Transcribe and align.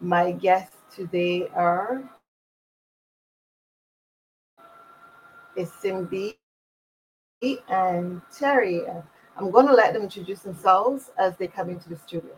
My 0.00 0.32
guests 0.32 0.76
today 0.94 1.48
are 1.54 2.02
Isimbi 5.56 6.36
and 7.68 8.22
Terry. 8.36 8.82
I'm 9.38 9.50
going 9.50 9.66
to 9.68 9.74
let 9.74 9.94
them 9.94 10.02
introduce 10.04 10.40
themselves 10.40 11.10
as 11.18 11.36
they 11.38 11.48
come 11.48 11.70
into 11.70 11.88
the 11.88 11.98
studio. 11.98 12.32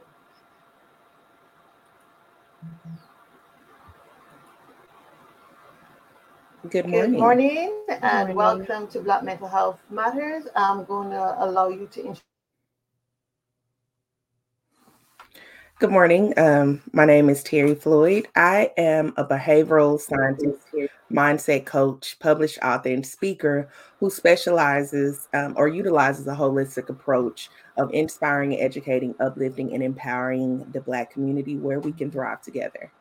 Good 6.70 6.88
morning. 6.88 7.12
Good 7.12 7.20
morning, 7.20 7.86
Good 7.88 8.02
and 8.02 8.28
morning. 8.28 8.36
welcome 8.36 8.88
to 8.88 9.00
Black 9.00 9.24
Mental 9.24 9.48
Health 9.48 9.82
Matters. 9.90 10.46
I'm 10.56 10.84
going 10.86 11.10
to 11.10 11.36
allow 11.44 11.68
you 11.68 11.88
to 11.92 12.00
introduce. 12.00 12.33
Good 15.80 15.90
morning. 15.90 16.32
Um, 16.38 16.80
my 16.92 17.04
name 17.04 17.28
is 17.28 17.42
Terry 17.42 17.74
Floyd. 17.74 18.28
I 18.36 18.70
am 18.76 19.12
a 19.16 19.24
behavioral 19.24 20.00
scientist, 20.00 20.60
mindset 21.10 21.66
coach, 21.66 22.16
published 22.20 22.60
author, 22.62 22.90
and 22.90 23.04
speaker 23.04 23.68
who 23.98 24.08
specializes 24.08 25.26
um, 25.34 25.54
or 25.56 25.66
utilizes 25.66 26.28
a 26.28 26.32
holistic 26.32 26.90
approach 26.90 27.50
of 27.76 27.92
inspiring, 27.92 28.60
educating, 28.60 29.16
uplifting, 29.18 29.74
and 29.74 29.82
empowering 29.82 30.64
the 30.70 30.80
Black 30.80 31.10
community 31.10 31.56
where 31.56 31.80
we 31.80 31.90
can 31.90 32.08
thrive 32.08 32.40
together. 32.40 32.92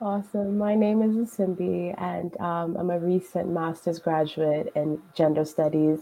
Awesome. 0.00 0.56
My 0.56 0.74
name 0.74 1.02
is 1.02 1.30
Simbi, 1.30 1.94
and 1.98 2.34
um, 2.40 2.78
I'm 2.78 2.88
a 2.88 2.98
recent 2.98 3.50
master's 3.50 3.98
graduate 3.98 4.72
in 4.74 5.02
gender 5.14 5.44
studies. 5.44 6.00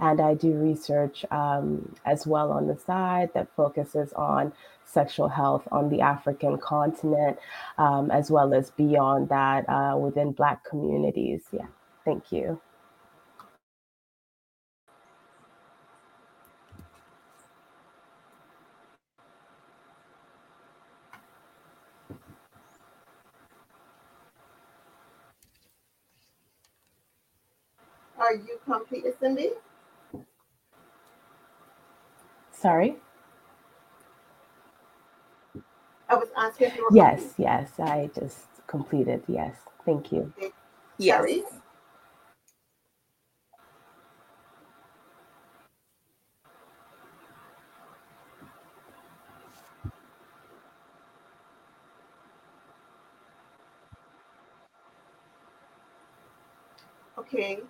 And 0.00 0.20
I 0.20 0.34
do 0.34 0.52
research 0.54 1.24
um, 1.32 1.94
as 2.06 2.26
well 2.26 2.52
on 2.52 2.68
the 2.68 2.78
side 2.78 3.30
that 3.34 3.48
focuses 3.56 4.12
on 4.14 4.52
sexual 4.86 5.28
health 5.28 5.68
on 5.72 5.90
the 5.90 6.02
African 6.02 6.58
continent, 6.58 7.38
um, 7.78 8.10
as 8.12 8.30
well 8.30 8.54
as 8.54 8.72
beyond 8.72 9.30
that 9.30 9.68
uh, 9.70 9.96
within 9.98 10.32
Black 10.32 10.64
communities. 10.64 11.44
Yeah, 11.52 11.68
thank 12.06 12.32
you. 12.32 12.60
Are 28.18 28.34
you 28.34 28.60
complete, 28.66 29.04
Cindy? 29.20 29.50
Sorry? 32.60 32.96
I 36.08 36.16
was 36.16 36.28
asking 36.36 36.68
if 36.68 36.76
you 36.76 36.84
were 36.84 36.90
Yes, 36.96 37.20
complete. 37.20 37.34
yes, 37.38 37.80
I 37.80 38.10
just 38.14 38.48
completed. 38.66 39.22
Yes, 39.28 39.56
thank 39.86 40.12
you. 40.12 40.32
Okay. 40.38 40.52
Yes. 40.98 41.44
Okay, 57.18 57.60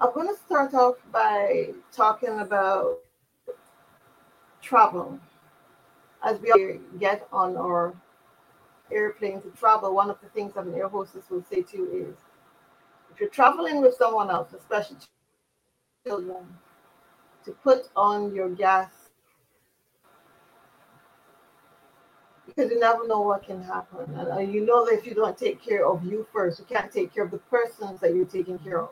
I'm 0.00 0.12
going 0.14 0.28
to 0.28 0.36
start 0.46 0.74
off 0.74 0.96
by 1.12 1.70
talking 1.92 2.40
about 2.40 2.98
travel. 4.64 5.20
As 6.24 6.40
we 6.40 6.80
get 6.98 7.28
on 7.32 7.56
our 7.56 7.94
airplane 8.90 9.42
to 9.42 9.48
travel, 9.50 9.94
one 9.94 10.08
of 10.10 10.18
the 10.22 10.28
things 10.30 10.54
that 10.54 10.64
an 10.64 10.74
air 10.74 10.88
hostess 10.88 11.28
will 11.30 11.44
say 11.44 11.62
to 11.62 11.76
you 11.76 12.06
is 12.10 12.16
if 13.12 13.20
you're 13.20 13.28
traveling 13.28 13.82
with 13.82 13.94
someone 13.94 14.30
else, 14.30 14.54
especially 14.54 14.96
children, 16.06 16.46
to 17.44 17.52
put 17.52 17.88
on 17.94 18.34
your 18.34 18.48
gas 18.48 18.90
because 22.46 22.70
you 22.70 22.78
never 22.78 23.06
know 23.06 23.20
what 23.20 23.42
can 23.44 23.62
happen. 23.62 24.14
And 24.16 24.28
uh, 24.28 24.38
you 24.38 24.64
know 24.64 24.84
that 24.84 24.94
if 24.94 25.06
you 25.06 25.14
don't 25.14 25.36
take 25.36 25.62
care 25.62 25.86
of 25.86 26.04
you 26.04 26.26
first, 26.32 26.58
you 26.58 26.64
can't 26.64 26.90
take 26.92 27.12
care 27.14 27.24
of 27.24 27.30
the 27.30 27.38
persons 27.38 28.00
that 28.00 28.14
you're 28.14 28.24
taking 28.24 28.58
care 28.58 28.82
of. 28.82 28.90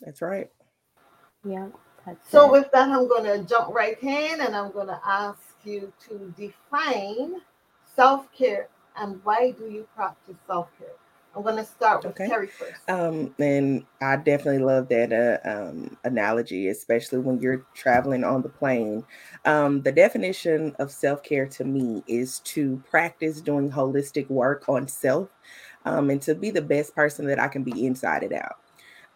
That's 0.00 0.20
right. 0.22 0.50
Yeah. 1.44 1.68
That's 2.06 2.30
so 2.30 2.46
it. 2.46 2.60
with 2.60 2.72
that, 2.72 2.88
I'm 2.88 3.08
going 3.08 3.24
to 3.24 3.46
jump 3.48 3.74
right 3.74 4.00
in 4.02 4.40
and 4.40 4.56
I'm 4.56 4.72
going 4.72 4.88
to 4.88 5.00
ask 5.04 5.38
you 5.64 5.92
to 6.08 6.34
define 6.36 7.40
self-care 7.94 8.68
and 8.96 9.20
why 9.24 9.52
do 9.52 9.64
you 9.68 9.86
practice 9.94 10.36
self-care? 10.46 10.88
I'm 11.34 11.42
going 11.42 11.56
to 11.56 11.64
start 11.64 12.04
with 12.04 12.12
okay. 12.12 12.28
Terry 12.28 12.46
first. 12.46 12.88
Um, 12.88 13.34
and 13.38 13.84
I 14.02 14.16
definitely 14.16 14.58
love 14.58 14.88
that 14.88 15.12
uh, 15.12 15.48
um, 15.48 15.96
analogy, 16.04 16.68
especially 16.68 17.20
when 17.20 17.40
you're 17.40 17.64
traveling 17.74 18.22
on 18.22 18.42
the 18.42 18.50
plane. 18.50 19.04
Um, 19.46 19.80
the 19.80 19.92
definition 19.92 20.74
of 20.78 20.90
self 20.90 21.22
care 21.22 21.46
to 21.46 21.64
me 21.64 22.02
is 22.06 22.40
to 22.40 22.82
practice 22.90 23.40
doing 23.40 23.70
holistic 23.70 24.28
work 24.28 24.68
on 24.68 24.86
self 24.86 25.30
um, 25.86 26.10
and 26.10 26.20
to 26.22 26.34
be 26.34 26.50
the 26.50 26.62
best 26.62 26.94
person 26.94 27.26
that 27.26 27.40
I 27.40 27.48
can 27.48 27.62
be 27.62 27.86
inside 27.86 28.24
and 28.24 28.34
out. 28.34 28.58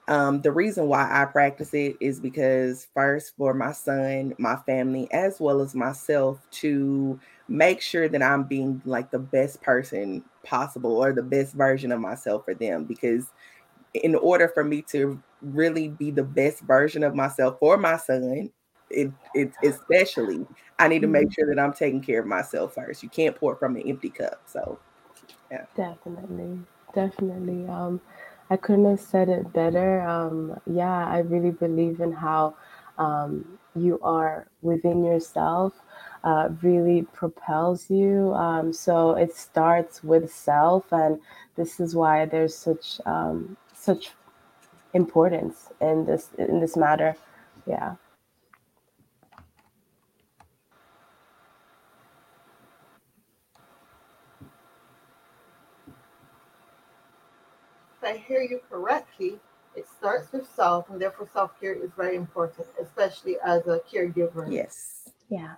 Um, 0.08 0.40
the 0.40 0.52
reason 0.52 0.86
why 0.86 1.08
I 1.10 1.24
practice 1.24 1.74
it 1.74 1.96
is 2.00 2.20
because, 2.20 2.86
first, 2.94 3.36
for 3.36 3.52
my 3.54 3.72
son, 3.72 4.34
my 4.38 4.56
family, 4.56 5.08
as 5.12 5.40
well 5.40 5.60
as 5.60 5.74
myself, 5.74 6.38
to 6.52 7.18
make 7.48 7.80
sure 7.80 8.08
that 8.08 8.22
I'm 8.22 8.44
being 8.44 8.80
like 8.84 9.10
the 9.10 9.18
best 9.18 9.62
person 9.62 10.22
possible 10.44 10.96
or 10.96 11.12
the 11.12 11.22
best 11.22 11.54
version 11.54 11.90
of 11.90 12.00
myself 12.00 12.44
for 12.44 12.54
them. 12.54 12.84
Because, 12.84 13.26
in 13.94 14.14
order 14.14 14.46
for 14.46 14.62
me 14.62 14.82
to 14.90 15.20
really 15.42 15.88
be 15.88 16.12
the 16.12 16.22
best 16.22 16.60
version 16.60 17.02
of 17.02 17.14
myself 17.14 17.58
for 17.58 17.76
my 17.76 17.96
son, 17.96 18.50
it, 18.90 19.10
it 19.34 19.52
especially, 19.64 20.46
I 20.78 20.86
need 20.86 21.02
to 21.02 21.08
make 21.08 21.24
mm-hmm. 21.24 21.32
sure 21.32 21.54
that 21.54 21.60
I'm 21.60 21.72
taking 21.72 22.00
care 22.00 22.20
of 22.20 22.26
myself 22.26 22.74
first. 22.74 23.02
You 23.02 23.08
can't 23.08 23.34
pour 23.34 23.56
from 23.56 23.74
an 23.74 23.82
empty 23.82 24.10
cup. 24.10 24.40
So, 24.46 24.78
yeah. 25.50 25.64
Definitely. 25.76 26.60
Definitely. 26.94 27.66
Um, 27.68 28.00
I 28.50 28.56
couldn't 28.56 28.84
have 28.84 29.00
said 29.00 29.28
it 29.28 29.52
better. 29.52 30.02
Um, 30.02 30.60
yeah, 30.66 31.06
I 31.06 31.18
really 31.18 31.50
believe 31.50 32.00
in 32.00 32.12
how 32.12 32.54
um, 32.98 33.58
you 33.74 33.98
are 34.02 34.46
within 34.62 35.04
yourself 35.04 35.74
uh, 36.24 36.48
really 36.62 37.02
propels 37.12 37.90
you. 37.90 38.32
Um, 38.34 38.72
so 38.72 39.12
it 39.12 39.34
starts 39.34 40.02
with 40.02 40.32
self, 40.32 40.92
and 40.92 41.20
this 41.56 41.80
is 41.80 41.94
why 41.94 42.24
there's 42.26 42.56
such 42.56 43.00
um, 43.06 43.56
such 43.74 44.12
importance 44.94 45.68
in 45.80 46.06
this 46.06 46.30
in 46.38 46.60
this 46.60 46.76
matter. 46.76 47.16
Yeah. 47.66 47.96
I 58.06 58.16
hear 58.16 58.40
you 58.40 58.60
correctly, 58.70 59.40
it 59.74 59.86
starts 59.88 60.32
with 60.32 60.48
self, 60.48 60.88
and 60.90 61.00
therefore 61.00 61.28
self 61.32 61.58
care 61.60 61.74
is 61.74 61.90
very 61.96 62.16
important, 62.16 62.66
especially 62.80 63.36
as 63.44 63.66
a 63.66 63.80
caregiver. 63.92 64.50
Yes. 64.50 65.10
Yeah. 65.28 65.54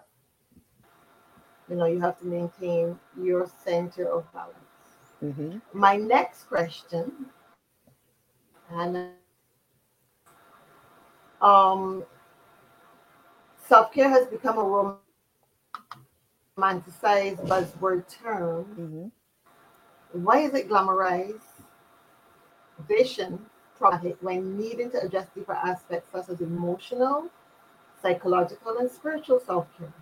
You 1.68 1.76
know, 1.76 1.84
you 1.84 2.00
have 2.00 2.18
to 2.20 2.26
maintain 2.26 2.98
your 3.20 3.48
center 3.64 4.10
of 4.10 4.32
balance. 4.32 4.56
Mm-hmm. 5.22 5.58
My 5.72 5.96
next 5.96 6.44
question, 6.44 7.26
and 8.70 9.10
um, 11.42 12.04
self 13.66 13.92
care 13.92 14.08
has 14.08 14.26
become 14.26 14.58
a 14.58 14.96
romanticized 16.58 17.46
buzzword 17.46 18.08
term. 18.08 18.64
Mm-hmm. 18.64 20.24
Why 20.24 20.38
is 20.38 20.54
it 20.54 20.68
glamorized? 20.68 21.47
Vision 22.88 23.38
problematic 23.78 24.16
when 24.20 24.58
needing 24.58 24.90
to 24.90 25.00
address 25.00 25.28
deeper 25.34 25.52
aspects 25.52 26.10
such 26.12 26.28
as 26.28 26.40
emotional, 26.40 27.28
psychological, 28.02 28.76
and 28.78 28.90
spiritual 28.90 29.38
self 29.38 29.66
care. 29.78 29.92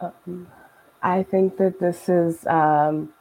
Um, 0.00 0.46
I 1.02 1.22
think 1.22 1.56
that 1.58 1.80
this 1.80 2.08
is 2.08 2.46
um, 2.46 3.12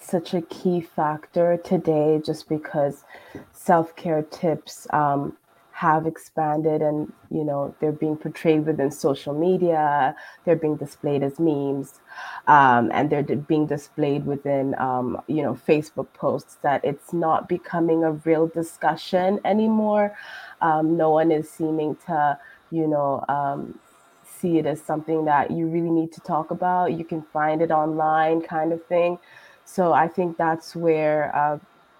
such 0.00 0.34
a 0.34 0.42
key 0.42 0.80
factor 0.80 1.56
today 1.56 2.20
just 2.24 2.48
because 2.48 3.04
self 3.52 3.94
care 3.94 4.22
tips 4.22 4.86
um, 4.90 5.36
have 5.78 6.06
expanded 6.06 6.82
and 6.82 7.12
you 7.30 7.44
know 7.44 7.72
they're 7.80 7.92
being 7.92 8.16
portrayed 8.16 8.66
within 8.66 8.90
social 8.90 9.32
media 9.32 10.14
they're 10.44 10.56
being 10.56 10.76
displayed 10.76 11.22
as 11.22 11.38
memes 11.38 12.00
um, 12.48 12.90
and 12.92 13.10
they're 13.10 13.22
being 13.22 13.64
displayed 13.66 14.26
within 14.26 14.74
um, 14.80 15.20
you 15.28 15.40
know 15.40 15.54
facebook 15.68 16.12
posts 16.14 16.56
that 16.62 16.84
it's 16.84 17.12
not 17.12 17.48
becoming 17.48 18.02
a 18.02 18.12
real 18.28 18.48
discussion 18.48 19.38
anymore. 19.44 20.16
Um, 20.60 20.96
no 20.96 21.10
one 21.10 21.30
is 21.30 21.48
seeming 21.48 21.96
to 22.06 22.38
you 22.72 22.86
know 22.88 23.24
um, 23.28 23.78
see 24.24 24.58
it 24.58 24.66
as 24.66 24.80
something 24.82 25.24
that 25.26 25.50
you 25.50 25.66
really 25.66 25.90
need 25.90 26.12
to 26.12 26.20
talk 26.20 26.50
about. 26.50 26.92
You 26.92 27.04
can 27.04 27.22
find 27.22 27.62
it 27.62 27.70
online 27.70 28.42
kind 28.42 28.72
of 28.72 28.84
thing. 28.86 29.18
So 29.64 29.92
i 29.92 30.08
think 30.08 30.38
that's 30.38 30.74
where 30.74 31.34
uh, 31.36 31.58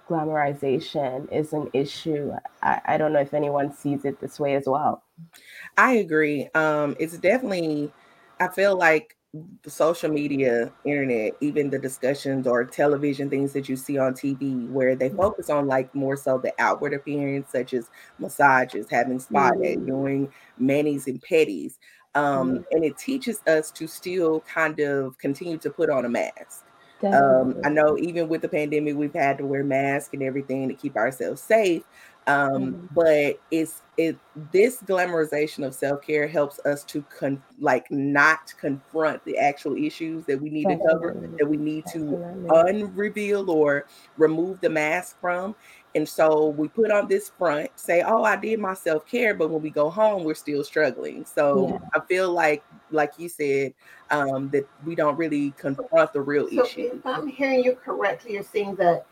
glamorization 0.08 1.30
is 1.32 1.52
an 1.52 1.70
issue. 1.72 2.32
I, 2.62 2.80
I 2.84 2.98
don't 2.98 3.12
know 3.12 3.20
if 3.20 3.34
anyone 3.34 3.72
sees 3.72 4.04
it 4.04 4.20
this 4.20 4.40
way 4.40 4.54
as 4.54 4.66
well. 4.66 5.02
I 5.76 5.94
agree. 5.94 6.48
Um, 6.54 6.96
it's 6.98 7.18
definitely, 7.18 7.92
I 8.40 8.48
feel 8.48 8.76
like 8.76 9.16
the 9.62 9.70
social 9.70 10.10
media, 10.10 10.72
internet, 10.84 11.34
even 11.40 11.68
the 11.70 11.78
discussions 11.78 12.46
or 12.46 12.64
television 12.64 13.28
things 13.28 13.52
that 13.52 13.68
you 13.68 13.76
see 13.76 13.98
on 13.98 14.14
TV, 14.14 14.68
where 14.70 14.96
they 14.96 15.08
mm-hmm. 15.08 15.18
focus 15.18 15.50
on 15.50 15.66
like 15.66 15.94
more 15.94 16.16
so 16.16 16.38
the 16.38 16.52
outward 16.58 16.94
appearance, 16.94 17.52
such 17.52 17.74
as 17.74 17.90
massages, 18.18 18.86
having 18.90 19.18
spa 19.18 19.50
day, 19.50 19.76
mm-hmm. 19.76 19.86
doing 19.86 20.32
manis 20.58 21.06
and 21.06 21.22
petties. 21.22 21.76
Um, 22.14 22.50
mm-hmm. 22.50 22.62
And 22.72 22.84
it 22.84 22.96
teaches 22.96 23.42
us 23.46 23.70
to 23.72 23.86
still 23.86 24.40
kind 24.40 24.80
of 24.80 25.18
continue 25.18 25.58
to 25.58 25.70
put 25.70 25.90
on 25.90 26.06
a 26.06 26.08
mask. 26.08 26.64
Um, 27.04 27.60
I 27.64 27.68
know 27.68 27.96
even 27.98 28.28
with 28.28 28.42
the 28.42 28.48
pandemic, 28.48 28.96
we've 28.96 29.14
had 29.14 29.38
to 29.38 29.44
wear 29.44 29.64
masks 29.64 30.10
and 30.12 30.22
everything 30.22 30.68
to 30.68 30.74
keep 30.74 30.96
ourselves 30.96 31.40
safe. 31.40 31.82
Um, 32.26 32.74
mm-hmm. 32.74 32.86
But 32.94 33.40
it's 33.50 33.82
it 33.96 34.18
this 34.52 34.82
glamorization 34.82 35.66
of 35.66 35.74
self 35.74 36.02
care 36.02 36.28
helps 36.28 36.60
us 36.60 36.84
to 36.84 37.02
con- 37.02 37.42
like 37.58 37.90
not 37.90 38.52
confront 38.60 39.24
the 39.24 39.38
actual 39.38 39.76
issues 39.76 40.24
that 40.26 40.40
we 40.40 40.50
need 40.50 40.64
Definitely. 40.64 40.86
to 40.86 40.92
cover, 40.92 41.30
that 41.38 41.46
we 41.46 41.56
need 41.56 41.84
Definitely. 41.86 42.48
to 42.48 42.54
unreveal 42.66 43.50
or 43.50 43.86
remove 44.18 44.60
the 44.60 44.68
mask 44.68 45.18
from. 45.20 45.54
And 45.94 46.08
so 46.08 46.48
we 46.48 46.68
put 46.68 46.90
on 46.90 47.08
this 47.08 47.30
front, 47.30 47.70
say, 47.76 48.02
"Oh, 48.02 48.22
I 48.22 48.36
did 48.36 48.60
my 48.60 48.74
self 48.74 49.06
care," 49.06 49.34
but 49.34 49.48
when 49.48 49.62
we 49.62 49.70
go 49.70 49.88
home, 49.88 50.22
we're 50.22 50.34
still 50.34 50.62
struggling. 50.62 51.24
So 51.24 51.68
yeah. 51.68 51.88
I 51.94 52.00
feel 52.06 52.30
like, 52.30 52.62
like 52.90 53.12
you 53.18 53.28
said, 53.28 53.74
um, 54.10 54.50
that 54.50 54.68
we 54.84 54.94
don't 54.94 55.16
really 55.16 55.52
confront 55.52 56.12
the 56.12 56.20
real 56.20 56.48
so 56.50 56.64
issue. 56.64 56.90
If 56.94 57.06
I'm 57.06 57.26
hearing 57.26 57.64
you 57.64 57.74
correctly, 57.74 58.34
you're 58.34 58.42
saying 58.42 58.76
that 58.76 59.06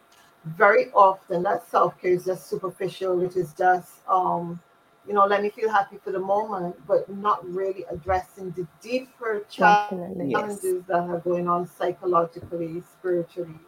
very 0.45 0.91
often 0.93 1.43
that 1.45 1.69
self 1.71 2.01
care 2.01 2.13
is 2.13 2.27
just 2.27 2.49
superficial. 2.49 3.17
which 3.17 3.37
is 3.37 3.55
just, 3.55 3.93
um, 4.07 4.61
you 5.09 5.15
know, 5.15 5.25
let 5.25 5.43
me 5.43 5.49
feel 5.49 5.71
happy 5.71 5.99
for 6.05 6.13
the 6.13 6.21
moment, 6.21 6.77
but 6.87 7.09
not 7.09 7.49
really 7.49 7.85
addressing 7.91 8.51
the 8.51 8.67
deeper 8.83 9.45
challenges 9.49 10.29
yes. 10.31 10.85
that 10.89 11.01
are 11.01 11.21
going 11.21 11.49
on 11.49 11.67
psychologically, 11.67 12.83
spiritually 12.99 13.59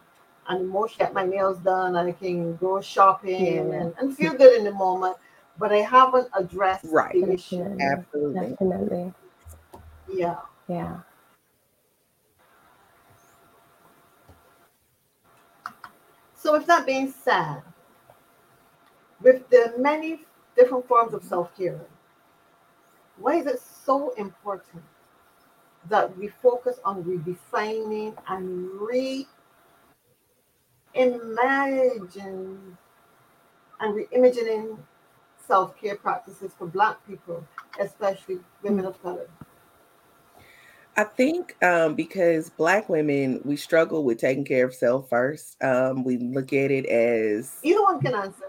and 0.49 0.61
emotionally. 0.61 1.05
Get 1.05 1.13
my 1.13 1.25
nails 1.25 1.59
done, 1.59 1.95
and 1.95 2.09
I 2.09 2.11
can 2.11 2.57
go 2.57 2.81
shopping 2.81 3.45
yeah. 3.45 3.81
and, 3.81 3.93
and 3.99 4.17
feel 4.17 4.33
good 4.33 4.57
in 4.57 4.65
the 4.65 4.73
moment. 4.73 5.15
But 5.57 5.71
I 5.71 5.77
haven't 5.77 6.27
addressed 6.37 6.85
right. 6.85 7.13
the 7.13 7.33
issue. 7.33 7.77
Absolutely. 7.79 8.49
Definitely. 8.49 9.13
Yeah. 10.11 10.37
Yeah. 10.67 10.99
So, 16.35 16.53
with 16.53 16.65
that 16.67 16.85
being 16.85 17.11
said, 17.11 17.61
with 19.21 19.49
the 19.49 19.73
many 19.77 20.21
different 20.55 20.87
forms 20.87 21.13
of 21.13 21.23
self 21.23 21.55
care, 21.57 21.81
why 23.17 23.35
is 23.35 23.45
it 23.45 23.61
so 23.61 24.13
important 24.15 24.83
that 25.89 26.15
we 26.17 26.27
focus 26.27 26.79
on 26.85 27.03
redefining 27.03 28.15
and 28.27 28.69
reimagine 30.95 32.57
and 33.79 33.93
reimagining 33.95 34.77
self 35.47 35.79
care 35.79 35.95
practices 35.95 36.51
for 36.57 36.67
Black 36.67 37.05
people, 37.07 37.43
especially 37.79 38.39
women 38.61 38.85
of 38.85 39.01
color? 39.01 39.27
I 40.97 41.05
think 41.05 41.55
um, 41.63 41.95
because 41.95 42.49
Black 42.49 42.89
women, 42.89 43.41
we 43.45 43.55
struggle 43.55 44.03
with 44.03 44.19
taking 44.19 44.45
care 44.45 44.65
of 44.65 44.73
self 44.73 45.09
first. 45.09 45.61
Um, 45.63 46.03
we 46.03 46.17
look 46.17 46.51
at 46.53 46.71
it 46.71 46.85
as 46.85 47.55
either 47.63 47.81
one 47.81 48.01
can 48.01 48.13
answer. 48.15 48.43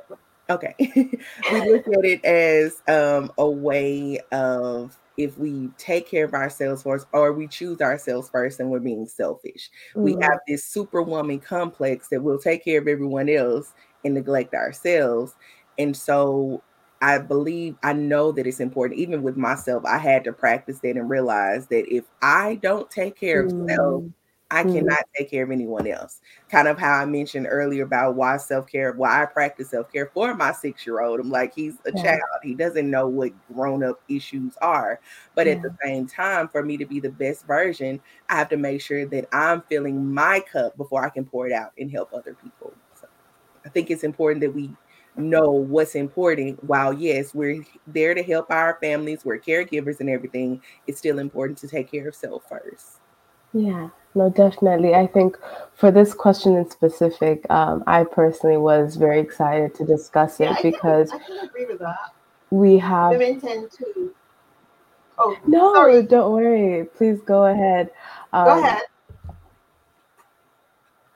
Okay, 0.49 0.75
we 0.81 1.71
look 1.71 1.87
at 1.87 2.05
it 2.05 2.25
as 2.25 2.83
um, 2.89 3.31
a 3.39 3.49
way 3.49 4.19
of 4.33 4.99
if 5.21 5.37
we 5.37 5.69
take 5.77 6.09
care 6.09 6.25
of 6.25 6.33
ourselves 6.33 6.83
first, 6.83 7.07
or 7.13 7.35
we 7.35 7.47
choose 7.47 7.83
ourselves 7.83 8.31
first, 8.31 8.59
and 8.59 8.71
we're 8.71 8.81
being 8.81 9.07
selfish. 9.07 9.71
Mm-hmm. 9.91 10.03
We 10.03 10.13
have 10.23 10.39
this 10.49 10.65
superwoman 10.65 11.41
complex 11.41 12.09
that 12.09 12.23
will 12.23 12.39
take 12.39 12.65
care 12.65 12.81
of 12.81 12.89
everyone 12.89 13.29
else 13.29 13.75
and 14.03 14.15
neglect 14.15 14.55
ourselves. 14.55 15.35
And 15.79 15.95
so 15.95 16.63
I 17.03 17.19
believe 17.19 17.77
I 17.83 17.93
know 17.93 18.33
that 18.33 18.47
it's 18.47 18.61
important. 18.61 18.99
Even 18.99 19.23
with 19.23 19.37
myself, 19.37 19.85
I 19.85 19.99
had 19.99 20.25
to 20.25 20.33
practice 20.33 20.81
that 20.81 20.97
and 20.97 21.11
realize 21.11 21.67
that 21.67 21.95
if 21.95 22.05
I 22.23 22.55
don't 22.63 22.91
take 22.91 23.15
care 23.15 23.43
of 23.45 23.53
mm. 23.53 23.69
self, 23.69 24.05
I 24.51 24.65
mm. 24.65 24.75
cannot 24.75 25.05
take 25.17 25.31
care 25.31 25.45
of 25.45 25.51
anyone 25.51 25.87
else. 25.87 26.21
Kind 26.49 26.67
of 26.67 26.79
how 26.79 26.95
I 26.95 27.05
mentioned 27.05 27.47
earlier 27.49 27.85
about 27.85 28.17
why 28.17 28.37
self 28.37 28.67
care, 28.67 28.93
why 28.93 29.23
I 29.23 29.27
practice 29.27 29.71
self 29.71 29.93
care 29.93 30.11
for 30.13 30.35
my 30.35 30.53
six 30.53 30.85
year 30.85 31.01
old. 31.01 31.21
I'm 31.21 31.31
like, 31.31 31.55
he's 31.55 31.75
a 31.87 31.93
yeah. 31.95 32.03
child. 32.03 32.21
He 32.43 32.55
doesn't 32.55 32.91
know 32.91 33.07
what 33.07 33.33
grown 33.53 33.85
up 33.85 34.01
issues 34.09 34.57
are. 34.61 35.01
But 35.35 35.47
yeah. 35.47 35.55
at 35.55 35.63
the 35.63 35.77
same 35.85 36.07
time, 36.07 36.49
for 36.49 36.65
me 36.65 36.77
to 36.79 36.87
be 36.87 36.99
the 36.99 37.11
best 37.11 37.47
version, 37.47 38.01
I 38.29 38.37
have 38.37 38.49
to 38.49 38.57
make 38.57 38.81
sure 38.81 39.07
that 39.07 39.29
I'm 39.33 39.63
filling 39.63 40.13
my 40.13 40.41
cup 40.41 40.77
before 40.77 41.05
I 41.05 41.11
can 41.11 41.25
pour 41.25 41.47
it 41.47 41.53
out 41.53 41.73
and 41.79 41.91
help 41.91 42.13
other 42.13 42.35
people. 42.35 42.73
So 43.01 43.07
I 43.65 43.69
think 43.69 43.91
it's 43.91 44.05
important 44.05 44.41
that 44.41 44.55
we 44.55 44.71
know 45.17 45.51
what's 45.51 45.97
important 45.97 46.63
while 46.65 46.93
yes 46.93 47.35
we're 47.35 47.63
there 47.87 48.15
to 48.15 48.23
help 48.23 48.49
our 48.51 48.79
families 48.81 49.25
we're 49.25 49.39
caregivers 49.39 49.99
and 50.01 50.09
everything 50.09 50.63
it's 50.87 50.99
still 50.99 51.19
important 51.19 51.59
to 51.59 51.67
take 51.67 51.91
care 51.91 52.09
of 52.09 52.15
self 52.15 52.49
first 52.49 53.01
yeah 53.53 53.89
no 54.15 54.29
definitely. 54.31 54.95
I 54.95 55.07
think 55.07 55.39
for 55.75 55.91
this 55.91 56.13
question 56.15 56.57
in 56.57 56.69
specific 56.69 57.47
um, 57.51 57.83
i 57.87 58.05
personally 58.05 58.57
was 58.59 58.97
very 58.97 59.19
excited 59.21 59.75
to 59.77 59.85
discuss 59.85 60.41
it 60.41 60.45
yeah, 60.45 60.57
I 60.59 60.63
because 60.63 61.11
can, 61.11 61.21
I 61.21 61.25
can 61.25 61.39
agree 61.49 61.67
with 61.67 61.79
that. 61.79 61.97
we 62.51 62.77
have 62.79 63.11
women 63.13 63.41
tend 63.41 63.71
to 63.73 64.15
oh 65.19 65.37
no 65.47 65.75
sorry. 65.75 66.03
don't 66.03 66.33
worry. 66.33 66.85
Please 66.97 67.21
go 67.23 67.45
ahead. 67.47 67.91
Um, 68.33 68.45
go 68.45 68.59
ahead. 68.59 68.83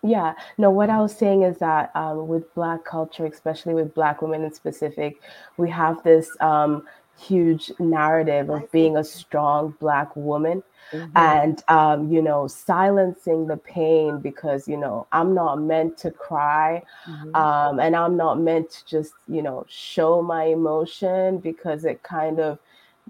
yeah, 0.03 0.35
no, 0.59 0.71
what 0.71 0.91
I 0.91 1.01
was 1.01 1.17
saying 1.17 1.43
is 1.43 1.59
that 1.59 1.91
um, 1.95 2.29
with 2.29 2.53
Black 2.55 2.85
culture, 2.85 3.25
especially 3.27 3.75
with 3.75 3.95
Black 3.95 4.21
women 4.23 4.45
in 4.45 4.53
specific, 4.53 5.21
we 5.57 5.71
have 5.71 6.03
this 6.05 6.31
um, 6.41 6.87
huge 7.19 7.73
narrative 7.79 8.51
of 8.51 8.71
being 8.73 8.97
a 8.97 9.05
strong 9.05 9.75
Black 9.81 10.15
woman 10.17 10.63
mm-hmm. 10.93 11.17
and, 11.17 11.63
um, 11.69 12.11
you 12.11 12.21
know, 12.21 12.47
silencing 12.47 13.47
the 13.47 13.57
pain 13.57 14.19
because, 14.19 14.67
you 14.69 14.77
know, 14.77 15.07
I'm 15.13 15.35
not 15.35 15.61
meant 15.61 15.97
to 15.99 16.11
cry 16.11 16.83
mm-hmm. 17.07 17.35
Um, 17.35 17.81
and 17.81 17.97
I'm 17.97 18.17
not 18.17 18.41
meant 18.41 18.71
to 18.71 18.85
just, 18.87 19.15
you 19.29 19.43
know, 19.43 19.65
show 19.69 20.23
my 20.23 20.45
emotion 20.45 21.39
because 21.39 21.85
it 21.85 22.03
kind 22.03 22.41
of 22.41 22.59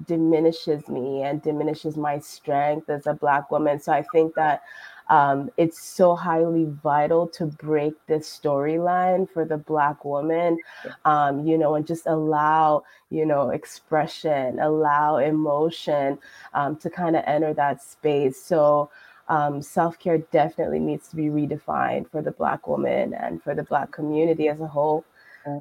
diminishes 0.07 0.89
me 0.89 1.23
and 1.23 1.41
diminishes 1.43 1.97
my 1.97 2.19
strength 2.19 2.91
as 2.91 3.07
a 3.07 3.15
Black 3.15 3.51
woman. 3.51 3.81
So 3.81 3.93
I 3.93 4.03
think 4.13 4.35
that 4.35 4.63
um, 5.09 5.51
it's 5.57 5.81
so 5.81 6.15
highly 6.15 6.65
vital 6.83 7.27
to 7.29 7.47
break 7.47 7.95
this 8.07 8.29
storyline 8.29 9.29
for 9.31 9.45
the 9.45 9.57
black 9.57 10.05
woman 10.05 10.59
um, 11.05 11.47
you 11.47 11.59
know 11.59 11.75
and 11.75 11.87
just 11.87 12.07
allow 12.07 12.83
you 13.11 13.27
know 13.27 13.51
expression 13.51 14.59
allow 14.61 15.17
emotion 15.19 16.19
um, 16.55 16.77
to 16.77 16.91
kind 16.91 17.17
of 17.17 17.25
enter 17.27 17.53
that 17.55 17.83
space. 17.83 18.41
So 18.41 18.91
um, 19.29 19.63
self-care 19.63 20.19
definitely 20.19 20.81
needs 20.81 21.09
to 21.09 21.17
be 21.17 21.25
redefined 21.25 22.11
for 22.11 22.21
the 22.21 22.33
black 22.33 22.67
woman 22.67 23.15
and 23.15 23.43
for 23.43 23.55
the 23.55 23.63
black 23.63 23.91
community 23.91 24.49
as 24.49 24.61
a 24.61 24.67
whole. 24.67 25.05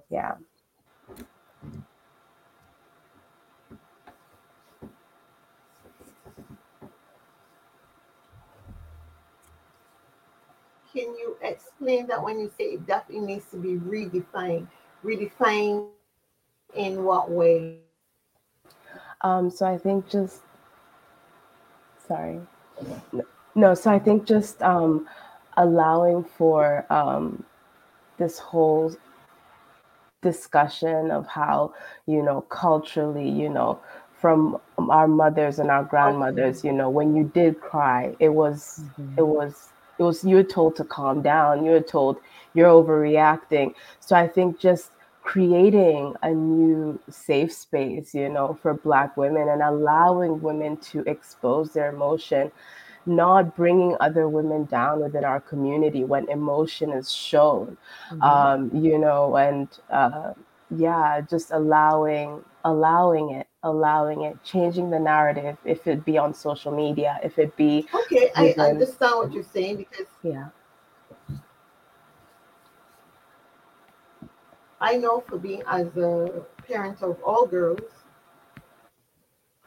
Yeah 0.10 0.36
can 10.94 11.16
you 11.16 11.36
explain 11.42 12.08
that 12.08 12.24
when 12.24 12.40
you 12.40 12.52
say 12.58 12.66
it 12.66 12.86
definitely 12.86 13.26
needs 13.26 13.46
to 13.52 13.58
be 13.58 13.76
redefined? 13.76 14.68
Redefined 15.04 15.90
in 16.76 17.04
what 17.04 17.32
way? 17.32 17.80
Um, 19.22 19.50
so 19.50 19.66
I 19.66 19.78
think 19.78 20.08
just 20.10 20.42
sorry. 22.08 22.40
No, 23.56 23.74
so 23.74 23.92
I 23.92 24.00
think 24.00 24.26
just 24.26 24.62
um, 24.62 25.08
allowing 25.58 26.24
for 26.24 26.86
um, 26.92 27.44
this 28.18 28.40
whole 28.40 28.96
discussion 30.22 31.12
of 31.12 31.28
how 31.28 31.74
you 32.08 32.24
know 32.24 32.42
culturally 32.44 33.28
you 33.28 33.50
know 33.50 33.78
from 34.14 34.58
our 34.78 35.06
mothers 35.06 35.60
and 35.60 35.70
our 35.70 35.84
grandmothers 35.84 36.64
you 36.64 36.72
know 36.72 36.90
when 36.90 37.14
you 37.14 37.30
did 37.34 37.60
cry 37.60 38.16
it 38.20 38.30
was 38.30 38.86
mm-hmm. 38.98 39.20
it 39.20 39.28
was 39.28 39.73
it 40.04 40.08
was 40.08 40.24
you're 40.24 40.44
told 40.44 40.76
to 40.76 40.84
calm 40.84 41.22
down 41.22 41.64
you're 41.64 41.82
told 41.82 42.18
you're 42.54 42.70
overreacting 42.70 43.74
so 44.00 44.16
i 44.16 44.28
think 44.28 44.60
just 44.60 44.92
creating 45.24 46.14
a 46.24 46.32
new 46.32 47.00
safe 47.10 47.52
space 47.52 48.14
you 48.14 48.30
know 48.30 48.58
for 48.62 48.74
black 48.74 49.16
women 49.16 49.48
and 49.50 49.62
allowing 49.62 50.42
women 50.42 50.76
to 50.78 51.00
expose 51.10 51.72
their 51.74 51.90
emotion 51.90 52.52
not 53.06 53.56
bringing 53.56 53.96
other 54.00 54.30
women 54.30 54.64
down 54.66 55.02
within 55.02 55.26
our 55.26 55.40
community 55.40 56.04
when 56.04 56.30
emotion 56.30 56.92
is 56.92 57.12
shown 57.12 57.78
mm-hmm. 58.12 58.22
um, 58.22 58.70
you 58.74 58.98
know 58.98 59.36
and 59.38 59.68
uh, 59.90 60.34
yeah 60.76 61.22
just 61.22 61.52
allowing 61.52 62.44
allowing 62.66 63.32
it 63.32 63.48
allowing 63.64 64.24
it 64.24 64.38
changing 64.44 64.90
the 64.90 65.00
narrative 65.00 65.58
if 65.66 65.88
it 65.88 66.04
be 66.06 66.18
on 66.18 66.34
social 66.34 66.72
media 66.72 67.20
if 67.24 67.40
it 67.40 67.56
be 67.56 67.88
okay 67.94 68.30
within, 68.38 68.60
i 68.60 68.70
understand 68.70 69.16
what 69.16 69.32
you're 69.32 69.44
saying 69.44 69.78
because 69.78 70.08
yeah 70.22 70.48
i 74.82 74.98
know 74.98 75.24
for 75.28 75.38
being 75.38 75.64
as 75.68 75.96
a 75.98 76.44
parent 76.68 77.02
of 77.02 77.18
all 77.24 77.46
girls 77.46 77.80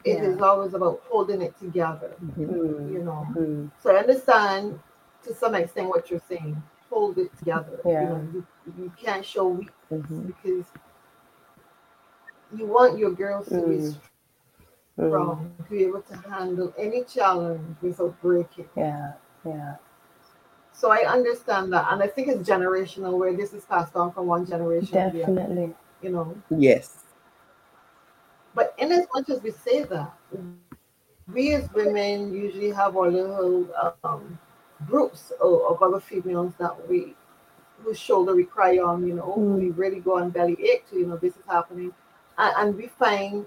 it 0.06 0.18
yeah. 0.18 0.30
is 0.30 0.40
always 0.40 0.72
about 0.72 1.02
holding 1.08 1.42
it 1.42 1.58
together. 1.58 2.14
Mm-hmm. 2.24 2.92
You 2.92 3.02
know, 3.02 3.26
mm-hmm. 3.30 3.66
so 3.82 3.94
I 3.94 3.98
understand 3.98 4.78
to 5.24 5.34
some 5.34 5.54
extent 5.56 5.88
what 5.88 6.10
you're 6.10 6.22
saying. 6.28 6.62
Hold 6.90 7.18
it 7.18 7.36
together. 7.36 7.80
Yeah. 7.84 8.02
You, 8.02 8.08
know, 8.08 8.28
you, 8.32 8.46
you 8.78 8.92
can't 8.96 9.24
show 9.24 9.48
weakness 9.48 9.74
mm-hmm. 9.92 10.26
because 10.28 10.66
you 12.54 12.66
want 12.66 12.98
your 12.98 13.12
girls 13.12 13.48
to 13.48 13.54
be 13.54 13.76
mm-hmm. 13.76 15.08
strong, 15.08 15.54
to 15.58 15.62
be 15.70 15.84
able 15.84 16.02
to 16.02 16.16
handle 16.28 16.74
any 16.78 17.04
challenge 17.04 17.76
without 17.82 18.20
breaking. 18.20 18.68
Yeah, 18.76 19.12
yeah. 19.44 19.76
So 20.72 20.90
I 20.90 21.10
understand 21.10 21.72
that, 21.72 21.86
and 21.90 22.02
I 22.02 22.06
think 22.06 22.28
it's 22.28 22.48
generational 22.48 23.18
where 23.18 23.34
this 23.34 23.54
is 23.54 23.64
passed 23.64 23.96
on 23.96 24.12
from 24.12 24.26
one 24.26 24.46
generation. 24.46 24.92
To 24.92 24.98
another. 25.00 25.18
Definitely. 25.18 25.74
you 26.02 26.10
know. 26.10 26.36
Yes. 26.50 27.04
But 28.54 28.74
in 28.78 28.92
as 28.92 29.06
much 29.14 29.28
as 29.28 29.42
we 29.42 29.50
say 29.50 29.84
that, 29.84 30.12
we 31.32 31.54
as 31.54 31.70
women 31.72 32.32
usually 32.32 32.70
have 32.70 32.96
our 32.96 33.10
little 33.10 33.68
um, 34.04 34.38
groups 34.86 35.32
of, 35.40 35.60
of, 35.68 35.82
other 35.82 36.00
females 36.00 36.52
that 36.58 36.88
we 36.88 37.14
whose 37.82 37.98
shoulder 37.98 38.34
we 38.34 38.44
cry 38.44 38.78
on, 38.78 39.06
you 39.06 39.14
know, 39.14 39.34
mm. 39.36 39.58
we 39.58 39.70
really 39.70 40.00
go 40.00 40.18
on 40.18 40.30
belly 40.30 40.56
ache 40.62 40.88
to, 40.90 40.96
you 40.96 41.06
know, 41.06 41.16
this 41.16 41.36
is 41.36 41.42
happening. 41.48 41.92
And, 42.38 42.54
and, 42.58 42.76
we 42.76 42.86
find, 42.86 43.46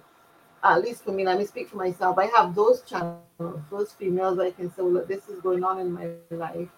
at 0.63 0.81
least 0.81 1.03
for 1.03 1.11
me, 1.11 1.23
let 1.23 1.37
me 1.37 1.45
speak 1.45 1.69
for 1.69 1.77
myself, 1.77 2.17
I 2.17 2.25
have 2.25 2.55
those 2.55 2.81
channels, 2.81 3.21
those 3.69 3.91
females 3.93 4.39
I 4.39 4.51
can 4.51 4.69
say, 4.69 4.81
well, 4.81 4.91
look, 4.91 5.07
this 5.07 5.27
is 5.29 5.41
going 5.41 5.63
on 5.63 5.79
in 5.79 5.91
my 5.91 6.09
life, 6.31 6.69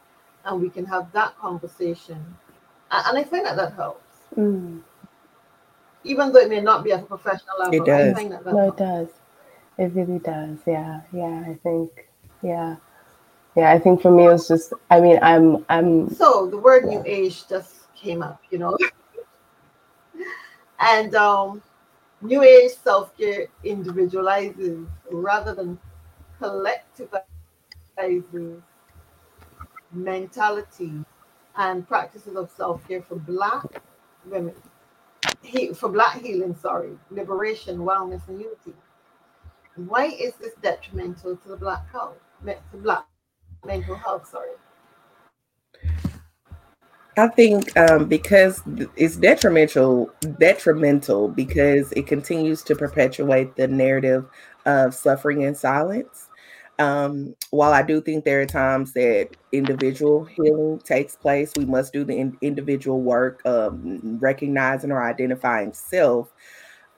and 0.46 0.62
we 0.62 0.70
can 0.70 0.86
have 0.86 1.12
that 1.14 1.38
conversation. 1.38 2.18
And, 2.92 3.08
and 3.08 3.18
I 3.18 3.24
find 3.24 3.46
that 3.46 3.56
that 3.56 3.74
helps. 3.74 4.04
Mm 4.36 4.82
even 6.04 6.32
though 6.32 6.40
it 6.40 6.50
may 6.50 6.62
not 6.62 6.84
be 6.84 6.92
at 6.92 7.02
a 7.02 7.06
professional 7.06 7.60
level. 7.60 7.74
It 7.74 7.86
does. 7.86 8.46
no, 8.46 8.68
it 8.68 8.78
does. 8.78 9.08
It 9.78 9.94
really 9.94 10.20
does. 10.20 10.58
Yeah, 10.66 11.02
yeah. 11.12 11.44
I 11.48 11.58
think, 11.64 12.08
yeah, 12.42 12.76
yeah. 13.56 13.72
I 13.72 13.80
think 13.80 14.02
for 14.02 14.12
me, 14.12 14.28
it's 14.28 14.48
just. 14.48 14.74
I 14.90 15.00
mean, 15.00 15.20
I'm, 15.22 15.66
I'm. 15.70 16.14
So 16.14 16.48
the 16.48 16.58
word 16.58 16.84
yeah. 16.86 16.98
new 16.98 17.04
age 17.06 17.48
just 17.48 17.94
came 17.96 18.22
up, 18.22 18.42
you 18.50 18.58
know, 18.58 18.78
and 20.80 21.16
um, 21.16 21.62
new 22.22 22.44
age 22.44 22.72
self 22.84 23.18
care 23.18 23.48
individualizes 23.64 24.88
rather 25.12 25.54
than 25.54 25.80
collectivizes 26.42 27.24
mentality 29.92 30.94
and 31.58 31.88
practices 31.88 32.36
of 32.36 32.50
self 32.52 32.88
care 32.88 33.02
for 33.02 33.16
Black 33.16 33.66
women 34.26 34.54
he, 35.44 35.74
for 35.74 35.90
black 35.90 36.22
healing, 36.22 36.56
sorry, 36.56 36.98
liberation, 37.10 37.80
wellness, 37.80 38.28
and 38.28 38.40
unity. 38.40 38.74
Why 39.76 40.06
is 40.08 40.34
this 40.36 40.54
detrimental 40.62 41.38
to 41.38 41.48
the 41.48 41.58
black 41.58 41.90
health, 41.92 42.18
to 42.46 42.78
black 42.78 43.06
mental 43.66 43.96
health? 43.96 44.28
Sorry. 44.28 44.52
I 47.18 47.28
think 47.28 47.78
um, 47.78 48.08
because 48.08 48.62
it's 48.96 49.18
detrimental, 49.18 50.10
detrimental 50.40 51.28
because 51.28 51.92
it 51.92 52.08
continues 52.08 52.64
to 52.64 52.76
perpetuate 52.76 53.56
the 53.58 53.68
narrative 53.68 54.26
of 54.66 54.94
suffering 54.96 55.44
and 55.44 55.58
silence. 55.58 56.30
Um, 56.80 57.36
while 57.52 57.74
I 57.74 57.84
do 57.84 58.02
think 58.02 58.24
there 58.24 58.42
are 58.42 58.46
times 58.46 58.94
that 58.94 59.30
individual 59.52 60.24
healing 60.24 60.80
takes 60.80 61.16
place, 61.18 61.52
we 61.58 61.66
must 61.66 61.92
do 61.92 62.06
the 62.06 62.16
in- 62.18 62.38
individual 62.42 63.02
work 63.02 63.42
of 63.46 63.78
recognizing 63.84 64.92
or 64.92 65.04
identifying 65.04 65.74
self. 65.74 66.32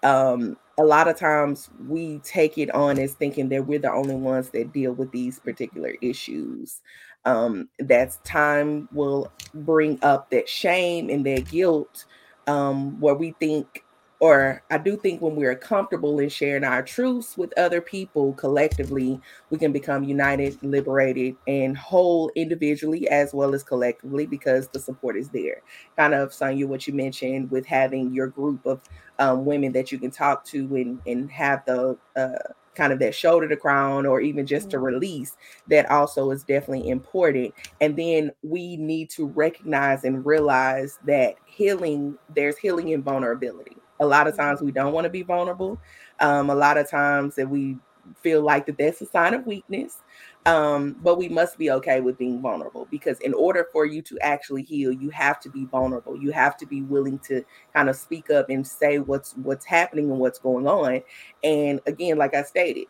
Um, 0.03 0.57
a 0.77 0.83
lot 0.83 1.07
of 1.07 1.17
times 1.17 1.69
we 1.87 2.19
take 2.19 2.57
it 2.57 2.73
on 2.73 2.99
as 2.99 3.13
thinking 3.13 3.49
that 3.49 3.65
we're 3.67 3.79
the 3.79 3.91
only 3.91 4.15
ones 4.15 4.49
that 4.49 4.73
deal 4.73 4.91
with 4.93 5.11
these 5.11 5.39
particular 5.39 5.95
issues. 6.01 6.81
Um, 7.25 7.69
that's 7.79 8.17
time 8.17 8.89
will 8.91 9.31
bring 9.53 9.99
up 10.01 10.29
that 10.31 10.49
shame 10.49 11.09
and 11.09 11.25
that 11.25 11.49
guilt 11.49 12.05
um, 12.47 12.99
where 12.99 13.15
we 13.15 13.31
think 13.39 13.83
or 14.23 14.63
I 14.71 14.77
do 14.77 14.95
think 14.95 15.21
when 15.21 15.35
we're 15.35 15.53
comfortable 15.53 16.17
in 16.19 16.29
sharing 16.29 16.63
our 16.63 16.81
truths 16.81 17.37
with 17.37 17.51
other 17.59 17.81
people 17.81 18.31
collectively, 18.35 19.19
we 19.49 19.57
can 19.57 19.73
become 19.73 20.05
united, 20.05 20.57
liberated, 20.63 21.35
and 21.45 21.77
whole 21.77 22.31
individually 22.33 23.05
as 23.09 23.33
well 23.33 23.53
as 23.53 23.63
collectively 23.63 24.25
because 24.25 24.69
the 24.69 24.79
support 24.79 25.17
is 25.17 25.27
there. 25.27 25.61
Kind 25.97 26.13
of, 26.13 26.33
Sonya, 26.33 26.65
what 26.67 26.87
you 26.87 26.93
mentioned 26.93 27.51
with 27.51 27.65
having 27.65 28.13
your 28.13 28.27
group 28.27 28.65
of 28.65 28.79
um, 29.19 29.43
women 29.43 29.73
that 29.73 29.91
you 29.91 29.99
can 29.99 30.09
talk 30.09 30.45
to 30.45 30.73
and, 30.73 31.01
and 31.05 31.29
have 31.29 31.65
the 31.65 31.97
uh, 32.15 32.53
kind 32.75 32.93
of 32.93 32.99
that 32.99 33.15
shoulder 33.15 33.47
to 33.47 33.55
crown 33.55 34.05
or 34.05 34.21
even 34.21 34.45
just 34.45 34.69
to 34.69 34.77
mm-hmm. 34.77 34.85
release 34.85 35.37
that 35.67 35.89
also 35.89 36.31
is 36.31 36.43
definitely 36.43 36.89
important 36.89 37.53
and 37.81 37.95
then 37.95 38.31
we 38.41 38.77
need 38.77 39.09
to 39.09 39.27
recognize 39.27 40.03
and 40.03 40.25
realize 40.25 40.99
that 41.05 41.35
healing 41.45 42.17
there's 42.35 42.57
healing 42.57 42.89
in 42.89 43.01
vulnerability 43.01 43.77
a 43.99 44.05
lot 44.05 44.27
of 44.27 44.35
times 44.35 44.61
we 44.61 44.71
don't 44.71 44.93
want 44.93 45.05
to 45.05 45.09
be 45.09 45.23
vulnerable. 45.23 45.79
Um, 46.19 46.49
a 46.49 46.55
lot 46.55 46.77
of 46.77 46.89
times 46.89 47.35
that 47.35 47.49
we 47.49 47.77
feel 48.21 48.41
like 48.41 48.65
that 48.65 48.77
that's 48.77 49.01
a 49.01 49.05
sign 49.05 49.33
of 49.33 49.45
weakness. 49.45 49.97
Um, 50.45 50.97
but 51.01 51.17
we 51.17 51.29
must 51.29 51.57
be 51.57 51.71
okay 51.71 52.01
with 52.01 52.17
being 52.17 52.41
vulnerable 52.41 52.87
because 52.91 53.17
in 53.19 53.33
order 53.33 53.67
for 53.71 53.85
you 53.85 54.01
to 54.01 54.19
actually 54.19 54.63
heal, 54.63 54.91
you 54.91 55.09
have 55.11 55.39
to 55.41 55.49
be 55.49 55.65
vulnerable. 55.65 56.21
You 56.21 56.31
have 56.31 56.57
to 56.57 56.65
be 56.65 56.81
willing 56.81 57.19
to 57.19 57.45
kind 57.73 57.89
of 57.89 57.95
speak 57.95 58.29
up 58.29 58.49
and 58.49 58.67
say 58.67 58.99
what's 58.99 59.33
what's 59.37 59.65
happening 59.65 60.11
and 60.11 60.19
what's 60.19 60.39
going 60.39 60.67
on. 60.67 61.01
And 61.43 61.79
again, 61.85 62.17
like 62.17 62.35
I 62.35 62.43
stated, 62.43 62.87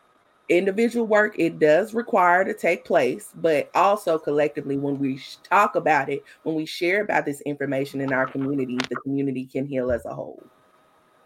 individual 0.50 1.06
work 1.06 1.36
it 1.38 1.58
does 1.58 1.94
require 1.94 2.44
to 2.44 2.54
take 2.54 2.84
place 2.84 3.30
but 3.36 3.70
also 3.74 4.20
collectively 4.20 4.78
when 4.78 5.00
we 5.00 5.18
talk 5.42 5.76
about 5.76 6.10
it 6.10 6.22
when 6.44 6.54
we 6.54 6.66
share 6.66 7.02
about 7.02 7.26
this 7.26 7.40
information 7.42 8.02
in 8.02 8.12
our 8.12 8.26
community 8.26 8.78
the 8.90 8.96
community 8.98 9.46
can 9.46 9.66
heal 9.66 9.90
as 9.90 10.04
a 10.06 10.14
whole 10.14 10.44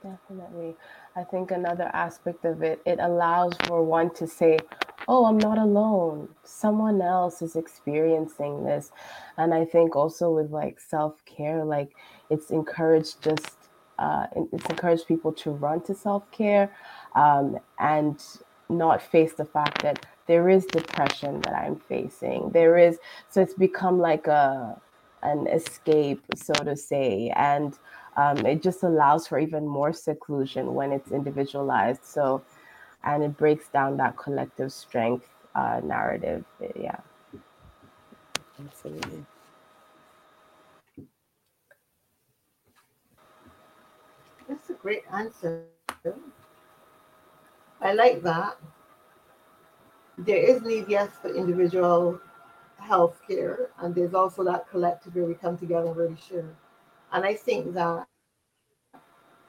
Definitely. 0.04 0.76
I 1.16 1.24
think 1.24 1.52
another 1.52 1.90
aspect 1.94 2.46
of 2.46 2.62
it, 2.62 2.80
it 2.86 3.00
allows 3.02 3.54
for 3.66 3.84
one 3.84 4.14
to 4.14 4.28
say, 4.28 4.60
Oh, 5.08 5.26
I'm 5.26 5.38
not 5.38 5.58
alone. 5.58 6.30
Someone 6.44 7.02
else 7.02 7.42
is 7.42 7.56
experiencing 7.56 8.64
this. 8.66 8.92
And 9.38 9.54
I 9.54 9.66
think 9.66 9.96
also 9.96 10.32
with 10.32 10.52
like 10.52 10.80
self 10.80 11.24
care, 11.26 11.64
like 11.66 11.92
it's 12.30 12.52
encouraged 12.52 13.22
just, 13.24 13.70
uh, 14.00 14.28
it's 14.54 14.66
encouraged 14.70 15.08
people 15.08 15.32
to 15.34 15.52
run 15.52 15.82
to 15.84 15.96
self 15.96 16.30
care 16.32 16.76
um, 17.16 17.58
and 17.80 18.22
not 18.70 19.02
face 19.02 19.34
the 19.34 19.46
fact 19.46 19.82
that 19.84 20.06
there 20.28 20.50
is 20.50 20.66
depression 20.66 21.42
that 21.42 21.54
I'm 21.56 21.78
facing. 21.78 22.50
There 22.52 22.78
is, 22.78 23.00
so 23.30 23.42
it's 23.42 23.54
become 23.54 24.00
like 24.00 24.28
a, 24.28 24.82
an 25.24 25.48
escape, 25.48 26.22
so 26.36 26.54
to 26.54 26.76
say. 26.76 27.32
And 27.36 27.78
um, 28.18 28.46
it 28.46 28.62
just 28.62 28.84
allows 28.84 29.28
for 29.28 29.40
even 29.40 29.68
more 29.68 29.94
seclusion 29.94 30.74
when 30.74 30.92
it's 30.92 31.12
individualized. 31.12 32.04
So, 32.04 32.44
and 33.04 33.24
it 33.24 33.38
breaks 33.38 33.70
down 33.70 33.98
that 33.98 34.18
collective 34.18 34.72
strength 34.72 35.28
uh, 35.56 35.80
narrative. 35.84 36.44
Yeah. 36.76 37.00
Absolutely. 38.60 39.26
That's 44.48 44.70
a 44.70 44.74
great 44.74 45.04
answer. 45.14 45.66
I 47.82 47.94
like 47.94 48.22
that. 48.24 48.58
There 50.18 50.38
is 50.38 50.62
need, 50.62 50.86
yes, 50.88 51.10
for 51.22 51.30
individual 51.30 52.20
health 52.78 53.22
care, 53.28 53.70
and 53.80 53.94
there's 53.94 54.14
also 54.14 54.44
that 54.44 54.70
collective 54.70 55.16
where 55.16 55.26
we 55.26 55.34
come 55.36 55.58
together 55.58 55.88
and 55.88 55.96
really 55.98 56.18
share. 56.18 56.56
And 57.12 57.26
I 57.26 57.36
think 57.36 57.74
that 57.74 58.08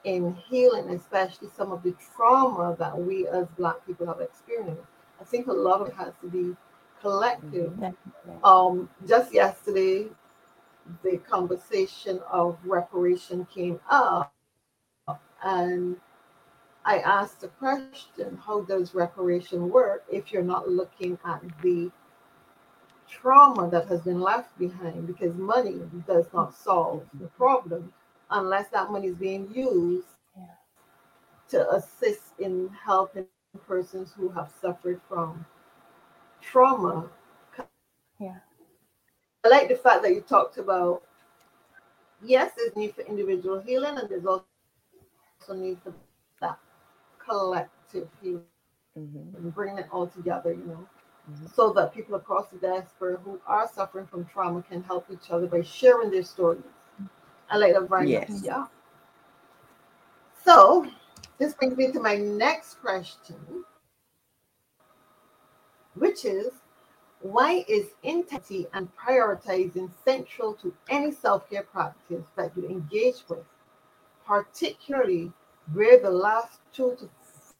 in 0.03 0.35
healing, 0.49 0.89
especially 0.89 1.49
some 1.55 1.71
of 1.71 1.83
the 1.83 1.95
trauma 2.15 2.75
that 2.79 2.97
we 2.97 3.27
as 3.27 3.47
Black 3.57 3.85
people 3.85 4.07
have 4.07 4.21
experienced. 4.21 4.83
I 5.19 5.23
think 5.25 5.47
a 5.47 5.53
lot 5.53 5.81
of 5.81 5.87
it 5.89 5.93
has 5.95 6.13
to 6.21 6.27
be 6.29 6.55
collective. 7.01 7.71
Definitely. 7.71 7.95
Um, 8.43 8.89
just 9.07 9.33
yesterday, 9.33 10.07
the 11.03 11.17
conversation 11.17 12.19
of 12.31 12.57
reparation 12.65 13.45
came 13.53 13.79
up, 13.89 14.33
and 15.43 15.97
I 16.85 16.99
asked 16.99 17.41
the 17.41 17.49
question 17.49 18.39
how 18.45 18.61
does 18.61 18.95
reparation 18.95 19.69
work 19.69 20.05
if 20.11 20.31
you're 20.31 20.43
not 20.43 20.69
looking 20.69 21.17
at 21.25 21.41
the 21.61 21.91
trauma 23.09 23.69
that 23.69 23.87
has 23.87 24.01
been 24.01 24.21
left 24.21 24.57
behind? 24.57 25.07
Because 25.07 25.35
money 25.35 25.81
does 26.07 26.27
not 26.33 26.55
solve 26.55 27.03
the 27.19 27.27
problem 27.27 27.93
unless 28.31 28.69
that 28.69 28.91
money 28.91 29.07
is 29.07 29.15
being 29.17 29.49
used 29.53 30.07
Yeah. 30.37 30.55
to 31.49 31.69
assist 31.71 32.33
in 32.39 32.69
helping 32.85 33.27
persons 33.67 34.13
who 34.13 34.29
have 34.29 34.51
suffered 34.61 35.01
from 35.07 35.45
trauma. 36.41 37.09
Yeah. 38.19 38.39
I 39.45 39.49
like 39.49 39.69
the 39.69 39.75
fact 39.75 40.03
that 40.03 40.11
you 40.13 40.21
talked 40.21 40.57
about 40.57 41.03
yes, 42.23 42.51
there's 42.57 42.75
need 42.75 42.95
for 42.95 43.01
individual 43.01 43.59
healing, 43.59 43.97
and 43.97 44.09
there's 44.09 44.25
also 44.25 44.45
need 45.55 45.79
for 45.83 45.93
that 46.41 46.59
collective 47.19 48.09
healing 48.21 48.43
Mhm, 48.95 49.35
and 49.35 49.53
bringing 49.53 49.77
it 49.79 49.87
all 49.91 50.07
together, 50.07 50.53
you 50.53 50.65
know, 50.65 50.87
Mhm. 51.29 51.51
so 51.55 51.71
that 51.73 51.93
people 51.93 52.15
across 52.15 52.47
the 52.49 52.57
diaspora 52.57 53.17
who 53.17 53.39
are 53.47 53.67
suffering 53.67 54.07
from 54.07 54.25
trauma 54.25 54.61
can 54.63 54.83
help 54.83 55.05
each 55.11 55.31
other 55.31 55.47
by 55.47 55.61
sharing 55.61 56.11
their 56.11 56.23
stories. 56.23 56.63
I 57.49 57.57
like 57.57 57.73
that 57.73 57.89
very 57.89 58.01
much. 58.13 58.29
Yes. 58.29 58.41
Yeah. 58.43 58.65
So 60.45 60.85
this 61.37 61.53
brings 61.53 61.77
me 61.77 61.91
to 61.91 61.99
my 61.99 62.15
next 62.15 62.75
question, 62.81 63.35
which 65.95 66.25
is 66.25 66.51
why 67.21 67.65
is 67.67 67.87
intensity 68.03 68.67
and 68.73 68.87
prioritizing 68.95 69.91
central 70.05 70.53
to 70.55 70.73
any 70.89 71.11
self-care 71.11 71.63
practice 71.63 72.23
that 72.37 72.55
you 72.55 72.67
engage 72.69 73.23
with, 73.27 73.45
particularly 74.25 75.31
where 75.73 75.99
the 75.99 76.09
last 76.09 76.59
two 76.73 76.95
to 76.99 77.09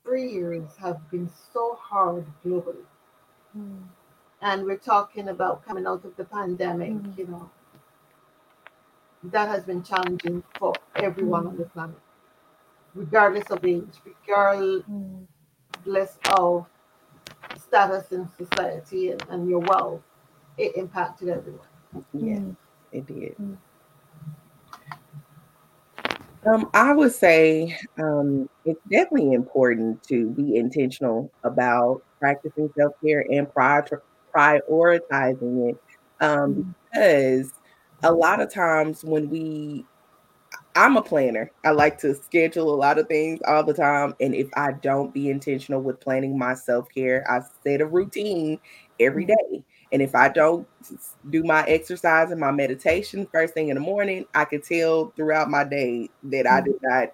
three 0.02 0.28
years 0.30 0.64
have 0.80 0.98
been 1.10 1.30
so 1.52 1.76
hard 1.80 2.24
globally? 2.44 2.84
Mm. 3.56 3.82
and 4.42 4.64
we're 4.64 4.78
talking 4.78 5.28
about 5.28 5.62
coming 5.66 5.86
out 5.86 6.02
of 6.04 6.16
the 6.16 6.24
pandemic, 6.24 6.92
Mhm. 6.92 7.18
you 7.18 7.26
know, 7.26 7.50
that 9.24 9.48
has 9.48 9.64
been 9.64 9.82
challenging 9.82 10.42
for 10.58 10.72
everyone 10.96 11.46
on 11.46 11.56
the 11.56 11.64
planet, 11.66 11.96
regardless 12.94 13.50
of 13.50 13.64
age, 13.64 13.84
regardless 14.04 14.84
Mm. 14.88 15.26
of 16.38 16.66
status 17.58 18.12
in 18.12 18.28
society 18.36 19.10
and, 19.12 19.24
and 19.30 19.48
your 19.48 19.60
wealth. 19.60 20.02
It 20.58 20.76
impacted 20.76 21.28
everyone. 21.28 21.66
Yeah, 22.12 22.36
Mm. 22.38 22.56
it 22.92 23.06
did. 23.06 23.36
Mm. 23.38 23.56
Um, 26.46 26.70
I 26.72 26.92
would 26.94 27.12
say 27.12 27.76
um, 27.98 28.48
it's 28.64 28.80
definitely 28.90 29.32
important 29.34 30.02
to 30.04 30.30
be 30.30 30.56
intentional 30.56 31.30
about 31.44 32.02
practicing 32.18 32.70
self 32.78 32.92
care 33.04 33.24
and 33.30 33.52
prior- 33.52 34.02
prioritizing 34.34 35.70
it 35.70 35.76
um, 36.20 36.54
Mm. 36.54 36.74
because 36.92 37.52
a 38.02 38.12
lot 38.12 38.40
of 38.40 38.52
times 38.52 39.04
when 39.04 39.28
we 39.30 39.86
I'm 40.76 40.96
a 40.96 41.02
planner. 41.02 41.50
I 41.64 41.70
like 41.70 41.98
to 41.98 42.14
schedule 42.14 42.72
a 42.72 42.76
lot 42.76 42.98
of 42.98 43.08
things 43.08 43.40
all 43.46 43.64
the 43.64 43.74
time. 43.74 44.14
And 44.20 44.34
if 44.34 44.48
I 44.56 44.72
don't 44.72 45.12
be 45.12 45.28
intentional 45.30 45.80
with 45.82 46.00
planning 46.00 46.38
my 46.38 46.54
self 46.54 46.88
care, 46.94 47.24
I 47.30 47.40
set 47.64 47.80
a 47.80 47.86
routine 47.86 48.60
every 49.00 49.26
Mm. 49.26 49.64
And 49.92 50.02
if 50.02 50.14
I 50.14 50.28
don't 50.28 50.68
do 51.30 51.42
my 51.44 51.64
exercise 51.64 52.30
and 52.30 52.40
my 52.40 52.52
meditation 52.52 53.26
first 53.32 53.54
thing 53.54 53.68
in 53.68 53.74
the 53.74 53.80
morning, 53.80 54.26
I 54.34 54.44
could 54.44 54.62
tell 54.64 55.12
throughout 55.16 55.50
my 55.50 55.64
day 55.64 56.10
that 56.24 56.46
I 56.46 56.60
Mm. 56.60 56.64
did 56.66 56.76
not 56.82 57.08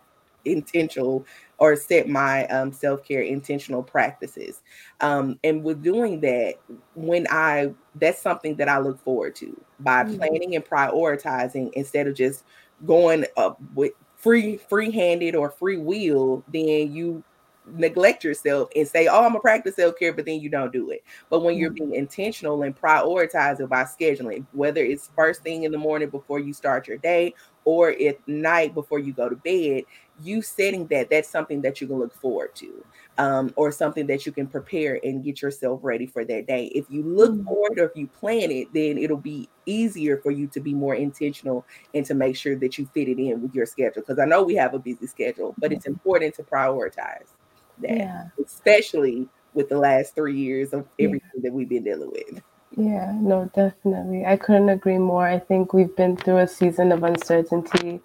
intentional 0.47 1.26
or 1.59 1.76
set 1.76 2.09
my 2.09 2.47
um, 2.49 2.73
self 2.73 3.05
care 3.05 3.23
intentional 3.23 3.83
practices. 3.83 4.62
Um, 5.01 5.38
and 5.44 5.62
with 5.64 5.83
doing 5.83 6.20
that, 6.20 6.57
when 6.94 7.27
I 7.31 7.75
that's 7.94 8.20
something 8.20 8.57
that 8.57 8.68
I 8.68 8.79
look 8.79 9.01
forward 9.01 9.35
to 9.37 9.61
by 9.81 10.05
Mm. 10.05 10.18
planning 10.18 10.55
and 10.57 10.64
prioritizing 10.64 11.70
instead 11.75 12.07
of 12.07 12.14
just 12.14 12.44
going 12.85 13.25
up 13.37 13.59
with 13.75 13.92
free 14.16 14.57
free 14.57 14.90
handed 14.90 15.35
or 15.35 15.51
free 15.51 15.79
will, 15.79 16.44
then 16.49 16.92
you 16.92 17.25
neglect 17.66 18.24
yourself 18.24 18.68
and 18.76 18.87
say, 18.88 19.07
"Oh, 19.09 19.18
I'm 19.24 19.31
gonna 19.31 19.40
practice 19.40 19.76
self 19.76 19.96
care," 19.98 20.12
but 20.12 20.24
then 20.26 20.40
you 20.40 20.48
don't 20.50 20.72
do 20.72 20.90
it. 20.90 21.02
But 21.31 21.40
when 21.42 21.57
you're 21.59 21.70
Mhm. 21.70 21.79
being 21.79 21.94
intentional 21.94 22.62
and 22.62 22.74
prioritize 22.79 23.61
it 23.61 23.68
by 23.68 23.83
scheduling, 23.85 24.46
whether 24.52 24.83
it's 24.85 25.11
first 25.16 25.42
thing 25.42 25.64
in 25.64 25.72
the 25.72 25.79
morning 25.79 26.11
before 26.11 26.38
you 26.40 26.52
start 26.52 26.88
your 26.88 26.98
day 26.98 27.35
or 27.64 27.90
at 27.90 28.18
night 28.29 28.74
before 28.74 28.98
you 29.00 29.12
go 29.12 29.29
to 29.29 29.37
bed, 29.37 29.85
you 30.16 30.40
setting 30.42 30.87
that 30.88 31.11
that's 31.11 31.31
something 31.31 31.62
that 31.62 31.81
you 31.81 31.87
can 31.88 31.98
look 31.98 32.14
forward 32.14 32.55
to, 32.57 32.85
um, 33.18 33.52
or 33.57 33.70
something 33.72 34.07
that 34.07 34.26
you 34.26 34.33
can 34.33 34.46
prepare 34.48 35.00
and 35.05 35.24
get 35.24 35.42
yourself 35.42 35.81
ready 35.83 36.07
for 36.07 36.24
that 36.24 36.46
day. 36.46 36.66
If 36.74 36.87
you 36.90 37.02
look 37.02 37.37
Mm. 37.37 37.46
forward 37.46 37.79
or 37.79 37.85
if 37.87 37.92
you 37.96 38.09
plan 38.09 38.50
it, 38.50 38.72
then 38.72 38.98
it'll 38.98 39.16
be 39.18 39.50
easier 39.66 40.18
for 40.22 40.31
you 40.31 40.46
to 40.48 40.61
be 40.61 40.74
more 40.74 40.94
intentional 40.94 41.66
and 41.94 42.07
to 42.07 42.14
make 42.14 42.37
sure 42.37 42.57
that 42.59 42.79
you 42.79 42.87
fit 42.94 43.09
it 43.09 43.18
in 43.18 43.42
with 43.42 43.55
your 43.55 43.66
schedule. 43.66 44.02
Because 44.02 44.18
I 44.18 44.26
know 44.26 44.42
we 44.44 44.55
have 44.57 44.74
a 44.74 44.79
busy 44.79 45.07
schedule, 45.07 45.57
but 45.59 45.72
it's 45.72 45.87
important 45.87 46.35
to 46.37 46.44
prioritize 46.44 47.36
that, 47.83 47.99
Yeah. 47.99 48.25
especially 48.45 49.29
with 49.55 49.69
the 49.69 49.79
last 49.79 50.15
three 50.15 50.37
years 50.39 50.73
of 50.75 50.89
Yeah. 50.99 51.07
everything 51.07 51.43
that 51.43 51.53
we've 51.53 51.69
been 51.69 51.85
dealing 51.85 52.11
with. 52.12 52.43
Yeah, 52.77 53.12
no, 53.21 53.51
definitely. 53.55 54.27
I 54.27 54.37
couldn't 54.37 54.71
agree 54.71 54.99
more. 54.99 55.27
I 55.27 55.39
think 55.41 55.75
we've 55.75 55.95
been 55.97 56.17
through 56.17 56.39
a 56.39 56.49
season 56.49 56.93
of 56.93 57.05
uncertainty 57.05 58.01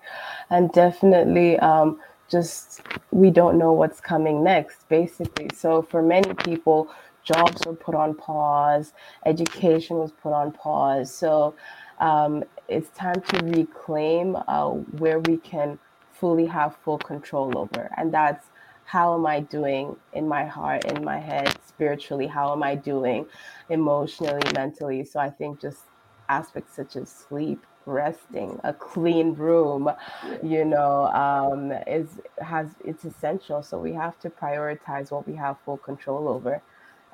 and 0.50 0.72
definitely 0.74 1.60
um, 1.60 2.00
just 2.30 2.82
we 3.12 3.32
don't 3.32 3.60
know 3.60 3.74
what's 3.74 4.02
coming 4.02 4.44
next, 4.44 4.90
basically. 4.90 5.50
So 5.56 5.84
for 5.84 6.02
many 6.02 6.34
people, 6.36 6.90
jobs 7.24 7.62
were 7.66 7.76
put 7.76 7.96
on 7.96 8.16
pause, 8.16 8.94
education 9.26 9.98
was 10.00 10.12
put 10.12 10.34
on 10.34 10.52
pause. 10.52 11.14
So 11.14 11.56
um, 12.00 12.44
it's 12.68 12.90
time 12.98 13.22
to 13.22 13.46
reclaim 13.46 14.38
uh, 14.48 14.70
where 14.72 15.20
we 15.20 15.38
can 15.38 15.80
fully 16.12 16.48
have 16.48 16.76
full 16.84 17.00
control 17.00 17.58
over. 17.58 17.92
And 17.98 18.14
that's 18.14 18.48
how 18.92 19.16
am 19.16 19.26
I 19.28 19.42
doing 19.42 19.96
in 20.14 20.28
my 20.28 20.46
heart, 20.46 20.86
in 20.86 21.04
my 21.06 21.20
head, 21.20 21.50
spiritually? 21.68 22.28
How 22.28 22.54
am 22.54 22.64
I 22.64 22.76
doing? 22.76 23.28
emotionally, 23.70 24.42
mentally. 24.54 25.06
So 25.06 25.20
I 25.20 25.30
think 25.30 25.62
just 25.62 25.84
aspects 26.30 26.76
such 26.76 26.98
as 26.98 27.10
sleep, 27.12 27.66
resting, 27.86 28.60
a 28.66 28.74
clean 28.74 29.34
room, 29.36 29.90
you 30.44 30.66
know, 30.66 31.08
um, 31.08 31.72
is 31.88 32.22
has 32.42 32.70
it's 32.86 33.06
essential. 33.06 33.64
So 33.64 33.80
we 33.80 33.94
have 33.94 34.20
to 34.22 34.30
prioritize 34.30 35.12
what 35.12 35.28
we 35.28 35.36
have 35.36 35.58
full 35.66 35.78
control 35.78 36.30
over. 36.30 36.62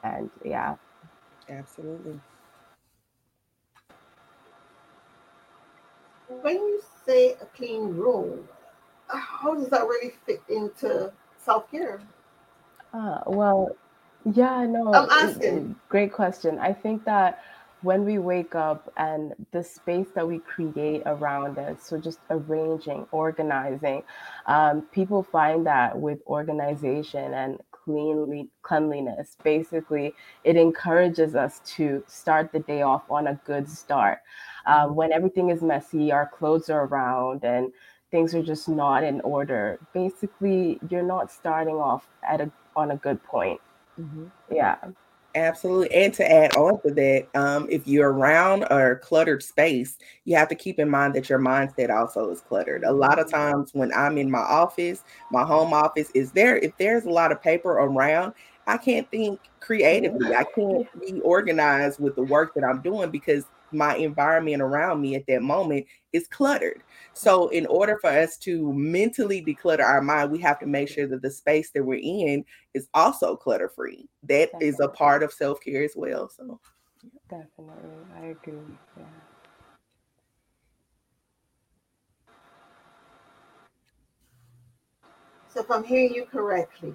And 0.04 0.32
yeah, 0.46 0.76
Absolutely. 1.50 2.20
When 6.42 6.56
you 6.56 6.82
say 7.06 7.34
a 7.42 7.46
clean 7.56 7.96
room, 7.96 8.48
how 9.10 9.56
does 9.56 9.70
that 9.70 9.84
really 9.88 10.14
fit 10.26 10.42
into 10.50 11.12
self 11.48 11.72
care? 11.72 12.02
uh, 12.94 13.20
well, 13.26 13.70
yeah, 14.34 14.66
no, 14.68 14.94
I'm 14.94 15.10
asking. 15.10 15.76
great 15.90 16.14
question. 16.14 16.60
I 16.60 16.74
think 16.74 17.06
that 17.06 17.40
when 17.82 18.04
we 18.06 18.18
wake 18.20 18.56
up 18.56 18.92
and 18.98 19.34
the 19.52 19.64
space 19.64 20.08
that 20.16 20.28
we 20.28 20.40
create 20.40 21.04
around 21.06 21.58
us, 21.60 21.84
so 21.84 21.98
just 22.00 22.20
arranging, 22.30 23.08
organizing, 23.12 24.04
um, 24.48 24.84
people 24.92 25.24
find 25.24 25.66
that 25.68 25.98
with 25.98 26.20
organization 26.28 27.34
and 27.36 27.60
cleanly 27.72 28.50
cleanliness, 28.64 29.38
basically, 29.44 30.14
it 30.44 30.58
encourages 30.58 31.36
us 31.36 31.62
to 31.66 32.04
start 32.08 32.52
the 32.52 32.60
day 32.60 32.82
off 32.82 33.04
on 33.10 33.28
a 33.28 33.40
good 33.46 33.70
start. 33.70 34.20
Um, 34.66 34.96
when 34.96 35.14
everything 35.14 35.50
is 35.52 35.62
messy, 35.62 36.12
our 36.12 36.28
clothes 36.28 36.70
are 36.70 36.86
around, 36.86 37.46
and 37.46 37.72
things 38.12 38.34
are 38.36 38.44
just 38.44 38.70
not 38.70 39.04
in 39.04 39.22
order. 39.22 39.80
Basically, 39.94 40.80
you're 40.90 41.04
not 41.04 41.32
starting 41.32 41.76
off 41.76 42.08
at 42.24 42.42
a 42.42 42.52
on 42.76 42.92
a 42.92 42.98
good 42.98 43.24
point. 43.24 43.60
Mhm. 44.00 44.32
Yeah. 44.52 44.78
Absolutely. 45.36 45.94
And 45.94 46.14
to 46.16 46.32
add 46.32 46.56
on 46.56 46.82
to 46.82 46.92
that, 46.96 47.28
um, 47.36 47.68
if 47.70 47.88
you're 47.88 48.12
around 48.12 48.64
a 48.64 48.96
cluttered 48.96 49.44
space, 49.44 49.98
you 50.26 50.36
have 50.36 50.48
to 50.48 50.56
keep 50.56 50.80
in 50.80 50.90
mind 50.90 51.14
that 51.14 51.30
your 51.30 51.38
mindset 51.38 51.96
also 51.96 52.32
is 52.32 52.42
cluttered. 52.42 52.84
A 52.84 52.92
lot 52.92 53.20
of 53.20 53.30
times 53.30 53.70
when 53.74 53.94
I'm 53.94 54.18
in 54.18 54.32
my 54.32 54.40
office, 54.40 55.04
my 55.32 55.44
home 55.44 55.74
office 55.74 56.10
is 56.16 56.32
there, 56.32 56.58
if 56.58 56.76
there's 56.78 57.06
a 57.06 57.12
lot 57.12 57.32
of 57.32 57.42
paper 57.42 57.74
around, 57.74 58.34
I 58.66 58.78
can't 58.78 59.10
think 59.12 59.40
creatively. 59.60 60.34
I 60.34 60.44
can't 60.56 60.88
be 61.00 61.22
organized 61.22 62.00
with 62.00 62.16
the 62.16 62.24
work 62.24 62.56
that 62.56 62.64
I'm 62.64 62.82
doing 62.82 63.12
because 63.12 63.46
my 63.72 63.96
environment 63.96 64.62
around 64.62 65.02
me 65.02 65.16
at 65.16 65.26
that 65.28 65.42
moment 65.42 65.86
is 66.14 66.28
cluttered. 66.28 66.84
So, 67.14 67.50
in 67.50 67.66
order 67.68 67.98
for 68.00 68.10
us 68.10 68.38
to 68.40 68.72
mentally 68.74 69.44
declutter 69.44 69.84
our 69.84 70.02
mind, 70.02 70.32
we 70.32 70.40
have 70.40 70.60
to 70.60 70.66
make 70.66 70.90
sure 70.90 71.08
that 71.08 71.22
the 71.22 71.32
space 71.32 71.72
that 71.72 71.84
we're 71.84 72.00
in 72.02 72.46
is 72.74 72.88
also 72.94 73.36
clutter 73.36 73.70
free. 73.70 74.08
That 74.24 74.52
Definitely. 74.52 74.68
is 74.68 74.80
a 74.80 74.88
part 74.90 75.24
of 75.24 75.34
self 75.34 75.60
care 75.62 75.84
as 75.84 75.94
well. 75.96 76.30
So, 76.30 76.60
Definitely, 77.30 77.98
I 78.16 78.26
agree. 78.28 78.78
Yeah. 78.98 79.04
So, 85.50 85.62
if 85.62 85.72
I'm 85.72 85.84
hearing 85.84 86.14
you 86.14 86.26
correctly, 86.26 86.94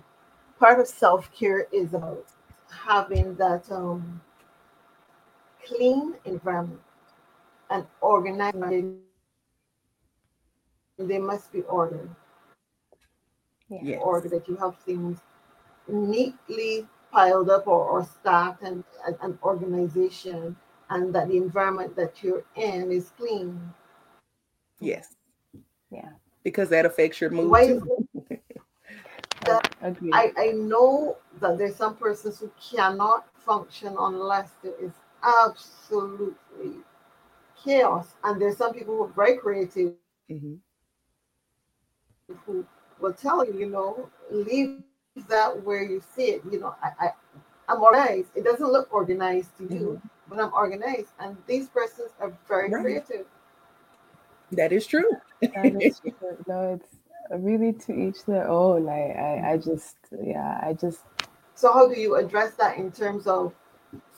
part 0.59 0.81
of 0.81 0.87
self 0.87 1.33
care 1.33 1.67
is 1.73 1.95
about 1.95 2.27
having 2.71 3.35
that 3.37 3.71
um, 3.71 4.21
clean 5.67 6.15
environment 6.25 6.81
and 7.71 7.87
organized. 8.01 8.57
They 10.99 11.19
must 11.19 11.53
be 11.53 11.63
ordered. 11.63 12.11
Yes. 13.69 14.01
Order 14.03 14.29
that 14.29 14.47
you 14.49 14.57
have 14.57 14.77
things 14.79 15.19
neatly 15.89 16.87
piled 17.11 17.51
up 17.51 17.67
or, 17.67 17.85
or 17.89 18.05
stacked 18.05 18.63
and 18.63 18.85
an 19.23 19.39
organization 19.43 20.57
and 20.91 21.15
that 21.15 21.29
the 21.29 21.37
environment 21.37 21.97
that 21.97 22.23
you're 22.23 22.45
in 22.57 22.93
is 22.93 23.11
clean. 23.17 23.59
Yes. 24.79 25.15
Yeah. 25.91 26.11
Because 26.45 26.69
that 26.69 26.85
affects 26.85 27.21
your 27.21 27.31
mood. 27.31 27.51
Why 27.51 27.67
too. 27.69 28.09
that 29.45 29.75
I, 30.13 30.33
I 30.37 30.47
know 30.53 31.17
that 31.41 31.59
there's 31.59 31.77
some 31.77 31.97
persons 31.97 32.39
who 32.41 32.51
cannot 32.61 33.27
function 33.35 33.97
unless 33.99 34.51
there 34.63 34.75
is 34.81 34.93
absolutely 35.23 36.83
chaos. 37.63 38.09
And 38.25 38.41
there's 38.41 38.57
some 38.57 38.73
people 38.73 38.97
who 38.97 39.05
are 39.05 39.13
very 39.13 39.37
creative 39.39 39.95
mm-hmm. 40.31 40.55
who 42.47 42.67
will 43.01 43.13
tell 43.13 43.45
you, 43.45 43.59
you 43.59 43.67
know, 43.67 44.09
leave 44.31 44.83
that 45.29 45.65
where 45.65 45.83
you 45.83 46.03
see 46.15 46.25
it. 46.25 46.43
You 46.51 46.61
know, 46.61 46.75
I, 46.83 47.07
I 47.07 47.11
I'm 47.69 47.83
organized. 47.83 48.31
It 48.35 48.45
doesn't 48.45 48.67
look 48.67 48.93
organized 48.93 49.57
to 49.59 49.65
you, 49.65 49.99
mm-hmm. 49.99 50.09
but 50.29 50.41
I'm 50.41 50.53
organized. 50.53 51.13
And 51.19 51.37
these 51.47 51.69
persons 51.69 52.11
are 52.21 52.33
very 52.49 52.71
right. 52.71 52.83
creative. 52.83 53.27
That 54.53 54.73
is 54.73 54.87
true. 54.87 55.11
that 55.41 55.81
is 55.81 56.01
true. 56.01 56.13
No, 56.47 56.75
it's 56.75 56.97
really 57.31 57.73
to 57.73 57.93
each 57.95 58.25
their 58.25 58.49
own. 58.49 58.89
I, 58.89 59.13
I, 59.13 59.53
I 59.53 59.57
just, 59.57 59.97
yeah, 60.23 60.61
I 60.63 60.75
just. 60.75 61.01
So 61.55 61.73
how 61.73 61.89
do 61.89 61.99
you 61.99 62.17
address 62.17 62.55
that 62.55 62.77
in 62.77 62.91
terms 62.91 63.27
of 63.27 63.55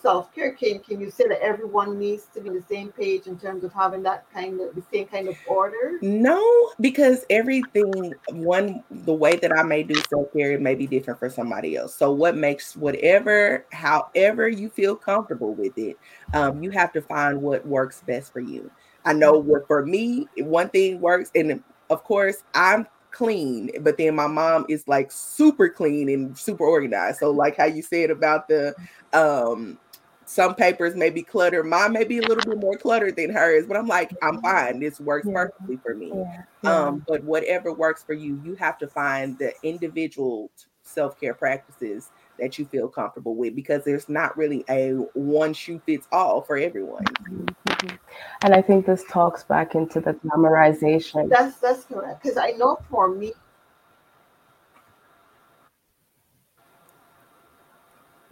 self-care 0.05 0.53
can 0.53 0.79
can 0.81 1.01
you 1.01 1.11
say 1.11 1.25
that 1.27 1.41
everyone 1.43 1.99
needs 1.99 2.27
to 2.35 2.41
be 2.43 2.51
on 2.51 2.55
the 2.55 2.63
same 2.69 2.93
page 2.93 3.27
in 3.27 3.39
terms 3.39 3.65
of 3.65 3.73
having 3.73 4.03
that 4.03 4.31
kind 4.31 4.61
of 4.61 4.75
the 4.75 4.83
same 4.93 5.07
kind 5.07 5.29
of 5.29 5.37
order? 5.49 5.99
No 6.03 6.71
because 6.79 7.25
everything 7.31 8.13
one 8.29 8.85
the 8.91 9.15
way 9.15 9.37
that 9.37 9.51
i 9.59 9.63
may 9.63 9.83
do 9.83 9.95
self-care 10.11 10.53
it 10.53 10.61
may 10.61 10.75
be 10.75 10.87
different 10.87 11.19
for 11.19 11.31
somebody 11.31 11.75
else. 11.75 11.95
So 11.95 12.13
what 12.13 12.37
makes 12.37 12.77
whatever 12.77 13.65
however 13.73 14.47
you 14.47 14.69
feel 14.69 14.95
comfortable 14.95 15.55
with 15.55 15.77
it 15.79 15.99
um, 16.35 16.63
you 16.63 16.71
have 16.73 16.93
to 16.93 17.01
find 17.01 17.41
what 17.41 17.67
works 17.67 18.03
best 18.07 18.31
for 18.31 18.41
you. 18.41 18.71
I 19.07 19.15
know 19.15 19.33
what 19.33 19.67
for 19.67 19.87
me 19.87 20.29
one 20.37 20.69
thing 20.69 21.01
works 21.01 21.31
and 21.35 21.63
of 21.89 22.05
course 22.05 22.45
i'm 22.55 22.87
clean, 23.11 23.71
but 23.81 23.97
then 23.97 24.15
my 24.17 24.27
mom 24.27 24.67
is 24.69 24.87
like 24.89 25.11
super 25.11 25.69
clean 25.69 26.09
and 26.09 26.37
super 26.37 26.67
organized. 26.67 27.21
So 27.21 27.31
like 27.31 27.57
how 27.57 27.67
you 27.67 27.81
said 27.81 28.11
about 28.11 28.49
the 28.49 28.75
um 29.13 29.79
some 30.27 30.55
papers 30.55 30.95
may 30.95 31.11
be 31.11 31.23
cluttered. 31.23 31.67
Mine 31.67 31.93
may 31.93 32.05
be 32.05 32.19
a 32.19 32.23
little 32.23 32.45
bit 32.45 32.61
more 32.61 32.77
cluttered 32.77 33.17
than 33.17 33.31
hers, 33.31 33.67
but 33.67 33.77
I'm 33.77 33.87
like, 33.87 34.15
I'm 34.23 34.41
fine. 34.41 34.81
This 34.81 35.01
works 35.01 35.27
yeah. 35.27 35.35
perfectly 35.35 35.79
for 35.83 35.95
me. 35.95 36.13
Yeah. 36.15 36.43
Yeah. 36.63 36.71
Um, 36.71 37.05
but 37.07 37.23
whatever 37.25 37.73
works 37.73 38.03
for 38.03 38.15
you, 38.15 38.41
you 38.45 38.55
have 38.55 38.79
to 38.79 38.89
find 38.89 39.39
the 39.39 39.53
individual 39.63 40.51
self-care 40.83 41.35
practices 41.35 42.11
that 42.39 42.59
you 42.59 42.65
feel 42.67 42.89
comfortable 42.89 43.35
with 43.35 43.55
because 43.55 43.85
there's 43.85 44.09
not 44.09 44.37
really 44.37 44.65
a 44.69 44.91
one 45.15 45.55
shoe 45.55 45.81
fits 45.87 46.07
all 46.13 46.43
for 46.43 46.57
everyone. 46.57 47.05
Mm-hmm. 47.05 47.97
And 48.43 48.55
I 48.55 48.63
think 48.63 48.87
this 48.87 49.05
talks 49.09 49.45
back 49.45 49.75
into 49.75 50.01
the 50.01 50.15
glamorization. 50.15 51.29
That's 51.29 51.57
that's 51.59 51.85
correct. 51.85 52.23
Because 52.23 52.37
I 52.37 52.51
know 52.53 52.79
for 52.91 53.09
me, 53.09 53.33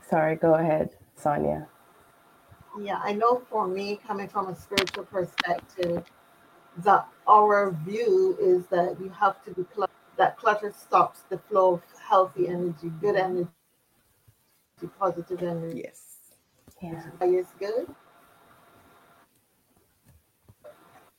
sorry, 0.09 0.37
go 0.37 0.55
ahead, 0.55 0.91
Sonia. 1.17 1.69
Yeah, 2.81 3.01
I 3.03 3.13
know 3.13 3.43
for 3.51 3.67
me, 3.67 4.01
coming 4.07 4.29
from 4.29 4.49
a 4.49 4.57
spiritual 4.57 5.05
perspective, 5.05 6.05
that 6.79 7.07
our 7.29 7.73
view 7.87 8.37
is 8.41 8.67
that 8.67 8.97
you 9.01 9.11
have 9.11 9.43
to 9.45 9.51
be 9.51 9.65
cluttered. 9.65 9.95
That 10.17 10.37
clutter 10.37 10.73
stops 10.77 11.21
the 11.29 11.39
flow 11.39 11.75
of 11.75 11.83
healthy 12.09 12.49
energy, 12.49 12.91
good 13.01 13.17
energy 13.17 13.49
positive 14.99 15.43
energy. 15.43 15.83
Yes. 15.85 16.01
Yeah. 16.81 17.03
Is 17.21 17.47
good. 17.59 17.87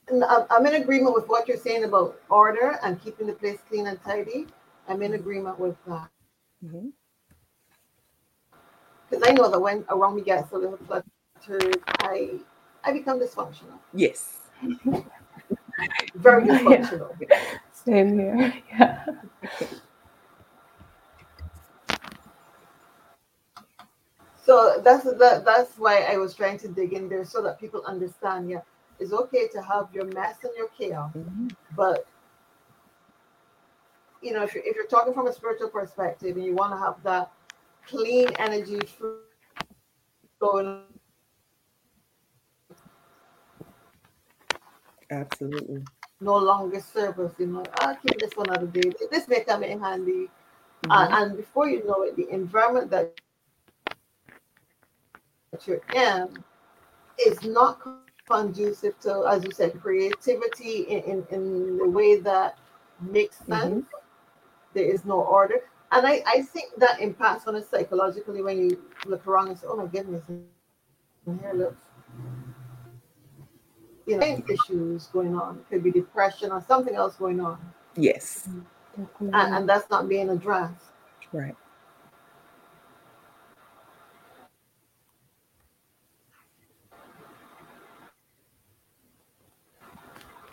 And 0.09 0.23
I'm 0.25 0.65
in 0.65 0.75
agreement 0.75 1.15
with 1.15 1.27
what 1.27 1.47
you're 1.47 1.57
saying 1.57 1.85
about 1.85 2.19
order 2.29 2.77
and 2.83 3.01
keeping 3.01 3.27
the 3.27 3.33
place 3.33 3.59
clean 3.69 3.87
and 3.87 4.01
tidy. 4.03 4.47
I'm 4.89 5.01
in 5.01 5.13
agreement 5.13 5.57
with 5.57 5.77
that. 5.87 6.09
Because 6.61 6.83
mm-hmm. 9.11 9.23
I 9.23 9.31
know 9.31 9.49
that 9.49 9.59
when 9.59 9.85
around 9.89 10.15
me 10.17 10.23
gets 10.23 10.51
a 10.51 10.57
little 10.57 10.77
cluttered, 10.77 11.09
I 11.49 12.39
I 12.83 12.93
become 12.93 13.19
dysfunctional. 13.19 13.79
Yes. 13.93 14.39
Very 16.15 16.45
dysfunctional. 16.45 17.15
Yeah. 17.19 17.39
Same 17.71 18.19
here. 18.19 18.53
Yeah. 18.71 19.05
So 24.45 24.81
that's 24.83 25.05
that, 25.05 25.45
that's 25.45 25.77
why 25.77 26.01
I 26.01 26.17
was 26.17 26.33
trying 26.33 26.57
to 26.59 26.67
dig 26.67 26.91
in 26.93 27.07
there 27.07 27.23
so 27.23 27.41
that 27.43 27.59
people 27.59 27.81
understand. 27.85 28.49
Yeah, 28.49 28.59
it's 28.99 29.13
okay 29.13 29.47
to 29.49 29.61
have 29.61 29.87
your 29.93 30.05
mess 30.05 30.37
and 30.43 30.51
your 30.57 30.67
chaos, 30.77 31.13
mm-hmm. 31.15 31.47
but 31.77 32.05
you 34.21 34.33
know, 34.33 34.43
if 34.43 34.53
you're, 34.53 34.63
if 34.65 34.75
you're 34.75 34.87
talking 34.87 35.13
from 35.13 35.27
a 35.27 35.33
spiritual 35.33 35.69
perspective 35.69 36.35
and 36.35 36.45
you 36.45 36.55
want 36.55 36.73
to 36.73 36.77
have 36.77 37.01
that 37.03 37.31
clean 37.87 38.27
energy 38.37 38.79
flowing, 40.39 40.83
absolutely, 45.11 45.83
no 46.21 46.37
longer 46.37 46.79
serve 46.79 47.19
us. 47.19 47.33
You 47.37 47.47
know, 47.47 47.63
I'll 47.79 47.95
keep 47.95 48.19
this 48.19 48.35
one 48.35 48.49
out 48.51 48.63
of 48.63 48.73
day. 48.73 48.91
This 49.11 49.27
may 49.27 49.43
come 49.43 49.63
in 49.63 49.79
handy, 49.79 50.29
mm-hmm. 50.85 50.91
uh, 50.91 51.07
and 51.11 51.37
before 51.37 51.69
you 51.69 51.85
know 51.85 52.03
it, 52.03 52.15
the 52.15 52.29
environment 52.29 52.89
that 52.91 53.19
you're 55.65 55.81
in 55.93 56.29
is 57.25 57.43
not 57.43 57.79
conducive 58.27 58.99
to, 59.01 59.25
as 59.29 59.43
you 59.43 59.51
said, 59.51 59.79
creativity 59.81 60.81
in, 60.89 61.03
in, 61.03 61.27
in 61.29 61.77
the 61.77 61.89
way 61.89 62.19
that 62.19 62.57
makes 63.01 63.37
mm-hmm. 63.37 63.53
sense. 63.53 63.85
Mm-hmm. 63.85 64.73
There 64.73 64.85
is 64.85 65.05
no 65.05 65.21
order. 65.21 65.61
And 65.91 66.07
I, 66.07 66.23
I 66.25 66.41
think 66.41 66.71
that 66.77 66.99
impacts 66.99 67.47
on 67.47 67.55
us 67.55 67.69
psychologically 67.69 68.41
when 68.41 68.57
you 68.57 68.81
look 69.05 69.27
around 69.27 69.49
and 69.49 69.59
say, 69.59 69.67
oh 69.69 69.75
my 69.75 69.85
goodness, 69.85 70.23
and 70.27 71.39
here 71.39 71.53
looks 71.53 71.83
you 74.05 74.17
know 74.17 74.43
issues 74.49 75.07
going 75.07 75.35
on. 75.35 75.59
It 75.59 75.73
could 75.73 75.83
be 75.83 75.91
depression 75.91 76.51
or 76.51 76.63
something 76.67 76.95
else 76.95 77.15
going 77.15 77.39
on. 77.39 77.59
Yes. 77.95 78.47
Mm-hmm. 78.99 79.33
And, 79.33 79.55
and 79.55 79.69
that's 79.69 79.89
not 79.89 80.07
being 80.07 80.29
addressed. 80.29 80.85
Right. 81.31 81.55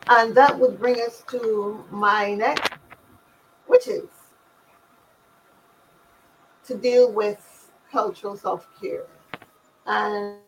And 0.09 0.35
that 0.35 0.59
would 0.59 0.79
bring 0.81 1.01
us 1.01 1.23
to 1.31 1.85
my 1.91 2.35
next, 2.35 2.73
which 3.69 3.87
is 3.87 4.09
to 6.67 6.77
deal 6.77 7.13
with 7.13 7.71
cultural 7.93 8.37
self 8.37 8.67
care. 8.81 9.07
And, 9.87 10.39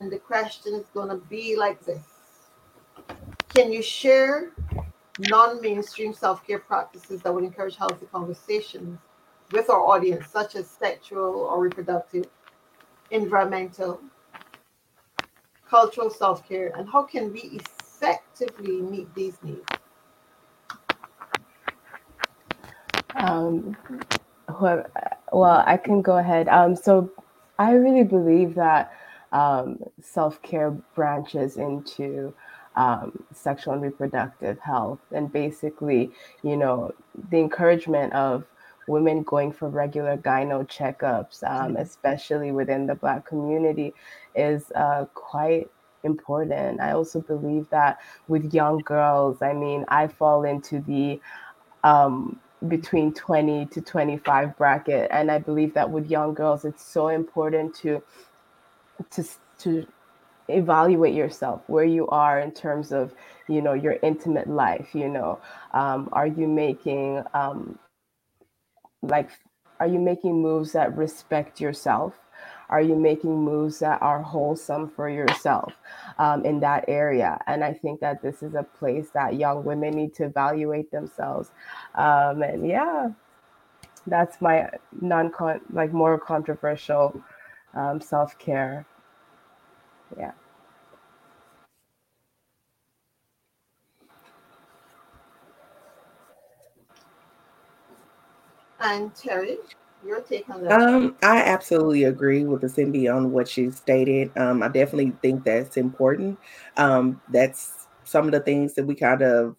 and 0.00 0.12
the 0.12 0.18
question 0.18 0.74
is 0.74 0.84
going 0.94 1.08
to 1.08 1.16
be 1.28 1.56
like 1.56 1.84
this 1.84 2.04
Can 3.48 3.72
you 3.72 3.82
share 3.82 4.52
non 5.30 5.60
mainstream 5.60 6.12
self 6.12 6.46
care 6.46 6.58
practices 6.58 7.22
that 7.22 7.34
would 7.34 7.44
encourage 7.44 7.76
healthy 7.76 8.06
conversations 8.12 8.98
with 9.52 9.70
our 9.70 9.80
audience, 9.80 10.28
such 10.28 10.56
as 10.56 10.68
sexual 10.68 11.48
or 11.50 11.60
reproductive, 11.60 12.26
environmental, 13.10 14.00
cultural 15.68 16.10
self 16.10 16.48
care, 16.48 16.72
and 16.76 16.88
how 16.88 17.02
can 17.02 17.32
we 17.32 17.60
effectively 17.60 18.80
meet 18.82 19.12
these 19.14 19.36
needs? 19.42 19.64
Um, 23.16 23.76
well, 25.32 25.64
I 25.66 25.76
can 25.76 26.02
go 26.02 26.18
ahead. 26.18 26.46
Um, 26.46 26.76
so 26.76 27.10
I 27.58 27.72
really 27.72 28.04
believe 28.04 28.54
that 28.54 28.92
um, 29.32 29.78
self 30.00 30.40
care 30.42 30.70
branches 30.94 31.56
into 31.56 32.34
um, 32.76 33.24
sexual 33.32 33.74
and 33.74 33.82
reproductive 33.82 34.58
health. 34.60 35.00
And 35.10 35.32
basically, 35.32 36.10
you 36.42 36.56
know, 36.56 36.92
the 37.30 37.38
encouragement 37.38 38.12
of 38.12 38.44
women 38.86 39.22
going 39.22 39.52
for 39.52 39.68
regular 39.68 40.16
gyno 40.16 40.66
checkups, 40.66 41.42
um, 41.42 41.72
mm-hmm. 41.72 41.76
especially 41.76 42.52
within 42.52 42.86
the 42.86 42.94
Black 42.94 43.26
community, 43.26 43.94
is 44.34 44.72
uh, 44.74 45.04
quite 45.14 45.68
important. 46.04 46.80
I 46.80 46.92
also 46.92 47.20
believe 47.20 47.68
that 47.70 47.98
with 48.28 48.54
young 48.54 48.78
girls, 48.78 49.42
I 49.42 49.52
mean, 49.52 49.84
I 49.88 50.06
fall 50.06 50.44
into 50.44 50.80
the 50.80 51.20
um, 51.84 52.40
between 52.66 53.12
20 53.12 53.66
to 53.66 53.80
25 53.80 54.56
bracket, 54.56 55.08
and 55.12 55.30
I 55.30 55.38
believe 55.38 55.74
that 55.74 55.90
with 55.90 56.10
young 56.10 56.34
girls, 56.34 56.64
it's 56.64 56.84
so 56.84 57.08
important 57.08 57.74
to 57.76 58.02
to 59.10 59.24
to 59.58 59.86
evaluate 60.48 61.14
yourself 61.14 61.62
where 61.66 61.84
you 61.84 62.06
are 62.08 62.40
in 62.40 62.50
terms 62.52 62.92
of 62.92 63.14
you 63.48 63.60
know 63.60 63.74
your 63.74 63.96
intimate 64.02 64.48
life 64.48 64.94
you 64.94 65.08
know? 65.08 65.38
Um, 65.72 66.08
are 66.12 66.26
you 66.26 66.46
making 66.48 67.22
um, 67.34 67.78
like 69.02 69.30
are 69.80 69.86
you 69.86 69.98
making 70.00 70.40
moves 70.42 70.72
that 70.72 70.96
respect 70.96 71.60
yourself? 71.60 72.14
Are 72.70 72.82
you 72.82 72.96
making 72.96 73.34
moves 73.34 73.78
that 73.78 74.02
are 74.02 74.22
wholesome 74.22 74.90
for 74.90 75.08
yourself 75.08 75.72
um, 76.18 76.44
in 76.44 76.60
that 76.60 76.84
area? 76.88 77.40
And 77.46 77.64
i 77.64 77.72
think 77.72 78.00
that 78.00 78.22
this 78.22 78.42
is 78.42 78.54
a 78.54 78.62
place 78.62 79.10
that 79.14 79.36
young 79.36 79.64
women 79.64 79.94
need 79.94 80.14
to 80.16 80.24
evaluate 80.24 80.90
themselves. 80.90 81.50
Um, 81.94 82.42
and 82.42 82.66
yeah 82.66 83.10
that's 84.06 84.40
my 84.40 84.68
non-con 85.00 85.60
like 85.72 85.92
more 85.92 86.18
controversial 86.18 87.20
um, 87.78 88.00
self-care. 88.00 88.84
Yeah. 90.18 90.32
And 98.80 99.14
terry 99.14 99.58
your 100.06 100.20
take 100.20 100.48
on 100.48 100.62
that? 100.62 100.80
Um 100.80 101.16
i 101.22 101.38
absolutely 101.42 102.04
agree 102.04 102.44
with 102.44 102.60
the 102.60 102.68
cindy 102.68 103.08
on 103.08 103.32
what 103.32 103.48
she 103.48 103.70
stated. 103.70 104.30
Um 104.36 104.62
i 104.62 104.68
definitely 104.68 105.12
think 105.22 105.44
that's 105.44 105.76
important. 105.76 106.38
Um 106.76 107.20
that's 107.32 107.88
some 108.04 108.26
of 108.26 108.32
the 108.32 108.40
things 108.40 108.74
that 108.74 108.86
we 108.86 108.94
kind 108.94 109.22
of 109.22 109.56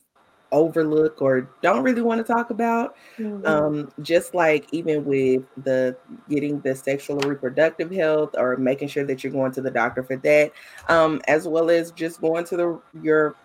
overlook 0.52 1.22
or 1.22 1.50
don't 1.62 1.84
really 1.84 2.02
want 2.02 2.26
to 2.26 2.34
talk 2.34 2.50
about. 2.50 2.96
Mm-hmm. 3.18 3.46
Um, 3.46 3.92
just 4.02 4.34
like 4.34 4.68
even 4.72 5.06
with 5.06 5.44
the 5.64 5.96
getting 6.30 6.60
the 6.62 6.76
sexual 6.76 7.24
or 7.24 7.30
reproductive 7.30 7.92
health 7.92 8.32
or 8.38 8.58
making 8.58 8.88
sure 8.88 9.06
that 9.06 9.24
you're 9.24 9.34
going 9.34 9.52
to 9.54 9.62
the 9.62 9.72
doctor 9.72 10.04
for 10.04 10.18
that, 10.18 10.52
um, 10.88 11.22
as 11.28 11.48
well 11.48 11.70
as 11.70 11.92
just 11.92 12.22
going 12.22 12.46
to 12.46 12.58
the 12.58 12.82
your 13.02 13.36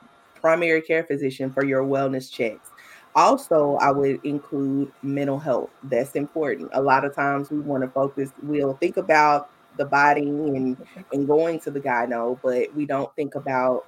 primary 0.41 0.83
care 0.83 1.05
physician 1.05 1.51
for 1.51 1.65
your 1.65 1.83
wellness 1.83 2.31
checks. 2.31 2.71
Also, 3.17 3.77
I 3.77 3.93
would 3.93 4.25
include 4.25 4.91
mental 5.03 5.39
health. 5.39 5.71
That's 5.85 6.13
important. 6.17 6.71
A 6.73 6.83
lot 6.83 7.05
of 7.05 7.15
times 7.15 7.49
we 7.49 7.61
want 7.61 7.85
to 7.85 7.89
focus, 7.89 8.33
we'll 8.43 8.75
think 8.75 8.97
about 8.97 9.51
the 9.77 9.85
body 9.85 10.23
and 10.23 10.77
and 11.13 11.27
going 11.27 11.61
to 11.61 11.71
the 11.71 11.81
gyno, 11.81 12.39
but 12.43 12.75
we 12.75 12.87
don't 12.87 13.15
think 13.17 13.35
about 13.35 13.87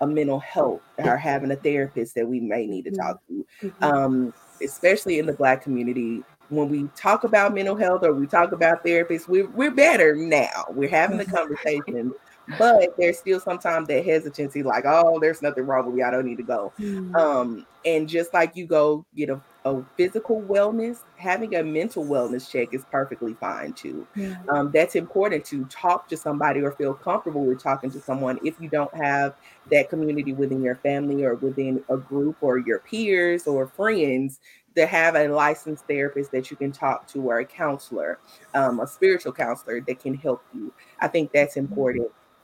a 0.00 0.06
mental 0.06 0.40
health 0.40 0.80
or 0.98 1.16
having 1.16 1.50
a 1.50 1.56
therapist 1.56 2.14
that 2.14 2.26
we 2.26 2.40
may 2.40 2.66
need 2.66 2.84
to 2.84 2.90
mm-hmm. 2.90 3.00
talk 3.00 3.26
to. 3.28 3.46
Mm-hmm. 3.62 3.84
Um, 3.84 4.34
especially 4.62 5.18
in 5.18 5.26
the 5.26 5.32
black 5.32 5.62
community, 5.62 6.22
when 6.48 6.68
we 6.68 6.88
talk 6.96 7.24
about 7.24 7.54
mental 7.54 7.76
health 7.76 8.02
or 8.04 8.12
we 8.12 8.26
talk 8.26 8.52
about 8.52 8.84
therapists, 8.84 9.28
we're 9.28 9.48
we're 9.50 9.70
better 9.70 10.14
now. 10.14 10.64
We're 10.70 10.88
having 10.88 11.18
the 11.18 11.24
conversation, 11.24 12.12
but 12.58 12.94
there's 12.98 13.18
still 13.18 13.40
sometimes 13.40 13.88
that 13.88 14.04
hesitancy, 14.04 14.62
like, 14.62 14.84
oh, 14.86 15.18
there's 15.20 15.42
nothing 15.42 15.66
wrong 15.66 15.86
with 15.86 15.94
me, 15.94 16.02
I 16.02 16.10
don't 16.10 16.26
need 16.26 16.38
to 16.38 16.42
go. 16.42 16.72
Mm-hmm. 16.78 17.14
Um, 17.16 17.66
and 17.84 18.08
just 18.08 18.34
like 18.34 18.56
you 18.56 18.66
go 18.66 19.04
get 19.14 19.30
a 19.30 19.40
a 19.66 19.82
physical 19.96 20.40
wellness, 20.42 21.00
having 21.16 21.56
a 21.56 21.62
mental 21.62 22.04
wellness 22.04 22.48
check 22.48 22.72
is 22.72 22.84
perfectly 22.84 23.34
fine 23.34 23.72
too. 23.72 24.06
Yeah. 24.14 24.36
Um, 24.48 24.70
that's 24.72 24.94
important 24.94 25.44
to 25.46 25.64
talk 25.64 26.08
to 26.08 26.16
somebody 26.16 26.60
or 26.60 26.70
feel 26.70 26.94
comfortable 26.94 27.44
with 27.44 27.60
talking 27.60 27.90
to 27.90 28.00
someone 28.00 28.38
if 28.44 28.54
you 28.60 28.68
don't 28.68 28.94
have 28.94 29.34
that 29.72 29.90
community 29.90 30.32
within 30.32 30.62
your 30.62 30.76
family 30.76 31.24
or 31.24 31.34
within 31.34 31.82
a 31.88 31.96
group 31.96 32.36
or 32.40 32.58
your 32.58 32.78
peers 32.78 33.48
or 33.48 33.66
friends 33.66 34.38
to 34.76 34.86
have 34.86 35.16
a 35.16 35.26
licensed 35.26 35.84
therapist 35.86 36.30
that 36.30 36.48
you 36.48 36.56
can 36.56 36.70
talk 36.70 37.08
to 37.08 37.20
or 37.22 37.40
a 37.40 37.44
counselor, 37.44 38.20
um, 38.54 38.78
a 38.78 38.86
spiritual 38.86 39.32
counselor 39.32 39.80
that 39.80 39.98
can 39.98 40.14
help 40.14 40.44
you. 40.54 40.72
I 41.00 41.08
think 41.08 41.32
that's 41.32 41.56
mm-hmm. 41.56 41.74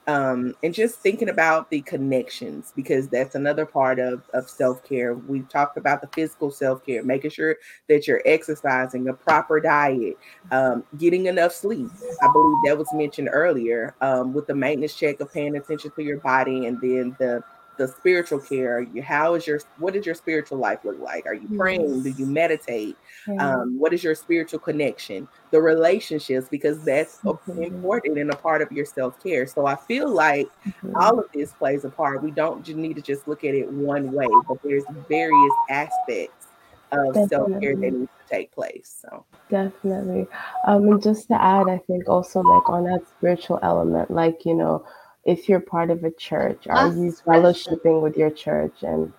Um, 0.07 0.55
and 0.63 0.75
just 0.75 0.99
thinking 0.99 1.29
about 1.29 1.71
the 1.71 1.81
connections 1.83 2.73
because 2.75 3.09
that's 3.09 3.35
another 3.35 3.65
part 3.65 3.99
of, 3.99 4.23
of 4.35 4.51
self-care. 4.51 5.15
We've 5.15 5.49
talked 5.49 5.77
about 5.77 6.01
the 6.01 6.09
physical 6.09 6.51
self-care 6.51 7.05
making 7.05 7.31
sure 7.31 7.57
that 7.89 8.09
you're 8.09 8.23
exercising 8.25 9.09
a 9.09 9.15
proper 9.15 9.61
diet 9.61 10.17
um, 10.51 10.85
getting 10.99 11.27
enough 11.27 11.53
sleep. 11.53 11.89
I 12.23 12.33
believe 12.33 12.57
that 12.67 12.79
was 12.79 12.89
mentioned 12.95 13.29
earlier 13.33 13.95
um, 14.01 14.33
with 14.33 14.47
the 14.47 14.55
maintenance 14.55 14.95
check 14.95 15.21
of 15.21 15.33
paying 15.33 15.57
attention 15.57 15.93
to 15.95 16.03
your 16.03 16.19
body 16.19 16.67
and 16.67 16.81
then 16.81 17.17
the 17.19 17.43
the 17.79 17.89
spiritual 17.89 18.39
care? 18.39 18.87
How 19.03 19.35
is 19.35 19.47
your 19.47 19.61
what 19.79 19.95
does 19.95 20.07
your 20.07 20.15
spiritual 20.15 20.59
life 20.59 20.81
look 20.85 21.01
like? 21.01 21.27
Are 21.27 21.35
you 21.35 21.49
praying? 21.57 22.03
Do 22.03 22.11
you 22.11 22.27
meditate? 22.27 22.97
Um, 23.39 23.79
what 23.79 23.93
is 23.93 24.05
your 24.05 24.15
spiritual 24.15 24.59
connection? 24.59 25.29
The 25.51 25.61
relationships 25.61 26.49
because 26.51 26.85
that's 26.85 27.19
mm-hmm. 27.19 27.63
important 27.63 28.19
and 28.19 28.31
a 28.31 28.37
part 28.37 28.63
of 28.63 28.71
your 28.73 28.85
self-care. 28.85 29.47
So 29.47 29.67
i 29.67 29.77
feel 29.77 30.09
like 30.09 30.49
mm-hmm. 30.67 30.97
all 30.97 31.19
of 31.19 31.27
this 31.33 31.53
plays 31.53 31.85
a 31.85 31.91
part. 31.91 32.23
We 32.23 32.31
don't 32.31 32.67
need 32.69 32.97
to 32.97 33.03
just 33.03 33.27
look 33.27 33.45
at 33.45 33.55
it 33.55 33.71
one 33.71 34.13
way 34.13 34.29
but 34.49 34.63
there's 34.63 34.85
various 35.09 35.53
aspects 35.71 36.47
of 36.93 37.15
Definitely. 37.15 37.29
self-care 37.29 37.77
that 37.77 37.91
needs 37.93 38.11
to 38.11 38.35
take 38.35 38.53
place 38.53 39.03
so. 39.03 39.25
Definitely. 39.51 40.27
Um, 40.67 40.89
and 40.89 41.03
just 41.03 41.29
to 41.29 41.41
add, 41.41 41.69
I 41.69 41.79
think 41.87 42.09
also 42.09 42.41
like 42.41 42.69
on 42.71 42.85
that 42.85 43.03
spiritual 43.19 43.59
element, 43.63 44.11
like, 44.11 44.47
you 44.47 44.55
know, 44.55 44.85
if 45.25 45.49
you're 45.49 45.61
part 45.61 45.91
of 45.91 46.05
a 46.05 46.11
church 46.11 46.67
are 46.69 46.89
you 46.89 47.13
fellowshipping 47.27 48.03
with 48.03 48.17
your 48.17 48.31
church 48.31 48.83
and 48.83 49.13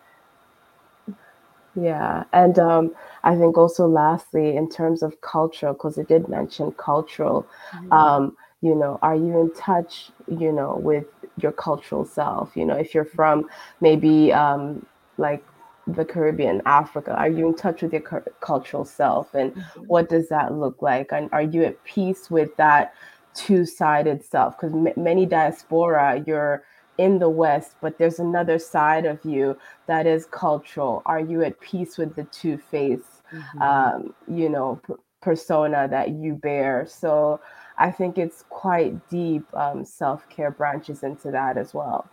yeah 1.75 2.23
and 2.33 2.59
um 2.59 2.93
i 3.23 3.35
think 3.35 3.57
also 3.57 3.87
lastly 3.87 4.55
in 4.55 4.69
terms 4.69 5.01
of 5.01 5.19
cultural 5.21 5.73
because 5.73 5.97
it 5.97 6.07
did 6.07 6.27
mention 6.27 6.71
cultural 6.73 7.47
mm-hmm. 7.71 7.91
um 7.91 8.35
you 8.61 8.75
know 8.75 8.99
are 9.01 9.15
you 9.15 9.39
in 9.39 9.53
touch 9.53 10.11
you 10.27 10.51
know 10.51 10.75
with 10.75 11.05
your 11.37 11.51
cultural 11.51 12.05
self 12.05 12.55
you 12.55 12.65
know 12.65 12.75
if 12.75 12.93
you're 12.93 13.05
from 13.05 13.49
maybe 13.81 14.31
um 14.31 14.85
like 15.17 15.43
the 15.87 16.05
Caribbean, 16.05 16.61
Africa? 16.65 17.13
Are 17.13 17.29
you 17.29 17.47
in 17.47 17.55
touch 17.55 17.81
with 17.81 17.91
your 17.91 18.01
cu- 18.01 18.23
cultural 18.39 18.85
self? 18.85 19.33
And 19.33 19.53
mm-hmm. 19.53 19.81
what 19.81 20.09
does 20.09 20.29
that 20.29 20.53
look 20.53 20.81
like? 20.81 21.11
And 21.11 21.29
are 21.33 21.41
you 21.41 21.63
at 21.63 21.83
peace 21.83 22.31
with 22.31 22.55
that 22.57 22.93
two-sided 23.35 24.23
self 24.23 24.57
because 24.57 24.73
m- 24.73 25.03
many 25.03 25.25
diaspora 25.25 26.23
you're 26.25 26.63
in 26.97 27.17
the 27.17 27.29
west 27.29 27.75
but 27.81 27.97
there's 27.97 28.19
another 28.19 28.59
side 28.59 29.05
of 29.05 29.23
you 29.25 29.57
that 29.87 30.05
is 30.05 30.25
cultural. 30.25 31.01
Are 31.05 31.19
you 31.19 31.43
at 31.43 31.59
peace 31.59 31.97
with 31.97 32.15
the 32.15 32.23
two 32.25 32.57
face 32.57 33.21
mm-hmm. 33.33 33.61
um, 33.61 34.13
you 34.27 34.49
know 34.49 34.79
p- 34.85 34.93
persona 35.21 35.87
that 35.89 36.09
you 36.09 36.35
bear? 36.35 36.85
So 36.87 37.39
i 37.79 37.89
think 37.89 38.19
it's 38.19 38.45
quite 38.49 39.09
deep 39.09 39.45
um, 39.55 39.83
self-care 39.83 40.51
branches 40.51 41.01
into 41.03 41.31
that 41.31 41.57
as 41.57 41.73
well. 41.73 42.07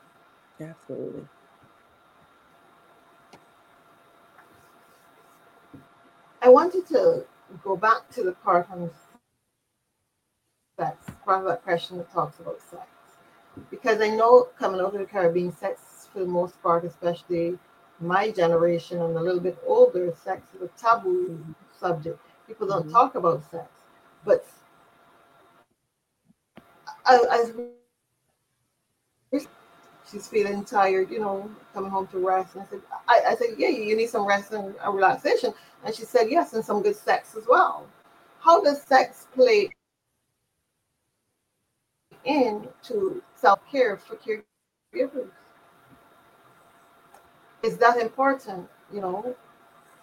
Absolutely. 0.60 1.26
I 6.42 6.48
wanted 6.48 6.86
to 6.88 7.24
go 7.62 7.76
back 7.76 8.08
to 8.12 8.22
the 8.22 8.32
part 8.32 8.66
on 8.70 8.90
sex, 10.80 10.96
part 11.24 11.40
of 11.40 11.48
that 11.48 11.62
question 11.62 11.98
that 11.98 12.10
talks 12.12 12.40
about 12.40 12.58
sex. 12.70 12.86
Because 13.70 14.00
I 14.00 14.08
know 14.08 14.48
coming 14.58 14.80
over 14.80 14.96
the 14.96 15.04
Caribbean, 15.04 15.54
sex 15.54 16.08
for 16.12 16.20
the 16.20 16.26
most 16.26 16.60
part, 16.62 16.84
especially 16.84 17.58
my 18.00 18.30
generation 18.30 19.02
and 19.02 19.16
a 19.16 19.20
little 19.20 19.40
bit 19.40 19.58
older, 19.66 20.12
sex 20.24 20.42
is 20.54 20.62
a 20.62 20.68
taboo 20.80 21.28
mm-hmm. 21.30 21.52
subject. 21.78 22.18
People 22.46 22.66
don't 22.66 22.82
mm-hmm. 22.82 22.92
talk 22.92 23.14
about 23.14 23.48
sex. 23.50 23.68
But 24.24 24.46
as 27.06 27.52
she's 30.10 30.26
feeling 30.26 30.64
tired, 30.64 31.10
you 31.10 31.20
know, 31.20 31.50
coming 31.74 31.90
home 31.90 32.06
to 32.08 32.18
rest. 32.18 32.54
And 32.54 32.62
I 32.62 32.66
said, 32.66 32.80
I, 33.08 33.20
I 33.28 33.34
said, 33.36 33.48
yeah, 33.58 33.68
you 33.68 33.96
need 33.96 34.08
some 34.08 34.26
rest 34.26 34.52
and 34.52 34.74
relaxation. 34.92 35.52
And 35.84 35.94
she 35.94 36.04
said, 36.04 36.30
yes, 36.30 36.52
and 36.54 36.64
some 36.64 36.82
good 36.82 36.96
sex 36.96 37.34
as 37.36 37.44
well. 37.48 37.86
How 38.40 38.62
does 38.62 38.82
sex 38.82 39.26
play 39.34 39.70
into 42.24 43.22
self-care 43.34 43.96
for 43.96 44.16
caregivers. 44.16 45.30
Is 47.62 47.76
that 47.78 47.98
important? 47.98 48.68
You 48.92 49.00
know, 49.00 49.36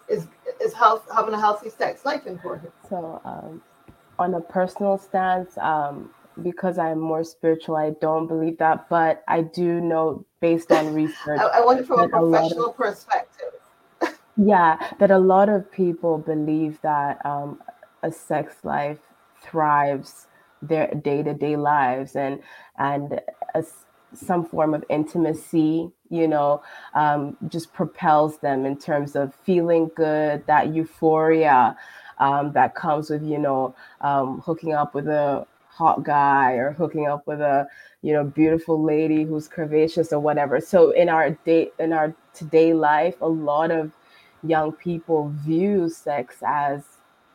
is 0.08 0.26
is 0.60 0.72
health 0.72 1.06
having 1.14 1.34
a 1.34 1.40
healthy 1.40 1.70
sex 1.70 2.04
life 2.04 2.26
important? 2.26 2.72
So, 2.88 3.20
um, 3.24 3.62
on 4.18 4.34
a 4.34 4.40
personal 4.40 4.98
stance, 4.98 5.56
um, 5.58 6.10
because 6.42 6.78
I'm 6.78 6.98
more 6.98 7.24
spiritual, 7.24 7.76
I 7.76 7.90
don't 8.00 8.26
believe 8.26 8.58
that, 8.58 8.88
but 8.88 9.22
I 9.28 9.42
do 9.42 9.80
know 9.80 10.24
based 10.40 10.72
on 10.72 10.94
research. 10.94 11.16
I, 11.40 11.58
I 11.58 11.64
want 11.64 11.80
it 11.80 11.86
from 11.86 12.00
a 12.00 12.08
professional 12.08 12.70
of, 12.70 12.76
perspective. 12.76 13.52
yeah, 14.36 14.78
that 14.98 15.10
a 15.10 15.18
lot 15.18 15.48
of 15.48 15.70
people 15.70 16.18
believe 16.18 16.80
that 16.82 17.24
um, 17.26 17.60
a 18.02 18.12
sex 18.12 18.56
life 18.62 18.98
thrives 19.42 20.27
their 20.62 20.88
day-to-day 20.88 21.56
lives 21.56 22.16
and 22.16 22.40
and 22.78 23.20
a, 23.54 23.64
some 24.12 24.44
form 24.44 24.74
of 24.74 24.84
intimacy 24.88 25.90
you 26.10 26.26
know 26.26 26.62
um, 26.94 27.36
just 27.48 27.72
propels 27.72 28.38
them 28.38 28.64
in 28.64 28.76
terms 28.76 29.14
of 29.14 29.34
feeling 29.34 29.90
good 29.94 30.44
that 30.46 30.74
euphoria 30.74 31.76
um, 32.18 32.52
that 32.52 32.74
comes 32.74 33.10
with 33.10 33.22
you 33.22 33.38
know 33.38 33.74
um, 34.00 34.40
hooking 34.40 34.72
up 34.72 34.94
with 34.94 35.06
a 35.06 35.46
hot 35.78 36.02
guy 36.02 36.54
or 36.54 36.72
hooking 36.72 37.06
up 37.06 37.24
with 37.26 37.40
a 37.40 37.66
you 38.02 38.12
know 38.12 38.24
beautiful 38.24 38.82
lady 38.82 39.22
who's 39.22 39.48
curvaceous 39.48 40.12
or 40.12 40.18
whatever. 40.18 40.60
So 40.60 40.90
in 40.90 41.08
our 41.08 41.30
day 41.30 41.70
in 41.78 41.92
our 41.92 42.14
today 42.34 42.74
life 42.74 43.14
a 43.20 43.28
lot 43.28 43.70
of 43.70 43.92
young 44.42 44.72
people 44.72 45.32
view 45.46 45.88
sex 45.88 46.36
as 46.44 46.82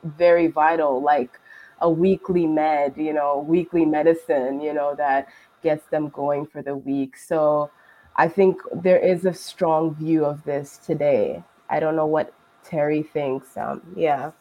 very 0.03 0.47
vital 0.47 1.01
like 1.01 1.39
a 1.79 1.89
weekly 1.89 2.47
med 2.47 2.93
you 2.97 3.13
know 3.13 3.39
weekly 3.47 3.85
medicine 3.85 4.61
you 4.61 4.73
know 4.73 4.95
that 4.95 5.27
gets 5.61 5.85
them 5.87 6.09
going 6.09 6.45
for 6.45 6.61
the 6.61 6.75
week. 6.75 7.17
So 7.17 7.71
i 8.15 8.27
think 8.27 8.57
there 8.71 8.99
is 8.99 9.25
a 9.25 9.33
strong 9.33 9.95
view 9.95 10.25
of 10.25 10.43
this 10.43 10.77
today. 10.77 11.43
I 11.69 11.79
don't 11.79 11.95
know 11.95 12.05
what 12.05 12.33
terry 12.63 13.03
thinks 13.03 13.57
um 13.57 13.81
yeah. 13.95 14.31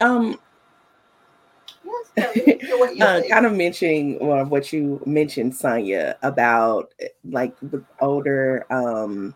Um 0.00 0.38
uh, 2.18 3.20
kind 3.28 3.46
of 3.46 3.52
mentioning 3.52 4.18
well, 4.20 4.44
what 4.44 4.72
you 4.72 5.02
mentioned, 5.06 5.54
Sonia, 5.54 6.16
about 6.22 6.92
like 7.24 7.54
the 7.60 7.82
older 8.00 8.66
um 8.70 9.34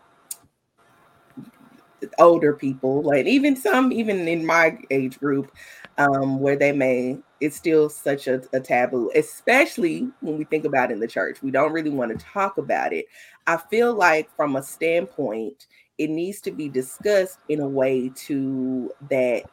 older 2.19 2.53
people, 2.53 3.01
like 3.01 3.25
even 3.25 3.55
some, 3.55 3.91
even 3.91 4.27
in 4.27 4.45
my 4.45 4.77
age 4.91 5.19
group, 5.19 5.51
um, 5.97 6.39
where 6.39 6.55
they 6.55 6.71
may 6.71 7.17
it's 7.41 7.55
still 7.55 7.89
such 7.89 8.27
a, 8.27 8.41
a 8.53 8.59
taboo, 8.59 9.11
especially 9.15 10.09
when 10.21 10.37
we 10.37 10.45
think 10.45 10.65
about 10.65 10.91
in 10.91 10.99
the 10.99 11.07
church. 11.07 11.41
We 11.41 11.51
don't 11.51 11.73
really 11.73 11.89
want 11.89 12.17
to 12.17 12.25
talk 12.25 12.57
about 12.57 12.93
it. 12.93 13.05
I 13.45 13.57
feel 13.57 13.93
like 13.93 14.33
from 14.35 14.55
a 14.55 14.63
standpoint, 14.63 15.67
it 15.97 16.09
needs 16.09 16.41
to 16.41 16.51
be 16.51 16.69
discussed 16.69 17.39
in 17.49 17.59
a 17.59 17.67
way 17.67 18.11
to 18.27 18.91
that 19.09 19.43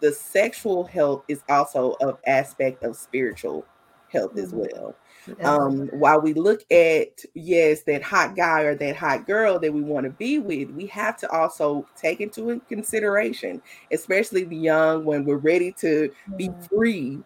the 0.00 0.12
sexual 0.12 0.84
health 0.84 1.24
is 1.28 1.42
also 1.48 1.96
an 2.00 2.14
aspect 2.26 2.84
of 2.84 2.96
spiritual 2.96 3.64
health 4.10 4.30
mm-hmm. 4.30 4.40
as 4.40 4.52
well. 4.52 4.94
Um, 5.42 5.88
while 5.88 6.20
we 6.20 6.34
look 6.34 6.60
at 6.70 7.24
yes, 7.34 7.82
that 7.82 8.02
hot 8.02 8.36
guy 8.36 8.62
or 8.62 8.74
that 8.76 8.96
hot 8.96 9.26
girl 9.26 9.58
that 9.58 9.72
we 9.72 9.82
want 9.82 10.04
to 10.04 10.10
be 10.10 10.38
with, 10.38 10.70
we 10.70 10.86
have 10.86 11.16
to 11.18 11.30
also 11.30 11.86
take 11.96 12.20
into 12.20 12.60
consideration, 12.68 13.62
especially 13.92 14.44
the 14.44 14.56
young 14.56 15.04
when 15.04 15.24
we're 15.24 15.36
ready 15.36 15.72
to 15.80 16.10
be 16.36 16.50
free 16.68 17.20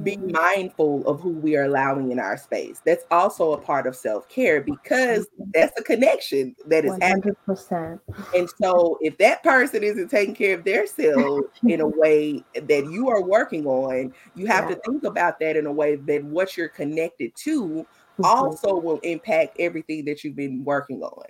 be 0.00 0.16
mindful 0.16 1.06
of 1.06 1.20
who 1.20 1.30
we 1.30 1.56
are 1.56 1.64
allowing 1.64 2.12
in 2.12 2.18
our 2.18 2.36
space. 2.36 2.80
That's 2.84 3.04
also 3.10 3.52
a 3.52 3.58
part 3.58 3.86
of 3.86 3.96
self 3.96 4.28
care 4.28 4.60
because 4.60 5.26
that's 5.52 5.78
a 5.78 5.82
connection 5.82 6.54
that 6.66 6.84
is 6.84 6.92
100%. 6.92 7.00
happening. 7.00 8.00
And 8.34 8.48
so, 8.60 8.98
if 9.00 9.18
that 9.18 9.42
person 9.42 9.82
isn't 9.82 10.08
taking 10.08 10.34
care 10.34 10.56
of 10.56 10.64
their 10.64 10.86
self 10.86 11.44
in 11.66 11.80
a 11.80 11.88
way 11.88 12.44
that 12.54 12.90
you 12.90 13.08
are 13.08 13.22
working 13.22 13.66
on, 13.66 14.12
you 14.34 14.46
have 14.46 14.68
yeah. 14.68 14.76
to 14.76 14.80
think 14.86 15.04
about 15.04 15.40
that 15.40 15.56
in 15.56 15.66
a 15.66 15.72
way 15.72 15.96
that 15.96 16.24
what 16.24 16.56
you're 16.56 16.68
connected 16.68 17.34
to 17.36 17.68
mm-hmm. 17.68 18.24
also 18.24 18.74
will 18.76 18.98
impact 19.00 19.56
everything 19.58 20.04
that 20.04 20.24
you've 20.24 20.36
been 20.36 20.64
working 20.64 21.02
on. 21.02 21.24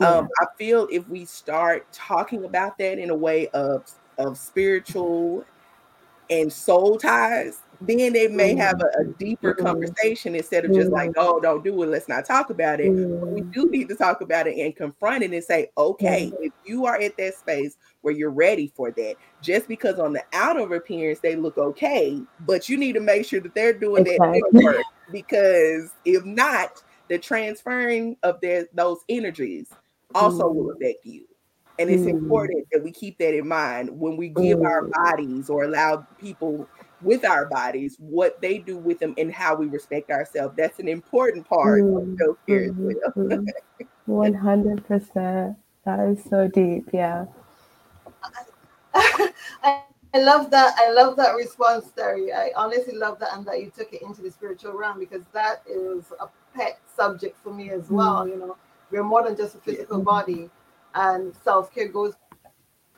Yeah. 0.00 0.08
Um, 0.08 0.28
I 0.40 0.46
feel 0.56 0.88
if 0.90 1.06
we 1.08 1.24
start 1.24 1.86
talking 1.92 2.44
about 2.44 2.78
that 2.78 2.98
in 2.98 3.10
a 3.10 3.16
way 3.16 3.48
of 3.48 3.90
of 4.18 4.36
spiritual 4.36 5.44
and 6.30 6.52
soul 6.52 6.96
ties, 6.96 7.62
then 7.80 8.12
they 8.12 8.28
may 8.28 8.54
have 8.54 8.76
mm-hmm. 8.76 9.00
a, 9.00 9.10
a 9.10 9.14
deeper 9.14 9.54
mm-hmm. 9.54 9.64
conversation 9.64 10.34
instead 10.34 10.64
of 10.64 10.72
just 10.72 10.90
like, 10.90 11.10
mm-hmm. 11.10 11.20
oh, 11.20 11.40
don't 11.40 11.64
do 11.64 11.82
it, 11.82 11.86
let's 11.86 12.08
not 12.08 12.26
talk 12.26 12.50
about 12.50 12.80
it. 12.80 12.90
We 12.90 13.40
do 13.40 13.70
need 13.70 13.88
to 13.88 13.94
talk 13.94 14.20
about 14.20 14.46
it 14.46 14.58
and 14.58 14.76
confront 14.76 15.24
it 15.24 15.32
and 15.32 15.42
say, 15.42 15.70
okay, 15.78 16.32
if 16.40 16.52
you 16.64 16.86
are 16.86 17.00
at 17.00 17.16
that 17.16 17.34
space 17.34 17.76
where 18.02 18.14
you're 18.14 18.30
ready 18.30 18.72
for 18.74 18.90
that, 18.92 19.16
just 19.40 19.68
because 19.68 19.98
on 19.98 20.12
the 20.12 20.22
outer 20.32 20.74
appearance 20.74 21.20
they 21.20 21.36
look 21.36 21.56
okay, 21.56 22.20
but 22.40 22.68
you 22.68 22.76
need 22.76 22.92
to 22.92 23.00
make 23.00 23.24
sure 23.24 23.40
that 23.40 23.54
they're 23.54 23.72
doing 23.72 24.06
exactly. 24.06 24.42
that 24.52 24.62
work 24.62 24.82
because 25.10 25.90
if 26.04 26.24
not, 26.24 26.82
the 27.08 27.18
transferring 27.18 28.16
of 28.22 28.40
their 28.40 28.68
those 28.74 29.00
energies 29.08 29.68
also 30.14 30.48
will 30.48 30.70
affect 30.70 31.04
you. 31.04 31.26
And 31.78 31.88
it's 31.88 32.04
important 32.04 32.66
that 32.72 32.84
we 32.84 32.92
keep 32.92 33.16
that 33.18 33.34
in 33.34 33.48
mind 33.48 33.88
when 33.88 34.18
we 34.18 34.28
give 34.28 34.60
our 34.60 34.86
bodies 34.86 35.48
or 35.48 35.64
allow 35.64 36.06
people 36.20 36.68
with 37.02 37.24
our 37.24 37.46
bodies, 37.46 37.96
what 37.98 38.40
they 38.40 38.58
do 38.58 38.76
with 38.76 38.98
them, 38.98 39.14
and 39.18 39.32
how 39.32 39.54
we 39.54 39.66
respect 39.66 40.10
ourselves. 40.10 40.54
That's 40.56 40.78
an 40.78 40.88
important 40.88 41.48
part 41.48 41.82
mm. 41.82 42.12
of 42.12 42.18
self 42.18 42.36
care 42.46 42.72
mm-hmm. 42.72 43.44
One 44.06 44.34
hundred 44.34 44.86
percent. 44.86 45.56
That 45.84 46.00
is 46.08 46.22
so 46.24 46.48
deep. 46.48 46.88
Yeah. 46.92 47.26
I, 48.92 49.32
I 50.14 50.18
love 50.18 50.50
that. 50.50 50.74
I 50.78 50.90
love 50.92 51.16
that 51.16 51.36
response, 51.36 51.90
Terry. 51.96 52.32
I 52.32 52.50
honestly 52.56 52.96
love 52.96 53.18
that, 53.20 53.30
and 53.32 53.46
that 53.46 53.60
you 53.60 53.70
took 53.70 53.92
it 53.92 54.02
into 54.02 54.22
the 54.22 54.30
spiritual 54.30 54.72
realm 54.72 54.98
because 54.98 55.22
that 55.32 55.62
is 55.68 56.12
a 56.20 56.26
pet 56.54 56.80
subject 56.96 57.38
for 57.42 57.54
me 57.54 57.70
as 57.70 57.88
well. 57.90 58.24
Mm. 58.24 58.30
You 58.30 58.36
know, 58.38 58.56
we're 58.90 59.04
more 59.04 59.22
than 59.22 59.36
just 59.36 59.54
a 59.54 59.58
physical 59.58 59.98
mm-hmm. 59.98 60.04
body 60.04 60.50
and 60.94 61.32
self-care 61.44 61.88
goes 61.88 62.14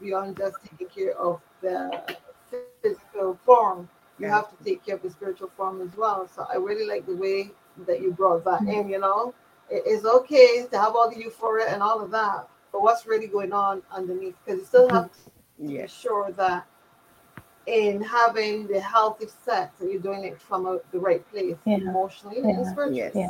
beyond 0.00 0.36
just 0.36 0.56
taking 0.64 0.88
care 0.88 1.16
of 1.18 1.40
the 1.60 2.16
physical 2.82 3.38
form 3.44 3.88
you 4.18 4.26
have 4.26 4.56
to 4.56 4.64
take 4.64 4.84
care 4.84 4.96
of 4.96 5.02
the 5.02 5.10
spiritual 5.10 5.50
form 5.56 5.80
as 5.80 5.96
well 5.96 6.28
so 6.28 6.46
i 6.52 6.56
really 6.56 6.86
like 6.86 7.04
the 7.06 7.14
way 7.14 7.50
that 7.86 8.00
you 8.00 8.12
brought 8.12 8.44
that 8.44 8.60
in 8.60 8.66
mm-hmm. 8.66 8.90
you 8.90 8.98
know 8.98 9.34
it 9.70 9.86
is 9.86 10.04
okay 10.04 10.66
to 10.70 10.78
have 10.78 10.94
all 10.94 11.10
the 11.10 11.18
euphoria 11.18 11.66
and 11.68 11.82
all 11.82 12.00
of 12.00 12.10
that 12.10 12.48
but 12.70 12.82
what's 12.82 13.06
really 13.06 13.26
going 13.26 13.52
on 13.52 13.82
underneath 13.90 14.34
because 14.44 14.60
you 14.60 14.66
still 14.66 14.88
have 14.88 15.10
to 15.12 15.18
yeah. 15.58 15.82
be 15.82 15.88
sure 15.88 16.30
that 16.32 16.66
in 17.66 18.02
having 18.02 18.66
the 18.66 18.80
healthy 18.80 19.26
sex 19.44 19.78
that 19.78 19.90
you're 19.90 20.00
doing 20.00 20.24
it 20.24 20.40
from 20.40 20.66
a, 20.66 20.78
the 20.90 20.98
right 20.98 21.28
place 21.30 21.56
yeah. 21.64 21.76
emotionally 21.76 22.38
yeah. 22.38 22.48
and 22.48 22.66
spiritually 22.66 22.98
yes. 22.98 23.12
yeah 23.14 23.28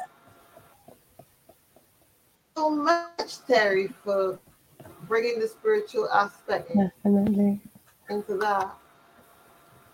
so 2.57 2.71
much 2.71 3.45
terry 3.47 3.88
for 4.05 4.38
bringing 5.09 5.38
the 5.38 5.49
spiritual 5.49 6.09
aspect 6.11 6.71
Definitely. 6.75 7.61
into 8.11 8.37
that. 8.38 8.75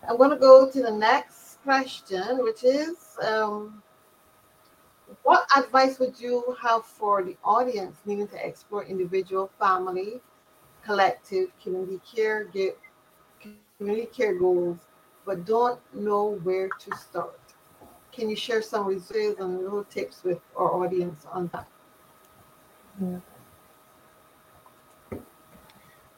I'm 0.07 0.17
going 0.17 0.31
to 0.31 0.37
go 0.37 0.71
to 0.71 0.83
the 0.83 0.91
next 0.91 1.63
question, 1.63 2.43
which 2.43 2.65
is 2.65 2.97
um, 3.23 3.83
what 5.23 5.47
advice 5.57 5.99
would 5.99 6.21
you 6.21 6.57
have 6.61 6.85
for 6.85 7.23
the 7.23 7.37
audience 7.45 7.99
needing 8.05 8.29
to 8.29 8.47
explore 8.47 8.85
individual, 8.85 9.51
family, 9.59 10.21
collective, 10.85 11.49
community 11.63 12.01
care, 12.15 12.45
get, 12.45 12.79
community 13.79 14.07
care 14.07 14.39
goals, 14.39 14.79
but 15.25 15.45
don't 15.45 15.81
know 15.95 16.39
where 16.43 16.69
to 16.69 16.97
start? 16.97 17.41
Can 18.13 18.29
you 18.29 18.37
share 18.37 18.63
some 18.63 18.87
resources 18.87 19.37
and 19.39 19.59
little 19.63 19.85
tips 19.85 20.25
with 20.25 20.39
our 20.57 20.73
audience 20.73 21.27
on 21.33 21.49
that? 21.53 21.69
Yeah. 23.01 23.19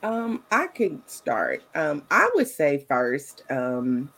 Um, 0.03 0.43
I 0.51 0.67
could 0.69 1.03
start. 1.09 1.63
Um, 1.75 2.03
I 2.11 2.31
would 2.35 2.49
say 2.49 2.85
first, 2.89 3.43
um, 3.51 4.11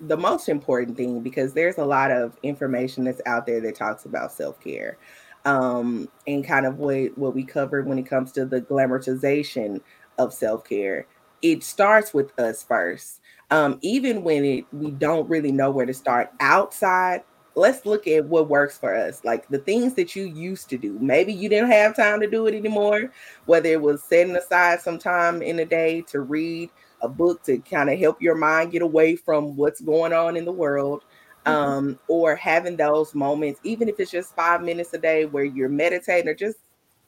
the 0.00 0.16
most 0.16 0.48
important 0.48 0.96
thing 0.96 1.20
because 1.20 1.54
there's 1.54 1.78
a 1.78 1.84
lot 1.84 2.10
of 2.10 2.36
information 2.42 3.04
that's 3.04 3.20
out 3.26 3.46
there 3.46 3.60
that 3.60 3.74
talks 3.74 4.04
about 4.04 4.32
self-care. 4.32 4.98
Um, 5.46 6.08
and 6.26 6.42
kind 6.44 6.64
of 6.64 6.78
what 6.78 7.18
what 7.18 7.34
we 7.34 7.44
covered 7.44 7.86
when 7.86 7.98
it 7.98 8.06
comes 8.06 8.32
to 8.32 8.46
the 8.46 8.62
glamorization 8.62 9.80
of 10.18 10.32
self-care. 10.32 11.06
It 11.42 11.62
starts 11.62 12.14
with 12.14 12.38
us 12.38 12.62
first. 12.62 13.20
Um, 13.50 13.78
even 13.82 14.24
when 14.24 14.44
it 14.44 14.64
we 14.72 14.90
don't 14.90 15.28
really 15.28 15.52
know 15.52 15.70
where 15.70 15.84
to 15.84 15.92
start 15.92 16.30
outside 16.40 17.22
let's 17.54 17.86
look 17.86 18.06
at 18.06 18.24
what 18.24 18.48
works 18.48 18.76
for 18.76 18.94
us 18.94 19.24
like 19.24 19.46
the 19.48 19.58
things 19.58 19.94
that 19.94 20.16
you 20.16 20.24
used 20.24 20.68
to 20.68 20.76
do 20.76 20.98
maybe 21.00 21.32
you 21.32 21.48
didn't 21.48 21.70
have 21.70 21.94
time 21.94 22.20
to 22.20 22.28
do 22.28 22.46
it 22.46 22.54
anymore 22.54 23.10
whether 23.46 23.68
it 23.68 23.80
was 23.80 24.02
setting 24.02 24.36
aside 24.36 24.80
some 24.80 24.98
time 24.98 25.42
in 25.42 25.58
a 25.60 25.64
day 25.64 26.00
to 26.02 26.20
read 26.20 26.68
a 27.02 27.08
book 27.08 27.42
to 27.42 27.58
kind 27.58 27.90
of 27.90 27.98
help 27.98 28.20
your 28.20 28.34
mind 28.34 28.72
get 28.72 28.82
away 28.82 29.14
from 29.14 29.56
what's 29.56 29.80
going 29.80 30.12
on 30.12 30.36
in 30.36 30.44
the 30.44 30.52
world 30.52 31.04
mm-hmm. 31.46 31.52
um, 31.52 31.98
or 32.08 32.34
having 32.34 32.76
those 32.76 33.14
moments 33.14 33.60
even 33.62 33.88
if 33.88 34.00
it's 34.00 34.10
just 34.10 34.34
five 34.34 34.62
minutes 34.62 34.92
a 34.94 34.98
day 34.98 35.24
where 35.24 35.44
you're 35.44 35.68
meditating 35.68 36.28
or 36.28 36.34
just 36.34 36.58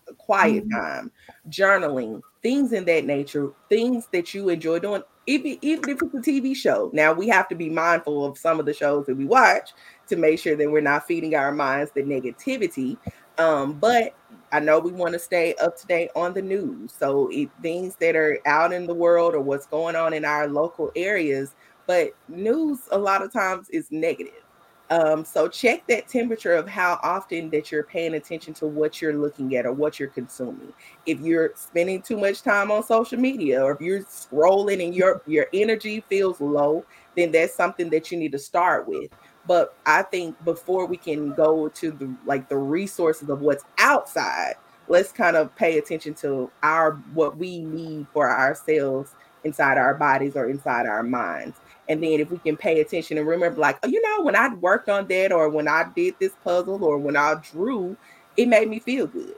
a 0.09 0.15
quiet 0.15 0.65
mm-hmm. 0.69 0.79
time 0.79 1.11
journaling 1.49 2.23
things 2.47 2.73
in 2.73 2.85
that 2.85 3.05
nature, 3.05 3.51
things 3.69 4.07
that 4.13 4.33
you 4.33 4.49
enjoy 4.51 4.79
doing, 4.79 5.03
even, 5.27 5.59
even 5.63 5.91
if 5.91 6.01
it's 6.01 6.15
a 6.15 6.31
TV 6.31 6.55
show. 6.55 6.91
Now 6.93 7.13
we 7.13 7.27
have 7.27 7.49
to 7.49 7.57
be 7.57 7.69
mindful 7.69 8.25
of 8.25 8.39
some 8.39 8.61
of 8.61 8.67
the 8.67 8.73
shows 8.73 9.07
that 9.07 9.17
we 9.17 9.25
watch 9.25 9.71
to 10.09 10.17
make 10.17 10.39
sure 10.39 10.57
that 10.57 10.71
we're 10.71 10.81
not 10.81 11.07
feeding 11.07 11.35
our 11.35 11.53
minds 11.53 11.93
the 11.93 12.03
negativity. 12.03 12.97
Um, 13.39 13.75
but 13.75 14.15
I 14.53 14.61
know 14.61 14.79
we 14.79 14.93
want 14.93 15.13
to 15.13 15.19
stay 15.19 15.55
up 15.55 15.77
to 15.79 15.87
date 15.87 16.11
on 16.17 16.33
the 16.33 16.43
news. 16.43 16.93
So 16.93 17.29
it, 17.31 17.51
things 17.63 17.97
that 17.97 18.17
are 18.17 18.39
out 18.47 18.73
in 18.73 18.87
the 18.87 18.95
world 18.95 19.35
or 19.35 19.41
what's 19.41 19.67
going 19.67 19.97
on 19.97 20.13
in 20.13 20.25
our 20.25 20.49
local 20.49 20.91
areas, 20.97 21.55
but 21.87 22.15
news 22.29 22.81
a 22.91 22.99
lot 22.99 23.23
of 23.23 23.33
times 23.33 23.69
is 23.71 23.91
negative. 23.91 24.43
Um, 24.89 25.25
so 25.25 25.49
check 25.49 25.85
that 25.89 26.07
temperature 26.07 26.53
of 26.53 26.69
how 26.69 27.01
often 27.03 27.51
that 27.51 27.73
you're 27.73 27.83
paying 27.83 28.15
attention 28.15 28.55
to 28.55 28.67
what 28.67 29.03
you're 29.03 29.19
looking 29.19 29.57
at 29.57 29.67
or 29.67 29.73
what 29.73 29.99
you're 29.99 30.09
consuming. 30.09 30.73
If 31.07 31.21
you're 31.21 31.53
spending 31.57 32.03
too 32.03 32.17
much 32.17 32.43
time 32.43 32.71
on 32.71 32.85
social 32.85 33.19
media 33.19 33.63
or 33.63 33.73
if 33.73 33.81
you're 33.81 34.05
scrolling 34.05 34.85
and 34.85 34.95
your 34.95 35.23
your 35.27 35.47
energy 35.53 36.05
feels 36.09 36.41
low, 36.41 36.85
then 37.17 37.33
that's 37.33 37.55
something 37.55 37.91
that 37.91 38.13
you 38.13 38.19
need 38.19 38.31
to 38.33 38.39
start 38.39 38.87
with. 38.87 39.11
But 39.47 39.77
I 39.87 40.03
think 40.03 40.43
before 40.45 40.87
we 40.87 40.97
can 40.97 41.33
go 41.35 41.69
to 41.69 41.91
the 41.91 42.15
like 42.25 42.49
the 42.49 42.57
resources 42.57 43.29
of 43.29 43.41
what's 43.41 43.65
outside, 43.79 44.55
let's 44.89 45.13
kind 45.13 45.37
of 45.37 45.55
pay 45.57 45.79
attention 45.79 46.15
to 46.15 46.51
our 46.63 46.93
what 47.15 47.37
we 47.37 47.61
need 47.61 48.07
for 48.13 48.31
ourselves 48.31 49.15
inside 49.45 49.79
our 49.79 49.95
bodies 49.95 50.35
or 50.35 50.49
inside 50.49 50.87
our 50.87 51.03
minds. 51.03 51.59
And 51.89 52.03
then 52.03 52.21
if 52.21 52.31
we 52.31 52.39
can 52.39 52.57
pay 52.57 52.81
attention 52.81 53.17
and 53.17 53.27
remember, 53.27 53.61
like, 53.61 53.79
oh, 53.85 53.89
you 53.89 54.03
know, 54.03 54.25
when 54.25 54.35
I 54.35 54.53
worked 54.55 54.89
on 54.89 55.07
that 55.07 55.31
or 55.31 55.49
when 55.49 55.69
I 55.69 55.87
did 55.95 56.15
this 56.19 56.33
puzzle 56.43 56.83
or 56.85 56.99
when 56.99 57.17
I 57.17 57.35
drew, 57.53 57.97
it 58.37 58.49
made 58.49 58.69
me 58.69 58.81
feel 58.81 59.07
good. 59.07 59.37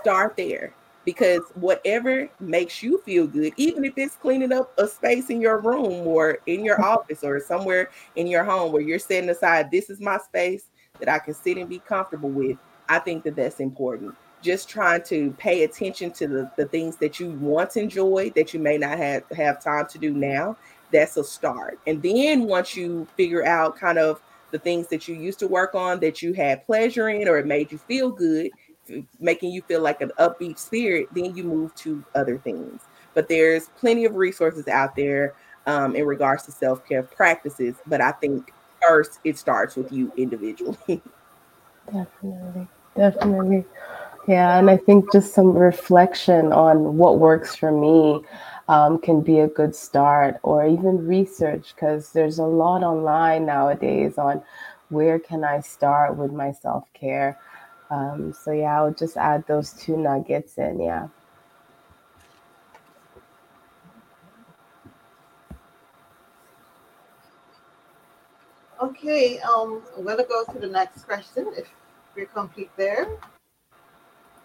Start 0.00 0.36
there 0.36 0.74
because 1.04 1.42
whatever 1.54 2.28
makes 2.40 2.82
you 2.82 2.98
feel 3.04 3.26
good, 3.26 3.52
even 3.56 3.84
if 3.84 3.94
it's 3.96 4.16
cleaning 4.16 4.52
up 4.52 4.72
a 4.78 4.86
space 4.86 5.30
in 5.30 5.40
your 5.40 5.58
room 5.58 6.06
or 6.06 6.38
in 6.46 6.64
your 6.64 6.82
office 6.84 7.22
or 7.22 7.40
somewhere 7.40 7.90
in 8.16 8.26
your 8.26 8.44
home 8.44 8.72
where 8.72 8.82
you're 8.82 8.98
setting 8.98 9.30
aside, 9.30 9.70
this 9.70 9.90
is 9.90 10.00
my 10.00 10.18
space 10.18 10.70
that 10.98 11.08
I 11.08 11.18
can 11.18 11.34
sit 11.34 11.58
and 11.58 11.68
be 11.68 11.80
comfortable 11.80 12.30
with. 12.30 12.56
I 12.88 12.98
think 12.98 13.24
that 13.24 13.36
that's 13.36 13.60
important. 13.60 14.14
Just 14.42 14.68
trying 14.68 15.02
to 15.04 15.30
pay 15.38 15.64
attention 15.64 16.10
to 16.12 16.26
the, 16.26 16.50
the 16.56 16.66
things 16.66 16.96
that 16.96 17.18
you 17.18 17.30
once 17.30 17.76
enjoyed 17.76 18.34
that 18.34 18.52
you 18.52 18.60
may 18.60 18.76
not 18.76 18.98
have, 18.98 19.24
have 19.34 19.62
time 19.62 19.86
to 19.88 19.98
do 19.98 20.12
now 20.12 20.56
that's 20.94 21.16
a 21.16 21.24
start. 21.24 21.78
And 21.86 22.00
then 22.02 22.44
once 22.44 22.76
you 22.76 23.06
figure 23.16 23.44
out 23.44 23.76
kind 23.76 23.98
of 23.98 24.22
the 24.52 24.58
things 24.58 24.86
that 24.88 25.08
you 25.08 25.16
used 25.16 25.40
to 25.40 25.48
work 25.48 25.74
on 25.74 25.98
that 26.00 26.22
you 26.22 26.32
had 26.32 26.64
pleasure 26.64 27.08
in 27.08 27.26
or 27.28 27.38
it 27.38 27.46
made 27.46 27.72
you 27.72 27.78
feel 27.78 28.10
good, 28.10 28.52
making 29.20 29.52
you 29.52 29.62
feel 29.62 29.80
like 29.80 30.00
an 30.00 30.12
upbeat 30.18 30.58
spirit, 30.58 31.08
then 31.14 31.34
you 31.36 31.44
move 31.44 31.74
to 31.76 32.04
other 32.14 32.38
things. 32.38 32.82
But 33.14 33.28
there's 33.28 33.68
plenty 33.78 34.04
of 34.04 34.14
resources 34.16 34.68
out 34.68 34.96
there 34.96 35.34
um, 35.66 35.96
in 35.96 36.06
regards 36.06 36.44
to 36.44 36.52
self 36.52 36.86
care 36.86 37.02
practices. 37.02 37.76
But 37.86 38.00
I 38.00 38.12
think 38.12 38.52
first 38.86 39.20
it 39.24 39.38
starts 39.38 39.76
with 39.76 39.92
you 39.92 40.12
individually. 40.16 40.76
definitely, 41.92 42.68
definitely. 42.96 43.64
Yeah, 44.26 44.58
and 44.58 44.70
I 44.70 44.78
think 44.78 45.12
just 45.12 45.34
some 45.34 45.52
reflection 45.52 46.52
on 46.52 46.96
what 46.96 47.18
works 47.18 47.54
for 47.54 47.70
me 47.70 48.24
um, 48.68 48.98
can 48.98 49.20
be 49.20 49.40
a 49.40 49.48
good 49.48 49.74
start, 49.74 50.38
or 50.42 50.66
even 50.66 51.06
research, 51.06 51.74
because 51.74 52.12
there's 52.12 52.38
a 52.38 52.44
lot 52.44 52.82
online 52.82 53.44
nowadays 53.44 54.16
on 54.16 54.42
where 54.88 55.18
can 55.18 55.44
I 55.44 55.60
start 55.60 56.16
with 56.16 56.32
my 56.32 56.52
self 56.52 56.90
care. 56.94 57.38
Um, 57.94 58.32
so 58.32 58.50
yeah, 58.50 58.80
I'll 58.80 58.92
just 58.92 59.16
add 59.16 59.46
those 59.46 59.72
two 59.72 59.96
nuggets 59.96 60.58
in. 60.58 60.80
Yeah. 60.80 61.06
Okay, 68.82 69.38
um, 69.38 69.82
I'm 69.96 70.02
going 70.02 70.16
to 70.16 70.24
go 70.24 70.44
to 70.52 70.58
the 70.58 70.66
next 70.66 71.04
question 71.04 71.52
if 71.56 71.70
we're 72.16 72.26
complete 72.26 72.70
there. 72.76 73.06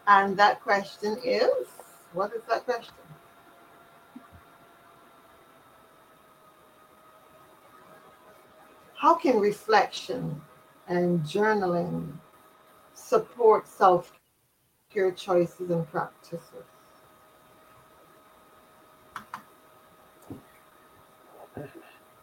And 0.06 0.38
that 0.38 0.62
question 0.62 1.18
is 1.24 1.68
what 2.14 2.32
is 2.34 2.44
that 2.50 2.66
question? 2.66 2.94
How 8.94 9.16
can 9.16 9.40
reflection 9.40 10.40
and 10.88 11.22
journaling 11.22 12.14
support 13.10 13.68
self 13.68 14.12
care 14.94 15.12
choices 15.12 15.72
and 15.72 15.90
practices? 15.90 16.44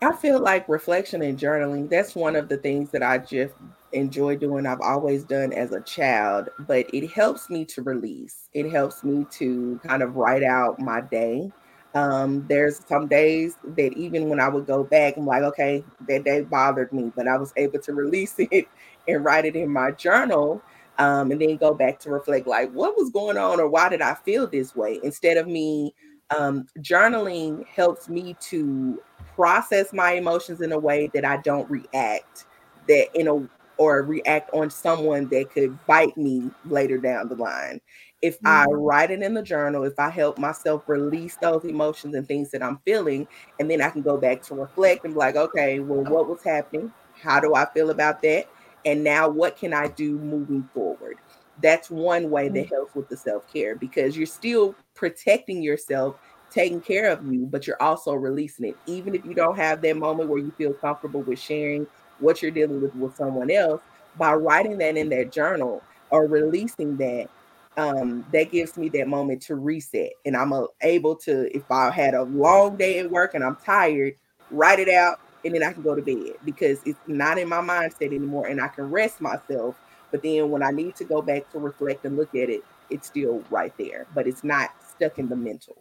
I 0.03 0.13
feel 0.13 0.39
like 0.39 0.69
reflection 0.69 1.23
and 1.23 1.39
journaling, 1.39 1.89
that's 1.89 2.15
one 2.15 2.37
of 2.37 2.49
the 2.49 2.59
things 2.59 2.91
that 2.91 3.03
I 3.03 3.19
just 3.19 3.55
enjoy 3.93 4.37
doing. 4.37 4.67
I've 4.67 4.81
always 4.83 5.25
done 5.25 5.53
as 5.53 5.73
a 5.73 5.81
child, 5.81 6.51
but 6.61 6.87
it 6.93 7.09
helps 7.09 7.49
me 7.51 7.65
to 7.67 7.83
release. 7.83 8.49
It 8.53 8.71
helps 8.71 9.03
me 9.03 9.27
to 9.33 9.81
kind 9.85 10.03
of 10.03 10.17
write 10.17 10.43
out 10.45 10.79
my 10.79 11.01
day. 11.01 11.51
Um, 11.95 12.45
there's 12.47 12.85
some 12.87 13.09
days 13.09 13.57
that 13.65 13.95
even 13.95 14.29
when 14.29 14.39
I 14.39 14.49
would 14.49 14.67
go 14.67 14.85
back, 14.85 15.17
I'm 15.17 15.27
like, 15.27 15.43
okay, 15.43 15.83
that 16.09 16.25
day 16.25 16.43
bothered 16.43 16.93
me, 16.93 17.11
but 17.17 17.27
I 17.27 17.39
was 17.39 17.55
able 17.57 17.79
to 17.81 17.95
release 17.95 18.35
it 18.39 18.69
and 19.09 19.25
write 19.25 19.47
it 19.47 19.57
in 19.57 19.73
my 19.73 19.93
journal. 19.93 20.63
Um, 20.99 21.31
and 21.31 21.41
then 21.41 21.57
go 21.57 21.75
back 21.75 21.99
to 22.01 22.11
reflect, 22.11 22.47
like, 22.47 22.73
what 22.73 22.97
was 22.97 23.11
going 23.11 23.37
on 23.37 23.61
or 23.61 23.69
why 23.69 23.91
did 23.91 24.01
I 24.01 24.15
feel 24.15 24.47
this 24.47 24.75
way? 24.75 24.99
Instead 25.03 25.37
of 25.37 25.47
me 25.47 25.95
um, 26.37 26.67
journaling 26.81 27.67
helps 27.67 28.09
me 28.09 28.37
to 28.41 29.03
process 29.35 29.93
my 29.93 30.13
emotions 30.13 30.61
in 30.61 30.73
a 30.73 30.79
way 30.79 31.11
that 31.15 31.25
I 31.25 31.37
don't 31.39 31.71
react 31.71 32.47
that 32.89 33.09
in 33.15 33.29
a 33.29 33.49
or 33.79 34.03
react 34.03 34.51
on 34.55 34.71
someone 34.71 35.29
that 35.29 35.51
could 35.51 35.79
bite 35.87 36.17
me 36.17 36.51
later 36.65 36.97
down 36.97 37.29
the 37.29 37.35
line. 37.35 37.81
If 38.23 38.41
mm-hmm. 38.41 38.47
I 38.47 38.65
write 38.65 39.11
it 39.11 39.23
in 39.23 39.35
the 39.35 39.43
journal, 39.43 39.85
if 39.85 39.99
I 39.99 40.09
help 40.09 40.39
myself 40.39 40.85
release 40.87 41.37
those 41.37 41.63
emotions 41.65 42.15
and 42.15 42.27
things 42.27 42.51
that 42.53 42.63
I'm 42.63 42.79
feeling, 42.87 43.29
and 43.61 43.71
then 43.71 43.83
I 43.83 43.91
can 43.91 44.01
go 44.01 44.17
back 44.17 44.43
to 44.45 44.55
reflect 44.55 45.05
and 45.05 45.13
be 45.13 45.19
like, 45.19 45.37
okay, 45.37 45.81
well, 45.81 46.05
what 46.05 46.27
was 46.27 46.43
happening? 46.43 46.91
How 47.21 47.39
do 47.39 47.55
I 47.55 47.67
feel 47.67 47.91
about 47.91 48.23
that? 48.23 48.49
And 48.87 49.03
now 49.05 49.29
what 49.29 49.59
can 49.59 49.75
I 49.75 49.89
do 49.89 50.19
moving 50.19 50.67
forward? 50.73 51.17
That's 51.61 51.91
one 51.91 52.31
way 52.31 52.49
that 52.49 52.67
mm. 52.67 52.71
helps 52.71 52.95
with 52.95 53.09
the 53.09 53.17
self 53.17 53.53
care 53.53 53.75
because 53.75 54.17
you're 54.17 54.27
still 54.27 54.75
protecting 54.95 55.63
yourself 55.63 56.17
taking 56.51 56.81
care 56.81 57.11
of 57.11 57.27
you, 57.31 57.45
but 57.45 57.67
you're 57.67 57.83
also 57.83 58.15
releasing 58.15 58.67
it. 58.67 58.77
Even 58.87 59.15
if 59.15 59.25
you 59.27 59.35
don't 59.35 59.57
have 59.57 59.83
that 59.83 59.97
moment 59.97 60.31
where 60.31 60.39
you 60.39 60.53
feel 60.53 60.73
comfortable 60.73 61.23
with 61.23 61.39
sharing 61.39 61.87
what 62.21 62.41
you're 62.41 62.51
dealing 62.51 62.81
with 62.81 62.95
with 62.95 63.17
someone 63.17 63.51
else, 63.51 63.83
by 64.17 64.33
writing 64.33 64.79
that 64.79 64.97
in 64.97 65.09
that 65.11 65.33
journal 65.33 65.83
or 66.11 66.27
releasing 66.27 66.97
that, 66.97 67.29
um, 67.77 68.25
that 68.33 68.51
gives 68.51 68.77
me 68.77 68.89
that 68.91 69.09
moment 69.09 69.43
to 69.43 69.57
reset. 69.57 70.13
And 70.25 70.37
I'm 70.37 70.53
uh, 70.53 70.67
able 70.83 71.17
to, 71.17 71.55
if 71.55 71.71
I 71.71 71.91
had 71.91 72.15
a 72.15 72.23
long 72.23 72.77
day 72.77 73.01
at 73.01 73.11
work 73.11 73.35
and 73.35 73.45
I'm 73.45 73.57
tired, 73.57 74.15
write 74.51 74.79
it 74.79 74.89
out 74.89 75.21
and 75.47 75.55
then 75.55 75.63
I 75.63 75.73
can 75.73 75.83
go 75.83 75.95
to 75.95 76.03
bed 76.03 76.35
because 76.45 76.81
it's 76.85 76.99
not 77.07 77.39
in 77.39 77.49
my 77.49 77.61
mindset 77.61 78.13
anymore 78.13 78.47
and 78.47 78.61
I 78.61 78.69
can 78.69 78.91
rest 78.91 79.21
myself. 79.21 79.77
But 80.11 80.23
then 80.23 80.51
when 80.51 80.63
I 80.63 80.71
need 80.71 80.97
to 80.97 81.05
go 81.05 81.23
back 81.23 81.51
to 81.53 81.59
reflect 81.59 82.05
and 82.05 82.17
look 82.17 82.35
at 82.35 82.51
it, 82.51 82.63
it's 82.91 83.07
still 83.07 83.43
right 83.51 83.73
there, 83.79 84.07
but 84.15 84.27
it's 84.27 84.45
not 84.45 84.71
stuck 84.89 85.19
in 85.19 85.29
the 85.29 85.37
mental. 85.37 85.77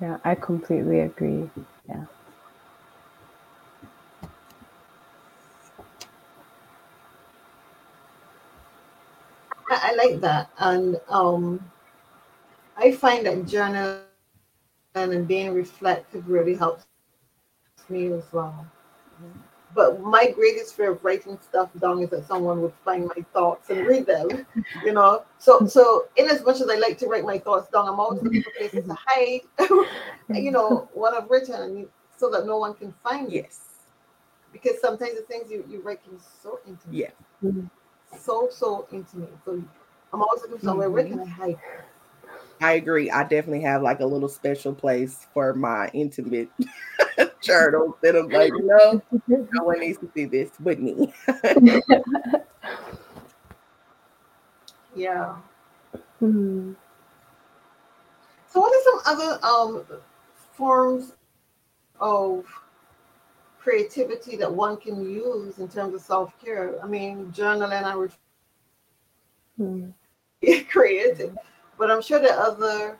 Yeah, 0.00 0.18
I 0.24 0.34
completely 0.34 1.00
agree. 1.00 1.48
Yeah. 1.88 2.04
I 9.70 9.94
like 9.94 10.20
that. 10.20 10.50
And 10.58 11.00
um, 11.08 11.64
I 12.76 12.92
find 12.92 13.26
that 13.26 13.38
journaling 13.44 14.02
and 14.94 15.26
being 15.26 15.54
reflective 15.54 16.28
really 16.28 16.54
helps 16.54 16.84
me 17.92 18.06
as 18.12 18.24
well. 18.32 18.66
But 19.74 20.02
my 20.02 20.30
greatest 20.30 20.74
fear 20.74 20.92
of 20.92 21.04
writing 21.04 21.38
stuff 21.40 21.70
down 21.80 22.02
is 22.02 22.10
that 22.10 22.26
someone 22.26 22.60
would 22.60 22.74
find 22.84 23.06
my 23.06 23.24
thoughts 23.32 23.70
and 23.70 23.86
read 23.86 24.06
them. 24.06 24.46
You 24.84 24.92
know, 24.92 25.22
so 25.38 25.66
so 25.66 26.06
in 26.16 26.28
as 26.28 26.44
much 26.44 26.60
as 26.60 26.68
I 26.68 26.76
like 26.76 26.98
to 26.98 27.06
write 27.06 27.24
my 27.24 27.38
thoughts 27.38 27.70
down, 27.70 27.88
I'm 27.88 27.98
always 27.98 28.22
looking 28.22 28.42
for 28.42 28.50
places 28.58 28.86
to 28.86 28.96
hide. 28.98 29.40
you 30.34 30.50
know 30.50 30.88
what 30.92 31.14
I've 31.14 31.30
written, 31.30 31.88
so 32.16 32.30
that 32.30 32.46
no 32.46 32.58
one 32.58 32.74
can 32.74 32.92
find 33.02 33.28
it. 33.28 33.34
Yes. 33.34 33.60
Because 34.52 34.78
sometimes 34.80 35.14
the 35.14 35.22
things 35.22 35.50
you, 35.50 35.64
you 35.68 35.80
write 35.80 36.02
can 36.04 36.16
be 36.16 36.22
so 36.42 36.60
intimate. 36.66 36.94
Yeah. 36.94 37.10
Mm-hmm. 37.42 37.66
So 38.18 38.48
so 38.50 38.86
intimate. 38.92 39.32
So 39.46 39.62
I'm 40.12 40.20
always 40.20 40.42
looking 40.42 40.58
somewhere 40.58 40.88
mm-hmm. 40.88 40.94
where 40.94 41.04
can 41.04 41.20
I 41.20 41.26
hide. 41.26 41.58
I 42.60 42.72
agree. 42.74 43.10
I 43.10 43.22
definitely 43.22 43.62
have 43.62 43.82
like 43.82 44.00
a 44.00 44.06
little 44.06 44.28
special 44.28 44.74
place 44.74 45.26
for 45.32 45.54
my 45.54 45.88
intimate 45.94 46.48
journal 47.42 47.96
that 48.02 48.16
I'm 48.16 48.28
like, 48.28 48.52
no, 48.54 49.02
no 49.28 49.64
one 49.64 49.80
needs 49.80 49.98
to 49.98 50.10
see 50.14 50.24
this 50.24 50.50
but 50.60 50.80
me. 50.80 51.12
yeah. 54.94 55.36
Mm-hmm. 56.22 56.72
So, 58.48 58.60
what 58.60 58.72
are 58.72 58.82
some 58.84 59.00
other 59.06 59.38
um, 59.44 59.84
forms 60.52 61.14
of 62.00 62.44
creativity 63.58 64.36
that 64.36 64.52
one 64.52 64.76
can 64.76 65.02
use 65.02 65.58
in 65.58 65.68
terms 65.68 65.94
of 65.94 66.00
self 66.00 66.32
care? 66.42 66.82
I 66.82 66.86
mean, 66.86 67.32
journaling, 67.32 67.82
I 67.82 67.96
would 67.96 68.12
mm. 69.58 69.92
creative, 70.68 71.36
but 71.78 71.90
I'm 71.90 72.02
sure 72.02 72.18
there 72.18 72.36
are 72.36 72.46
other 72.46 72.98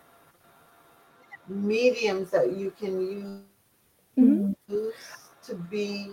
mediums 1.49 2.31
that 2.31 2.57
you 2.57 2.73
can 2.79 3.01
use 3.01 3.43
mm-hmm. 4.19 4.89
to 5.45 5.55
be 5.55 6.13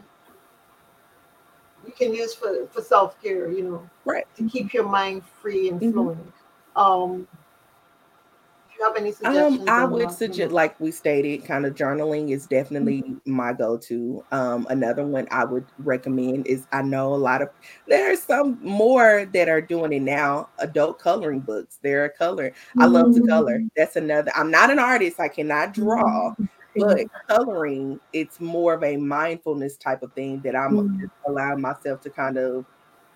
you 1.85 1.93
can 1.93 2.13
use 2.13 2.33
for, 2.33 2.67
for 2.67 2.81
self-care, 2.81 3.51
you 3.51 3.63
know, 3.63 3.89
right. 4.05 4.27
To 4.35 4.47
keep 4.47 4.73
your 4.73 4.87
mind 4.87 5.23
free 5.41 5.69
and 5.69 5.79
mm-hmm. 5.79 5.91
flowing. 5.91 6.33
Um 6.75 7.27
do 8.69 8.85
you 8.85 8.87
have 8.87 8.95
any 8.97 9.11
suggestions? 9.11 9.59
Um, 9.61 9.69
I 9.69 9.83
would 9.83 10.09
suggest, 10.09 10.53
like 10.53 10.79
we 10.79 10.91
stated, 10.91 11.43
kind 11.43 11.65
of 11.65 11.75
journaling 11.75 12.31
is 12.31 12.47
definitely 12.47 13.01
mm-hmm. 13.01 13.31
my 13.31 13.51
go-to. 13.51 14.23
Um, 14.31 14.65
another 14.69 15.05
one 15.05 15.27
I 15.31 15.43
would 15.43 15.65
recommend 15.79 16.47
is 16.47 16.65
I 16.71 16.81
know 16.81 17.13
a 17.13 17.17
lot 17.17 17.41
of 17.41 17.49
there 17.87 18.09
are 18.09 18.15
some 18.15 18.57
more 18.61 19.27
that 19.33 19.49
are 19.49 19.59
doing 19.59 19.91
it 19.91 20.01
now. 20.01 20.47
Adult 20.59 20.97
coloring 20.97 21.41
books. 21.41 21.79
They're 21.81 22.07
coloring. 22.09 22.51
Mm-hmm. 22.51 22.81
I 22.81 22.85
love 22.85 23.13
to 23.15 23.21
color. 23.27 23.57
Mm-hmm. 23.57 23.67
That's 23.75 23.97
another. 23.97 24.31
I'm 24.33 24.49
not 24.49 24.69
an 24.69 24.79
artist. 24.79 25.19
I 25.19 25.27
cannot 25.27 25.73
draw. 25.73 26.33
But 26.79 27.27
coloring, 27.27 27.99
it's 28.13 28.39
more 28.39 28.73
of 28.73 28.83
a 28.83 28.97
mindfulness 28.97 29.77
type 29.77 30.03
of 30.03 30.13
thing 30.13 30.41
that 30.41 30.55
I'm 30.55 30.71
mm-hmm. 30.71 31.05
allowing 31.27 31.61
myself 31.61 32.01
to 32.01 32.09
kind 32.09 32.37
of, 32.37 32.65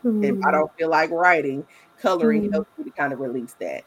if 0.04 0.06
I 0.06 0.10
mm-hmm. 0.10 0.52
don't 0.52 0.78
feel 0.78 0.90
like 0.90 1.12
writing, 1.12 1.66
coloring 2.00 2.52
helps 2.52 2.70
me 2.78 2.84
to 2.86 2.92
kind 2.92 3.14
of 3.14 3.20
release 3.20 3.56
that. 3.60 3.84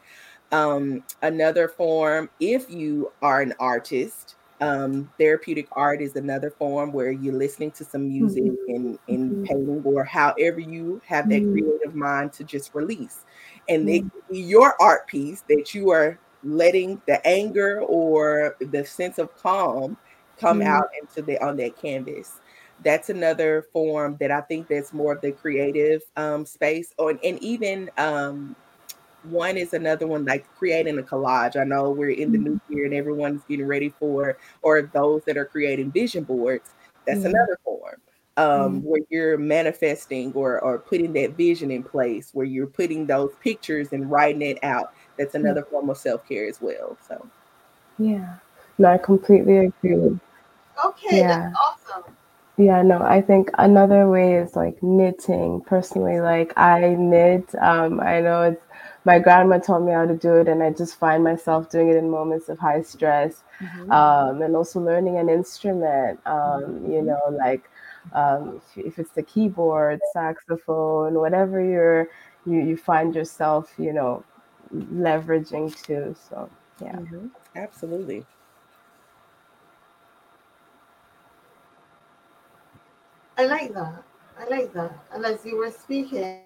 Um, 0.51 1.03
another 1.21 1.67
form, 1.67 2.29
if 2.39 2.69
you 2.69 3.11
are 3.21 3.41
an 3.41 3.53
artist, 3.59 4.35
um, 4.59 5.11
therapeutic 5.19 5.67
art 5.73 6.01
is 6.01 6.15
another 6.15 6.49
form 6.49 6.91
where 6.91 7.11
you're 7.11 7.35
listening 7.35 7.71
to 7.71 7.85
some 7.85 8.07
music 8.07 8.43
mm-hmm. 8.43 8.75
and, 8.75 8.99
and 9.07 9.31
mm-hmm. 9.31 9.43
painting 9.43 9.81
or 9.83 10.03
however 10.03 10.59
you 10.59 11.01
have 11.05 11.29
that 11.29 11.41
mm-hmm. 11.41 11.51
creative 11.51 11.95
mind 11.95 12.33
to 12.33 12.43
just 12.43 12.73
release. 12.73 13.25
And 13.69 13.87
mm-hmm. 13.87 14.07
your 14.29 14.73
art 14.81 15.07
piece 15.07 15.43
that 15.49 15.75
you 15.75 15.91
are 15.91 16.17
letting 16.43 17.01
the 17.07 17.25
anger 17.25 17.81
or 17.81 18.55
the 18.59 18.85
sense 18.85 19.17
of 19.17 19.35
calm 19.37 19.97
come 20.39 20.59
mm-hmm. 20.59 20.67
out 20.67 20.89
into 21.01 21.21
the 21.21 21.43
on 21.43 21.57
that 21.57 21.79
canvas 21.81 22.39
that's 22.83 23.09
another 23.09 23.65
form 23.73 24.17
that 24.19 24.31
I 24.31 24.41
think 24.41 24.67
that's 24.67 24.93
more 24.93 25.13
of 25.13 25.21
the 25.21 25.31
creative 25.31 26.01
um, 26.15 26.45
space, 26.45 26.93
or 26.97 27.11
and 27.23 27.41
even 27.41 27.89
um, 27.97 28.55
one 29.23 29.57
is 29.57 29.73
another 29.73 30.07
one 30.07 30.25
like 30.25 30.45
creating 30.55 30.99
a 30.99 31.03
collage. 31.03 31.59
I 31.59 31.63
know 31.63 31.89
we're 31.89 32.11
in 32.11 32.31
the 32.31 32.37
new 32.37 32.55
mm-hmm. 32.55 32.73
year 32.73 32.85
and 32.85 32.93
everyone's 32.93 33.43
getting 33.47 33.67
ready 33.67 33.89
for, 33.89 34.37
or 34.61 34.83
those 34.93 35.23
that 35.25 35.37
are 35.37 35.45
creating 35.45 35.91
vision 35.91 36.23
boards. 36.23 36.71
That's 37.05 37.19
mm-hmm. 37.19 37.29
another 37.29 37.59
form 37.63 37.95
um, 38.37 38.45
mm-hmm. 38.45 38.87
where 38.87 39.01
you're 39.09 39.37
manifesting 39.37 40.31
or 40.33 40.59
or 40.59 40.79
putting 40.79 41.13
that 41.13 41.31
vision 41.31 41.71
in 41.71 41.83
place, 41.83 42.29
where 42.33 42.45
you're 42.45 42.67
putting 42.67 43.07
those 43.07 43.31
pictures 43.41 43.91
and 43.91 44.09
writing 44.09 44.43
it 44.43 44.59
out. 44.63 44.93
That's 45.17 45.33
mm. 45.33 45.41
another 45.41 45.61
mm-hmm. 45.61 45.71
form 45.71 45.89
of 45.89 45.97
self 45.97 46.27
care 46.27 46.47
as 46.47 46.61
well. 46.61 46.97
So, 47.07 47.25
yeah, 47.97 48.35
no, 48.77 48.89
I 48.89 48.97
completely 48.97 49.57
agree. 49.57 50.19
Okay, 50.85 51.17
yeah. 51.19 51.51
that's 51.51 51.57
awesome. 51.59 52.13
Yeah, 52.57 52.81
no, 52.81 53.01
I 53.03 53.21
think 53.21 53.51
another 53.59 54.09
way 54.09 54.35
is 54.35 54.55
like 54.55 54.81
knitting. 54.81 55.61
Personally, 55.61 56.21
like 56.21 56.57
I 56.57 56.95
knit. 56.97 57.53
Um, 57.55 57.99
I 57.99 58.19
know 58.21 58.41
it's 58.43 58.61
my 59.07 59.19
grandma 59.19 59.57
taught 59.57 59.83
me 59.83 59.93
how 59.93 60.05
to 60.05 60.17
do 60.17 60.35
it 60.35 60.49
and 60.49 60.61
i 60.61 60.69
just 60.69 60.99
find 60.99 61.23
myself 61.23 61.69
doing 61.69 61.87
it 61.87 61.95
in 61.95 62.09
moments 62.09 62.49
of 62.49 62.59
high 62.59 62.81
stress 62.81 63.43
mm-hmm. 63.61 63.89
um, 63.89 64.41
and 64.41 64.53
also 64.53 64.81
learning 64.81 65.17
an 65.17 65.29
instrument 65.29 66.19
um, 66.25 66.35
mm-hmm. 66.35 66.91
you 66.91 67.01
know 67.01 67.21
like 67.31 67.63
um, 68.13 68.61
if, 68.75 68.85
if, 68.85 68.99
it's 68.99 69.11
the 69.11 69.23
keyboard 69.23 69.99
saxophone 70.11 71.13
whatever 71.13 71.63
you're 71.63 72.09
you, 72.45 72.59
you 72.69 72.75
find 72.75 73.15
yourself 73.15 73.73
you 73.77 73.93
know 73.93 74.23
leveraging 74.73 75.73
too. 75.83 76.15
so 76.29 76.49
yeah 76.81 76.93
mm-hmm. 76.93 77.27
absolutely 77.55 78.25
i 83.37 83.45
like 83.45 83.73
that 83.73 84.03
i 84.39 84.47
like 84.47 84.71
that 84.73 84.91
and 85.13 85.25
as 85.25 85.45
you 85.45 85.57
were 85.57 85.71
speaking 85.71 86.41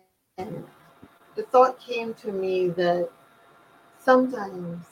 the 1.35 1.43
thought 1.43 1.79
came 1.79 2.13
to 2.15 2.31
me 2.31 2.69
that 2.69 3.09
sometimes, 3.99 4.85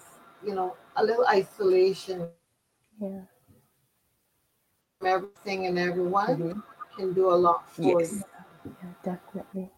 you 0.45 0.55
know, 0.55 0.75
a 0.95 1.03
little 1.03 1.25
isolation 1.27 2.27
yeah. 3.01 3.21
from 4.97 5.07
everything 5.07 5.67
and 5.67 5.77
everyone 5.77 6.37
mm-hmm. 6.37 6.59
can 6.97 7.13
do 7.13 7.29
a 7.31 7.35
lot 7.35 7.69
for 7.69 7.81
yes. 7.81 8.13
you. 8.13 8.23
Yeah, 8.65 8.89
definitely. 9.03 9.71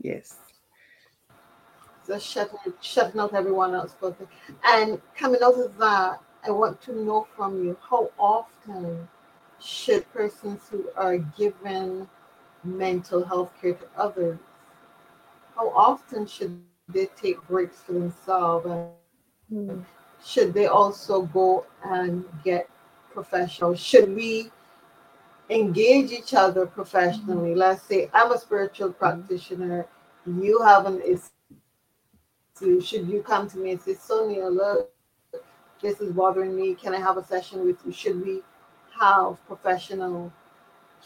Yes. 0.00 0.36
Just 2.06 2.26
shutting, 2.26 2.58
shutting 2.80 3.20
out 3.20 3.34
everyone 3.34 3.74
else. 3.74 3.94
But, 4.00 4.16
and 4.64 5.00
coming 5.16 5.40
out 5.42 5.54
of 5.54 5.76
that, 5.78 6.20
I 6.44 6.50
want 6.50 6.80
to 6.82 7.04
know 7.04 7.26
from 7.36 7.64
you 7.64 7.76
how 7.88 8.10
often 8.18 9.08
should 9.58 10.10
persons 10.12 10.62
who 10.70 10.88
are 10.96 11.18
given 11.18 12.08
mental 12.62 13.24
health 13.24 13.52
care 13.60 13.74
to 13.74 13.86
others 13.96 14.38
how 15.56 15.70
often 15.70 16.26
should 16.26 16.60
they 16.88 17.06
take 17.20 17.44
breaks 17.48 17.78
for 17.78 17.92
themselves 17.92 18.66
and 18.66 19.70
mm. 19.70 19.84
should 20.24 20.52
they 20.52 20.66
also 20.66 21.22
go 21.22 21.64
and 21.84 22.24
get 22.44 22.68
professional 23.12 23.74
should 23.74 24.14
we 24.14 24.50
engage 25.48 26.10
each 26.12 26.34
other 26.34 26.66
professionally 26.66 27.54
mm. 27.54 27.56
let's 27.56 27.82
say 27.82 28.10
i'm 28.12 28.32
a 28.32 28.38
spiritual 28.38 28.88
hmm. 28.88 28.98
practitioner 28.98 29.86
you 30.26 30.60
have 30.62 30.86
an 30.86 31.00
issue 32.62 32.80
should 32.80 33.08
you 33.08 33.22
come 33.22 33.48
to 33.48 33.58
me 33.58 33.72
and 33.72 33.80
say 33.80 33.94
sonia 33.94 34.46
look 34.46 34.90
this 35.80 36.00
is 36.00 36.12
bothering 36.12 36.56
me. 36.56 36.74
Can 36.74 36.94
i 36.94 36.98
have 36.98 37.16
a 37.16 37.24
session 37.24 37.64
with 37.64 37.76
you? 37.84 37.92
Should 37.92 38.24
we 38.24 38.42
have 39.00 39.36
professional 39.46 40.32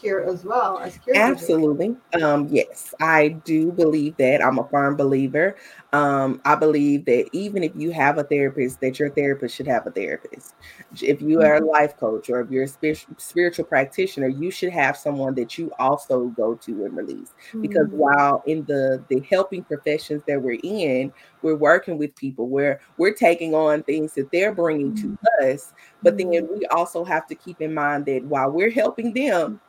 care 0.01 0.23
as 0.27 0.43
well 0.43 0.79
as 0.79 0.99
Absolutely. 1.13 1.95
Um, 2.21 2.47
yes, 2.49 2.93
I 2.99 3.29
do 3.29 3.71
believe 3.71 4.17
that. 4.17 4.43
I'm 4.43 4.59
a 4.59 4.67
firm 4.69 4.95
believer. 4.95 5.55
Um, 5.93 6.41
I 6.45 6.55
believe 6.55 7.03
that 7.05 7.29
even 7.33 7.63
if 7.63 7.73
you 7.75 7.91
have 7.91 8.17
a 8.17 8.23
therapist, 8.23 8.79
that 8.79 8.97
your 8.97 9.09
therapist 9.09 9.55
should 9.55 9.67
have 9.67 9.85
a 9.85 9.91
therapist. 9.91 10.55
If 11.01 11.21
you 11.21 11.41
are 11.41 11.55
a 11.55 11.59
mm-hmm. 11.59 11.69
life 11.69 11.97
coach 11.97 12.29
or 12.29 12.39
if 12.39 12.49
you're 12.49 12.63
a 12.63 12.95
spiritual 13.17 13.65
practitioner, 13.65 14.27
you 14.27 14.51
should 14.51 14.71
have 14.71 14.95
someone 14.95 15.35
that 15.35 15.57
you 15.57 15.71
also 15.79 16.27
go 16.27 16.55
to 16.55 16.85
and 16.85 16.95
release. 16.95 17.33
Because 17.59 17.87
mm-hmm. 17.87 17.97
while 17.97 18.43
in 18.45 18.63
the 18.65 19.03
the 19.09 19.19
helping 19.29 19.63
professions 19.63 20.23
that 20.27 20.41
we're 20.41 20.59
in, 20.63 21.11
we're 21.41 21.55
working 21.55 21.97
with 21.97 22.15
people 22.15 22.47
where 22.47 22.79
we're 22.97 23.13
taking 23.13 23.53
on 23.53 23.83
things 23.83 24.13
that 24.13 24.31
they're 24.31 24.53
bringing 24.53 24.93
mm-hmm. 24.93 25.15
to 25.41 25.53
us, 25.53 25.73
but 26.01 26.17
then 26.17 26.27
mm-hmm. 26.27 26.53
we 26.53 26.65
also 26.67 27.03
have 27.03 27.27
to 27.27 27.35
keep 27.35 27.61
in 27.61 27.73
mind 27.73 28.05
that 28.05 28.23
while 28.23 28.49
we're 28.49 28.71
helping 28.71 29.13
them 29.13 29.59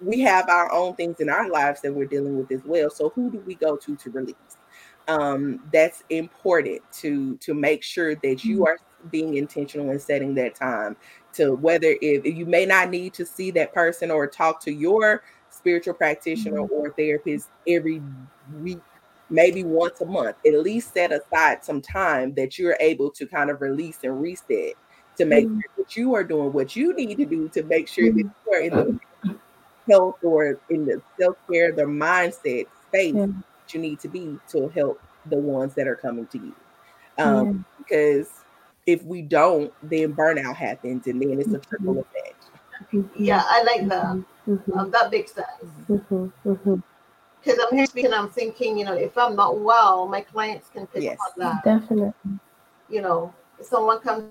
we 0.00 0.20
have 0.20 0.48
our 0.48 0.70
own 0.72 0.94
things 0.94 1.20
in 1.20 1.28
our 1.28 1.48
lives 1.48 1.80
that 1.80 1.92
we're 1.92 2.06
dealing 2.06 2.38
with 2.38 2.50
as 2.52 2.64
well. 2.64 2.90
So 2.90 3.10
who 3.10 3.30
do 3.30 3.38
we 3.40 3.54
go 3.54 3.76
to 3.76 3.96
to 3.96 4.10
release? 4.10 4.34
Um, 5.08 5.62
that's 5.72 6.02
important 6.10 6.80
to 6.94 7.36
to 7.36 7.54
make 7.54 7.82
sure 7.82 8.14
that 8.16 8.44
you 8.44 8.56
mm-hmm. 8.56 8.64
are 8.64 8.78
being 9.10 9.36
intentional 9.36 9.90
in 9.90 10.00
setting 10.00 10.34
that 10.34 10.54
time 10.54 10.96
to 11.34 11.54
whether 11.54 11.96
if, 12.02 12.24
if 12.24 12.36
you 12.36 12.44
may 12.46 12.66
not 12.66 12.90
need 12.90 13.14
to 13.14 13.24
see 13.24 13.50
that 13.52 13.72
person 13.72 14.10
or 14.10 14.26
talk 14.26 14.60
to 14.64 14.72
your 14.72 15.22
spiritual 15.50 15.94
practitioner 15.94 16.62
mm-hmm. 16.62 16.74
or 16.74 16.92
therapist 16.92 17.50
every 17.68 18.02
week 18.60 18.80
maybe 19.30 19.64
once 19.64 20.00
a 20.00 20.04
month 20.04 20.36
at 20.46 20.54
least 20.60 20.92
set 20.92 21.12
aside 21.12 21.64
some 21.64 21.80
time 21.80 22.34
that 22.34 22.58
you're 22.58 22.76
able 22.80 23.10
to 23.10 23.26
kind 23.26 23.50
of 23.50 23.60
release 23.60 23.98
and 24.02 24.20
reset 24.20 24.74
to 25.16 25.24
make 25.24 25.46
mm-hmm. 25.46 25.60
sure 25.60 25.84
that 25.84 25.96
you 25.96 26.14
are 26.14 26.24
doing 26.24 26.52
what 26.52 26.76
you 26.76 26.94
need 26.94 27.16
to 27.16 27.24
do 27.24 27.48
to 27.48 27.62
make 27.64 27.88
sure 27.88 28.12
that 28.12 28.24
mm-hmm. 28.24 28.50
you 28.50 28.52
are 28.52 28.60
in 28.60 28.74
the 28.74 29.00
health 29.88 30.16
or 30.22 30.58
in 30.70 30.84
the 30.86 31.00
self 31.18 31.36
care, 31.50 31.72
the 31.72 31.82
mindset 31.82 32.66
space 32.88 33.14
yeah. 33.14 33.26
that 33.26 33.74
you 33.74 33.80
need 33.80 34.00
to 34.00 34.08
be 34.08 34.38
to 34.48 34.68
help 34.68 35.00
the 35.26 35.36
ones 35.36 35.74
that 35.74 35.86
are 35.88 35.96
coming 35.96 36.26
to 36.28 36.38
you. 36.38 36.54
Um, 37.18 37.46
yeah. 37.46 37.74
Because 37.78 38.30
if 38.86 39.02
we 39.04 39.22
don't, 39.22 39.72
then 39.82 40.14
burnout 40.14 40.54
happens, 40.54 41.06
and 41.06 41.20
then 41.20 41.40
it's 41.40 41.52
a 41.52 41.58
trickle 41.58 41.94
mm-hmm. 41.94 42.00
effect. 42.00 43.16
Yeah, 43.16 43.42
I 43.44 43.62
like 43.62 43.88
that. 43.88 44.04
Mm-hmm. 44.46 44.78
Um, 44.78 44.90
that 44.90 45.10
makes 45.10 45.32
sense. 45.32 45.48
Mm-hmm. 45.88 46.26
mm-hmm. 46.48 46.76
Because 47.42 47.60
I'm 47.64 47.76
here 47.76 47.86
speaking, 47.86 48.12
I'm 48.12 48.28
thinking, 48.28 48.76
you 48.76 48.84
know, 48.84 48.94
if 48.94 49.16
I'm 49.16 49.36
not 49.36 49.60
well, 49.60 50.08
my 50.08 50.20
clients 50.20 50.68
can 50.68 50.86
pick 50.88 51.04
yes. 51.04 51.18
up 51.24 51.34
on 51.38 51.44
that. 51.44 51.64
Definitely. 51.64 52.12
You 52.88 53.02
know, 53.02 53.32
if 53.60 53.66
someone 53.66 54.00
comes 54.00 54.30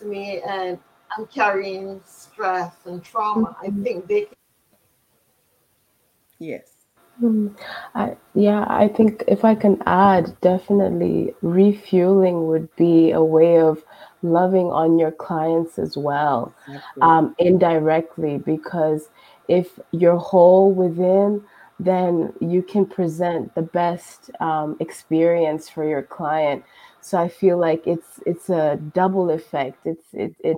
to 0.00 0.04
me 0.04 0.42
and 0.42 0.76
I'm 1.16 1.26
carrying 1.26 2.00
stress 2.04 2.74
and 2.84 3.02
trauma, 3.02 3.56
I 3.62 3.68
mm-hmm. 3.68 3.82
think 3.84 4.08
they 4.08 4.26
Yes. 6.38 6.72
Hmm. 7.18 7.48
I, 7.94 8.16
yeah, 8.34 8.66
I 8.68 8.88
think 8.88 9.24
if 9.26 9.44
I 9.44 9.54
can 9.54 9.82
add, 9.86 10.38
definitely 10.42 11.34
refueling 11.40 12.46
would 12.48 12.74
be 12.76 13.12
a 13.12 13.22
way 13.22 13.58
of 13.58 13.82
loving 14.22 14.66
on 14.66 14.98
your 14.98 15.12
clients 15.12 15.78
as 15.78 15.96
well, 15.96 16.52
um, 17.00 17.34
indirectly, 17.38 18.36
because 18.38 19.08
if 19.48 19.78
you're 19.92 20.18
whole 20.18 20.72
within, 20.72 21.42
then 21.80 22.32
you 22.40 22.62
can 22.62 22.84
present 22.84 23.54
the 23.54 23.62
best 23.62 24.30
um, 24.40 24.76
experience 24.80 25.68
for 25.70 25.88
your 25.88 26.02
client. 26.02 26.64
So 27.00 27.18
I 27.18 27.28
feel 27.28 27.56
like 27.56 27.86
it's 27.86 28.20
it's 28.26 28.50
a 28.50 28.76
double 28.92 29.30
effect. 29.30 29.86
It's 29.86 30.06
it 30.12 30.34
it 30.40 30.56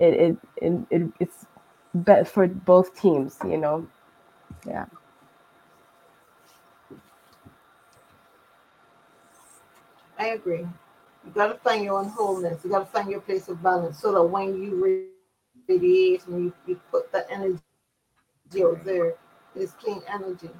it 0.00 0.14
it, 0.14 0.36
it, 0.56 0.86
it 0.90 1.12
it's 1.20 1.46
better 1.94 2.24
for 2.24 2.48
both 2.48 3.00
teams, 3.00 3.38
you 3.44 3.58
know. 3.58 3.86
Yeah. 4.66 4.86
I 10.22 10.34
agree. 10.34 10.60
You 11.24 11.32
got 11.34 11.48
to 11.48 11.54
find 11.54 11.84
your 11.84 11.98
own 11.98 12.08
wholeness. 12.08 12.62
You 12.62 12.70
got 12.70 12.80
to 12.80 12.86
find 12.86 13.10
your 13.10 13.20
place 13.20 13.48
of 13.48 13.60
balance 13.60 13.98
so 13.98 14.12
that 14.12 14.22
when 14.22 14.62
you 14.62 15.10
radiate 15.68 16.24
and 16.26 16.44
you, 16.44 16.52
you 16.64 16.80
put 16.92 17.10
that 17.10 17.26
energy 17.28 17.58
out 18.62 18.84
there, 18.84 19.14
it's 19.56 19.72
clean 19.72 20.00
energy. 20.08 20.50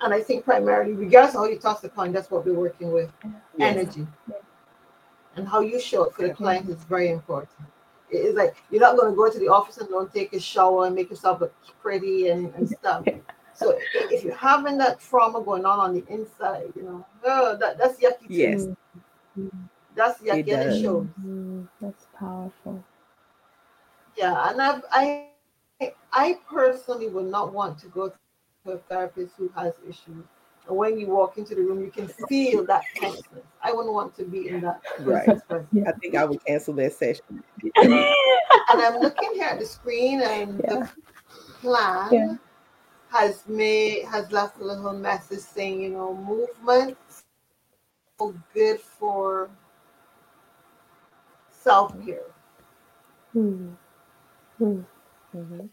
And 0.00 0.14
I 0.14 0.22
think 0.22 0.46
primarily, 0.46 0.94
regardless 0.94 1.34
of 1.34 1.42
how 1.42 1.46
you 1.48 1.58
toss 1.58 1.80
the 1.82 1.90
coin, 1.90 2.12
that's 2.12 2.30
what 2.30 2.46
we're 2.46 2.54
working 2.54 2.92
with 2.92 3.10
yes. 3.58 3.76
energy. 3.76 4.06
And 5.36 5.46
how 5.46 5.60
you 5.60 5.78
show 5.78 6.04
up 6.04 6.14
for 6.14 6.26
the 6.26 6.32
client 6.32 6.70
is 6.70 6.82
very 6.84 7.10
important. 7.10 7.50
It's 8.08 8.38
like 8.38 8.56
you're 8.70 8.80
not 8.80 8.96
going 8.96 9.12
to 9.12 9.16
go 9.16 9.30
to 9.30 9.38
the 9.38 9.48
office 9.48 9.76
and 9.78 9.88
don't 9.90 10.12
take 10.14 10.32
a 10.32 10.40
shower 10.40 10.86
and 10.86 10.94
make 10.94 11.10
yourself 11.10 11.42
look 11.42 11.54
pretty 11.82 12.28
and, 12.28 12.54
and 12.54 12.68
stuff. 12.68 13.04
So 13.54 13.78
if 13.94 14.24
you're 14.24 14.34
having 14.34 14.76
that 14.78 15.00
trauma 15.00 15.40
going 15.42 15.64
on 15.64 15.78
on 15.78 15.94
the 15.94 16.04
inside, 16.12 16.72
you 16.74 16.82
know, 16.82 17.06
oh, 17.24 17.56
that, 17.58 17.78
that's 17.78 18.00
yucky. 18.00 18.26
Yes. 18.28 18.66
That's 19.94 20.20
yucky. 20.20 20.38
It 20.38 20.48
and 20.48 20.72
it 20.72 20.82
shows. 20.82 21.06
Mm, 21.24 21.68
that's 21.80 22.06
powerful. 22.18 22.84
Yeah, 24.16 24.50
and 24.50 24.60
I've, 24.60 24.82
I, 24.90 25.28
I 26.12 26.38
personally 26.48 27.08
would 27.08 27.26
not 27.26 27.52
want 27.52 27.78
to 27.80 27.86
go 27.88 28.08
to 28.08 28.72
a 28.72 28.78
therapist 28.78 29.34
who 29.36 29.50
has 29.56 29.74
issues. 29.88 30.24
And 30.66 30.76
when 30.76 30.98
you 30.98 31.08
walk 31.08 31.36
into 31.36 31.54
the 31.54 31.60
room, 31.60 31.80
you 31.80 31.90
can 31.90 32.08
feel 32.28 32.64
that 32.66 32.82
tenseness. 32.96 33.44
I 33.62 33.72
wouldn't 33.72 33.92
want 33.92 34.16
to 34.16 34.24
be 34.24 34.48
in 34.48 34.62
that. 34.62 34.80
Right. 35.00 35.28
I 35.28 35.92
think 36.00 36.16
I 36.16 36.24
would 36.24 36.44
cancel 36.44 36.74
that 36.74 36.94
session. 36.94 37.42
and 37.76 38.14
I'm 38.68 39.00
looking 39.00 39.34
here 39.34 39.44
at 39.44 39.60
the 39.60 39.66
screen 39.66 40.22
and 40.22 40.60
yeah. 40.64 40.74
the 40.74 40.90
plan. 41.60 42.08
Yeah 42.12 42.36
has 43.14 43.46
made 43.46 44.04
has 44.06 44.30
left 44.32 44.60
a 44.60 44.64
little 44.64 44.92
message 44.92 45.38
saying, 45.38 45.80
you 45.80 45.90
know, 45.90 46.14
movement 46.14 46.98
so 48.18 48.34
good 48.52 48.80
for 48.80 49.48
self 51.50 51.92
care. 52.04 52.30
Mm-hmm. 53.36 54.80
Mm-hmm. 55.36 55.66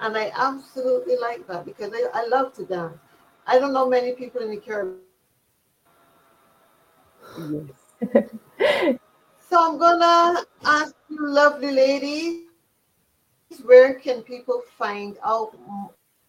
And 0.00 0.16
I 0.16 0.32
absolutely 0.34 1.16
like 1.16 1.46
that 1.46 1.64
because 1.64 1.92
I, 1.94 2.04
I 2.12 2.26
love 2.26 2.52
to 2.54 2.64
dance. 2.64 2.98
I 3.46 3.58
don't 3.58 3.72
know 3.72 3.88
many 3.88 4.12
people 4.12 4.42
in 4.42 4.50
the 4.50 4.58
Caribbean. 4.58 5.00
Yes. 7.48 8.18
so 9.48 9.56
I'm 9.58 9.78
gonna 9.78 10.42
ask 10.64 10.94
you, 11.08 11.26
lovely 11.28 11.70
lady, 11.70 12.49
where 13.58 13.94
can 13.94 14.22
people 14.22 14.62
find 14.78 15.18
out 15.24 15.56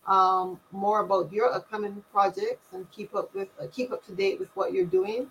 um, 0.08 0.60
more 0.72 1.02
about 1.02 1.32
your 1.32 1.54
upcoming 1.54 2.04
projects 2.12 2.68
and 2.74 2.90
keep 2.92 3.14
up 3.16 3.34
with 3.36 3.50
uh, 3.62 3.68
keep 3.72 3.92
up 3.92 4.04
to 4.08 4.16
date 4.16 4.40
with 4.40 4.50
what 4.56 4.74
you're 4.74 4.86
doing 4.86 5.28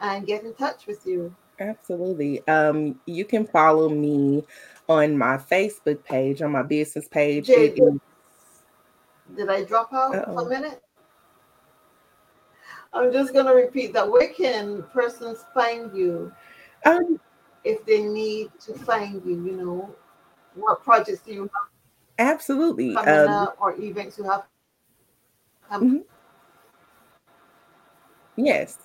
and 0.00 0.26
get 0.26 0.44
in 0.44 0.54
touch 0.54 0.86
with 0.86 1.06
you? 1.06 1.34
Absolutely. 1.60 2.46
Um, 2.48 3.00
you 3.06 3.24
can 3.24 3.46
follow 3.46 3.88
me 3.88 4.44
on 4.88 5.16
my 5.16 5.36
Facebook 5.36 6.02
page, 6.04 6.42
on 6.42 6.52
my 6.52 6.62
business 6.62 7.08
page. 7.08 7.46
Did, 7.46 7.78
did 9.36 9.48
I 9.48 9.64
drop 9.64 9.92
out 9.92 10.14
Uh-oh. 10.14 10.34
for 10.34 10.46
a 10.46 10.48
minute? 10.48 10.82
I'm 12.92 13.12
just 13.12 13.34
gonna 13.34 13.54
repeat 13.54 13.92
that. 13.92 14.10
Where 14.10 14.32
can 14.32 14.82
persons 14.84 15.44
find 15.52 15.94
you 15.94 16.32
um, 16.86 17.20
if 17.64 17.84
they 17.84 18.02
need 18.02 18.50
to 18.60 18.72
find 18.72 19.22
you? 19.24 19.44
You 19.44 19.52
know, 19.52 19.94
what 20.56 20.82
projects 20.82 21.20
do 21.20 21.32
you 21.32 21.42
have? 21.42 21.68
Absolutely. 22.18 22.94
Coming 22.94 23.14
um, 23.14 23.28
up 23.28 23.56
or 23.60 23.78
events 23.80 24.18
you 24.18 24.24
have? 24.24 24.44
mm-hmm. 25.70 25.98
Yes. 28.36 28.78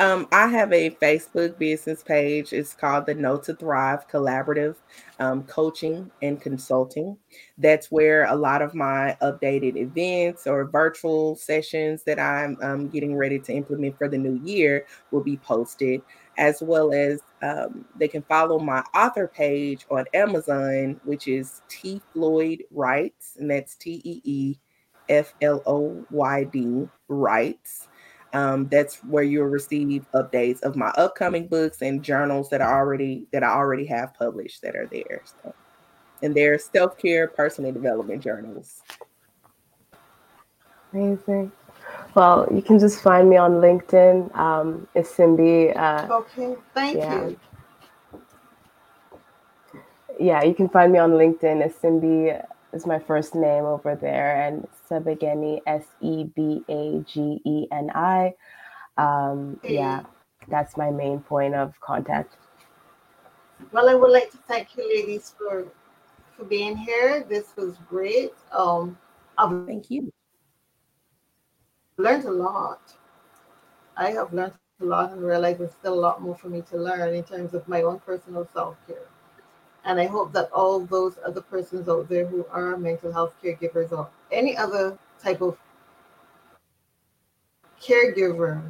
Um, 0.00 0.28
I 0.30 0.46
have 0.46 0.72
a 0.72 0.90
Facebook 0.90 1.58
business 1.58 2.04
page. 2.04 2.52
It's 2.52 2.72
called 2.72 3.06
the 3.06 3.14
Know 3.14 3.36
to 3.38 3.54
Thrive 3.54 4.06
Collaborative 4.08 4.76
um, 5.18 5.42
Coaching 5.42 6.08
and 6.22 6.40
Consulting. 6.40 7.16
That's 7.56 7.90
where 7.90 8.26
a 8.26 8.36
lot 8.36 8.62
of 8.62 8.74
my 8.74 9.16
updated 9.20 9.76
events 9.76 10.46
or 10.46 10.66
virtual 10.66 11.34
sessions 11.34 12.04
that 12.04 12.20
I'm 12.20 12.56
um, 12.62 12.88
getting 12.88 13.16
ready 13.16 13.40
to 13.40 13.52
implement 13.52 13.98
for 13.98 14.08
the 14.08 14.18
new 14.18 14.40
year 14.44 14.86
will 15.10 15.24
be 15.24 15.38
posted 15.38 16.00
as 16.38 16.62
well 16.62 16.92
as 16.92 17.20
um, 17.42 17.84
they 17.96 18.08
can 18.08 18.22
follow 18.22 18.58
my 18.58 18.82
author 18.94 19.26
page 19.26 19.84
on 19.90 20.04
Amazon, 20.14 21.00
which 21.04 21.28
is 21.28 21.62
Tee 21.68 22.00
Floyd 22.12 22.62
Writes, 22.70 23.36
and 23.38 23.50
that's 23.50 23.74
T 23.74 24.00
E 24.04 24.20
E 24.24 24.56
F 25.08 25.34
L 25.42 25.62
O 25.66 26.04
Y 26.10 26.44
D 26.44 26.88
Writes. 27.08 27.88
Um, 28.32 28.68
that's 28.68 28.96
where 29.04 29.24
you'll 29.24 29.46
receive 29.46 30.06
updates 30.14 30.62
of 30.62 30.76
my 30.76 30.88
upcoming 30.90 31.48
books 31.48 31.82
and 31.82 32.02
journals 32.02 32.50
that 32.50 32.62
I 32.62 32.70
already 32.72 33.26
that 33.32 33.42
I 33.42 33.48
already 33.48 33.86
have 33.86 34.14
published 34.14 34.62
that 34.62 34.76
are 34.76 34.86
there. 34.86 35.22
So, 35.42 35.54
and 36.22 36.34
they're 36.34 36.58
self 36.58 36.96
care, 36.98 37.26
personal 37.26 37.72
development 37.72 38.22
journals. 38.22 38.82
Amazing. 40.92 41.52
Well, 42.14 42.48
you 42.52 42.62
can 42.62 42.78
just 42.78 43.00
find 43.00 43.28
me 43.30 43.36
on 43.36 43.52
LinkedIn. 43.52 44.36
Um, 44.36 44.88
it's 44.94 45.14
Simbi. 45.14 45.76
Uh, 45.76 46.08
okay, 46.10 46.56
thank 46.74 46.96
yeah. 46.96 47.28
you. 47.28 47.40
Yeah, 50.18 50.42
you 50.42 50.54
can 50.54 50.68
find 50.68 50.92
me 50.92 50.98
on 50.98 51.12
LinkedIn. 51.12 51.64
It's 51.64 51.78
Simbi 51.78 52.44
is 52.72 52.86
my 52.86 52.98
first 52.98 53.34
name 53.34 53.64
over 53.64 53.94
there, 53.94 54.42
and 54.42 54.66
Sebageni, 54.90 55.60
S 55.66 55.84
E 56.00 56.24
B 56.24 56.64
A 56.68 57.04
G 57.06 57.40
E 57.44 57.66
N 57.70 57.90
I. 57.94 58.34
Um, 58.96 59.60
yeah, 59.62 60.02
that's 60.48 60.76
my 60.76 60.90
main 60.90 61.20
point 61.20 61.54
of 61.54 61.78
contact. 61.80 62.36
Well, 63.70 63.88
I 63.88 63.94
would 63.94 64.10
like 64.10 64.30
to 64.32 64.38
thank 64.48 64.76
you, 64.76 64.88
ladies, 64.88 65.34
for 65.38 65.66
for 66.36 66.44
being 66.44 66.76
here. 66.76 67.24
This 67.28 67.54
was 67.56 67.76
great. 67.88 68.32
Um, 68.50 68.98
I'll, 69.36 69.64
thank 69.66 69.90
you 69.90 70.12
learned 71.98 72.24
a 72.24 72.30
lot. 72.30 72.80
I 73.96 74.10
have 74.12 74.32
learned 74.32 74.54
a 74.80 74.84
lot 74.84 75.12
and 75.12 75.22
realized 75.22 75.58
there's 75.60 75.72
still 75.72 75.94
a 75.94 76.00
lot 76.00 76.22
more 76.22 76.36
for 76.36 76.48
me 76.48 76.62
to 76.70 76.76
learn 76.76 77.14
in 77.14 77.24
terms 77.24 77.54
of 77.54 77.66
my 77.68 77.82
own 77.82 78.00
personal 78.00 78.48
self 78.52 78.76
care. 78.86 79.08
And 79.84 80.00
I 80.00 80.06
hope 80.06 80.32
that 80.32 80.50
all 80.52 80.80
those 80.80 81.18
other 81.26 81.40
persons 81.40 81.88
out 81.88 82.08
there 82.08 82.26
who 82.26 82.46
are 82.50 82.76
mental 82.76 83.12
health 83.12 83.34
caregivers 83.42 83.92
or 83.92 84.08
any 84.30 84.56
other 84.56 84.98
type 85.22 85.40
of 85.40 85.58
caregiver 87.82 88.62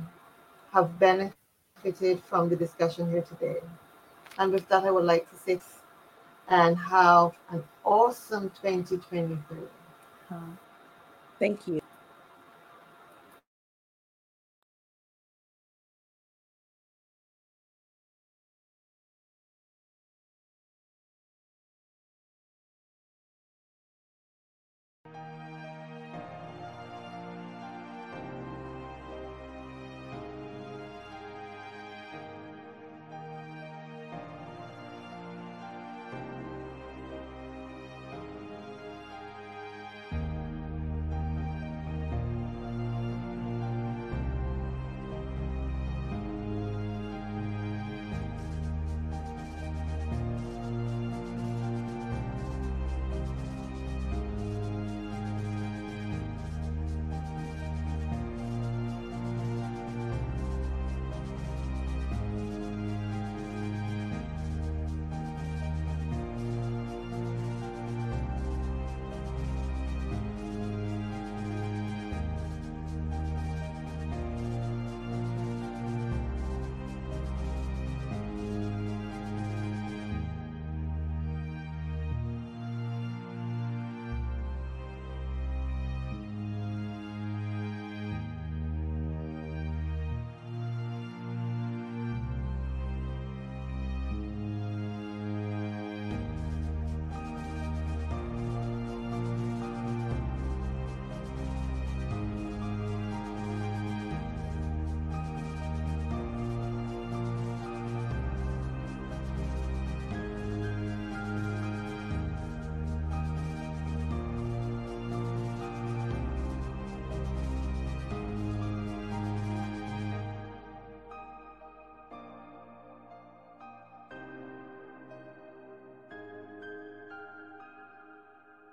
have 0.73 0.99
benefited 0.99 2.23
from 2.25 2.49
the 2.49 2.57
discussion 2.57 3.11
here 3.11 3.23
today. 3.23 3.57
And 4.39 4.53
with 4.53 4.69
that, 4.69 4.85
I 4.85 4.91
would 4.91 5.05
like 5.05 5.29
to 5.31 5.37
say 5.37 5.61
and 6.49 6.77
have 6.79 7.33
an 7.51 7.63
awesome 7.85 8.51
2023. 8.63 9.59
Thank 11.39 11.69
you. 11.69 11.81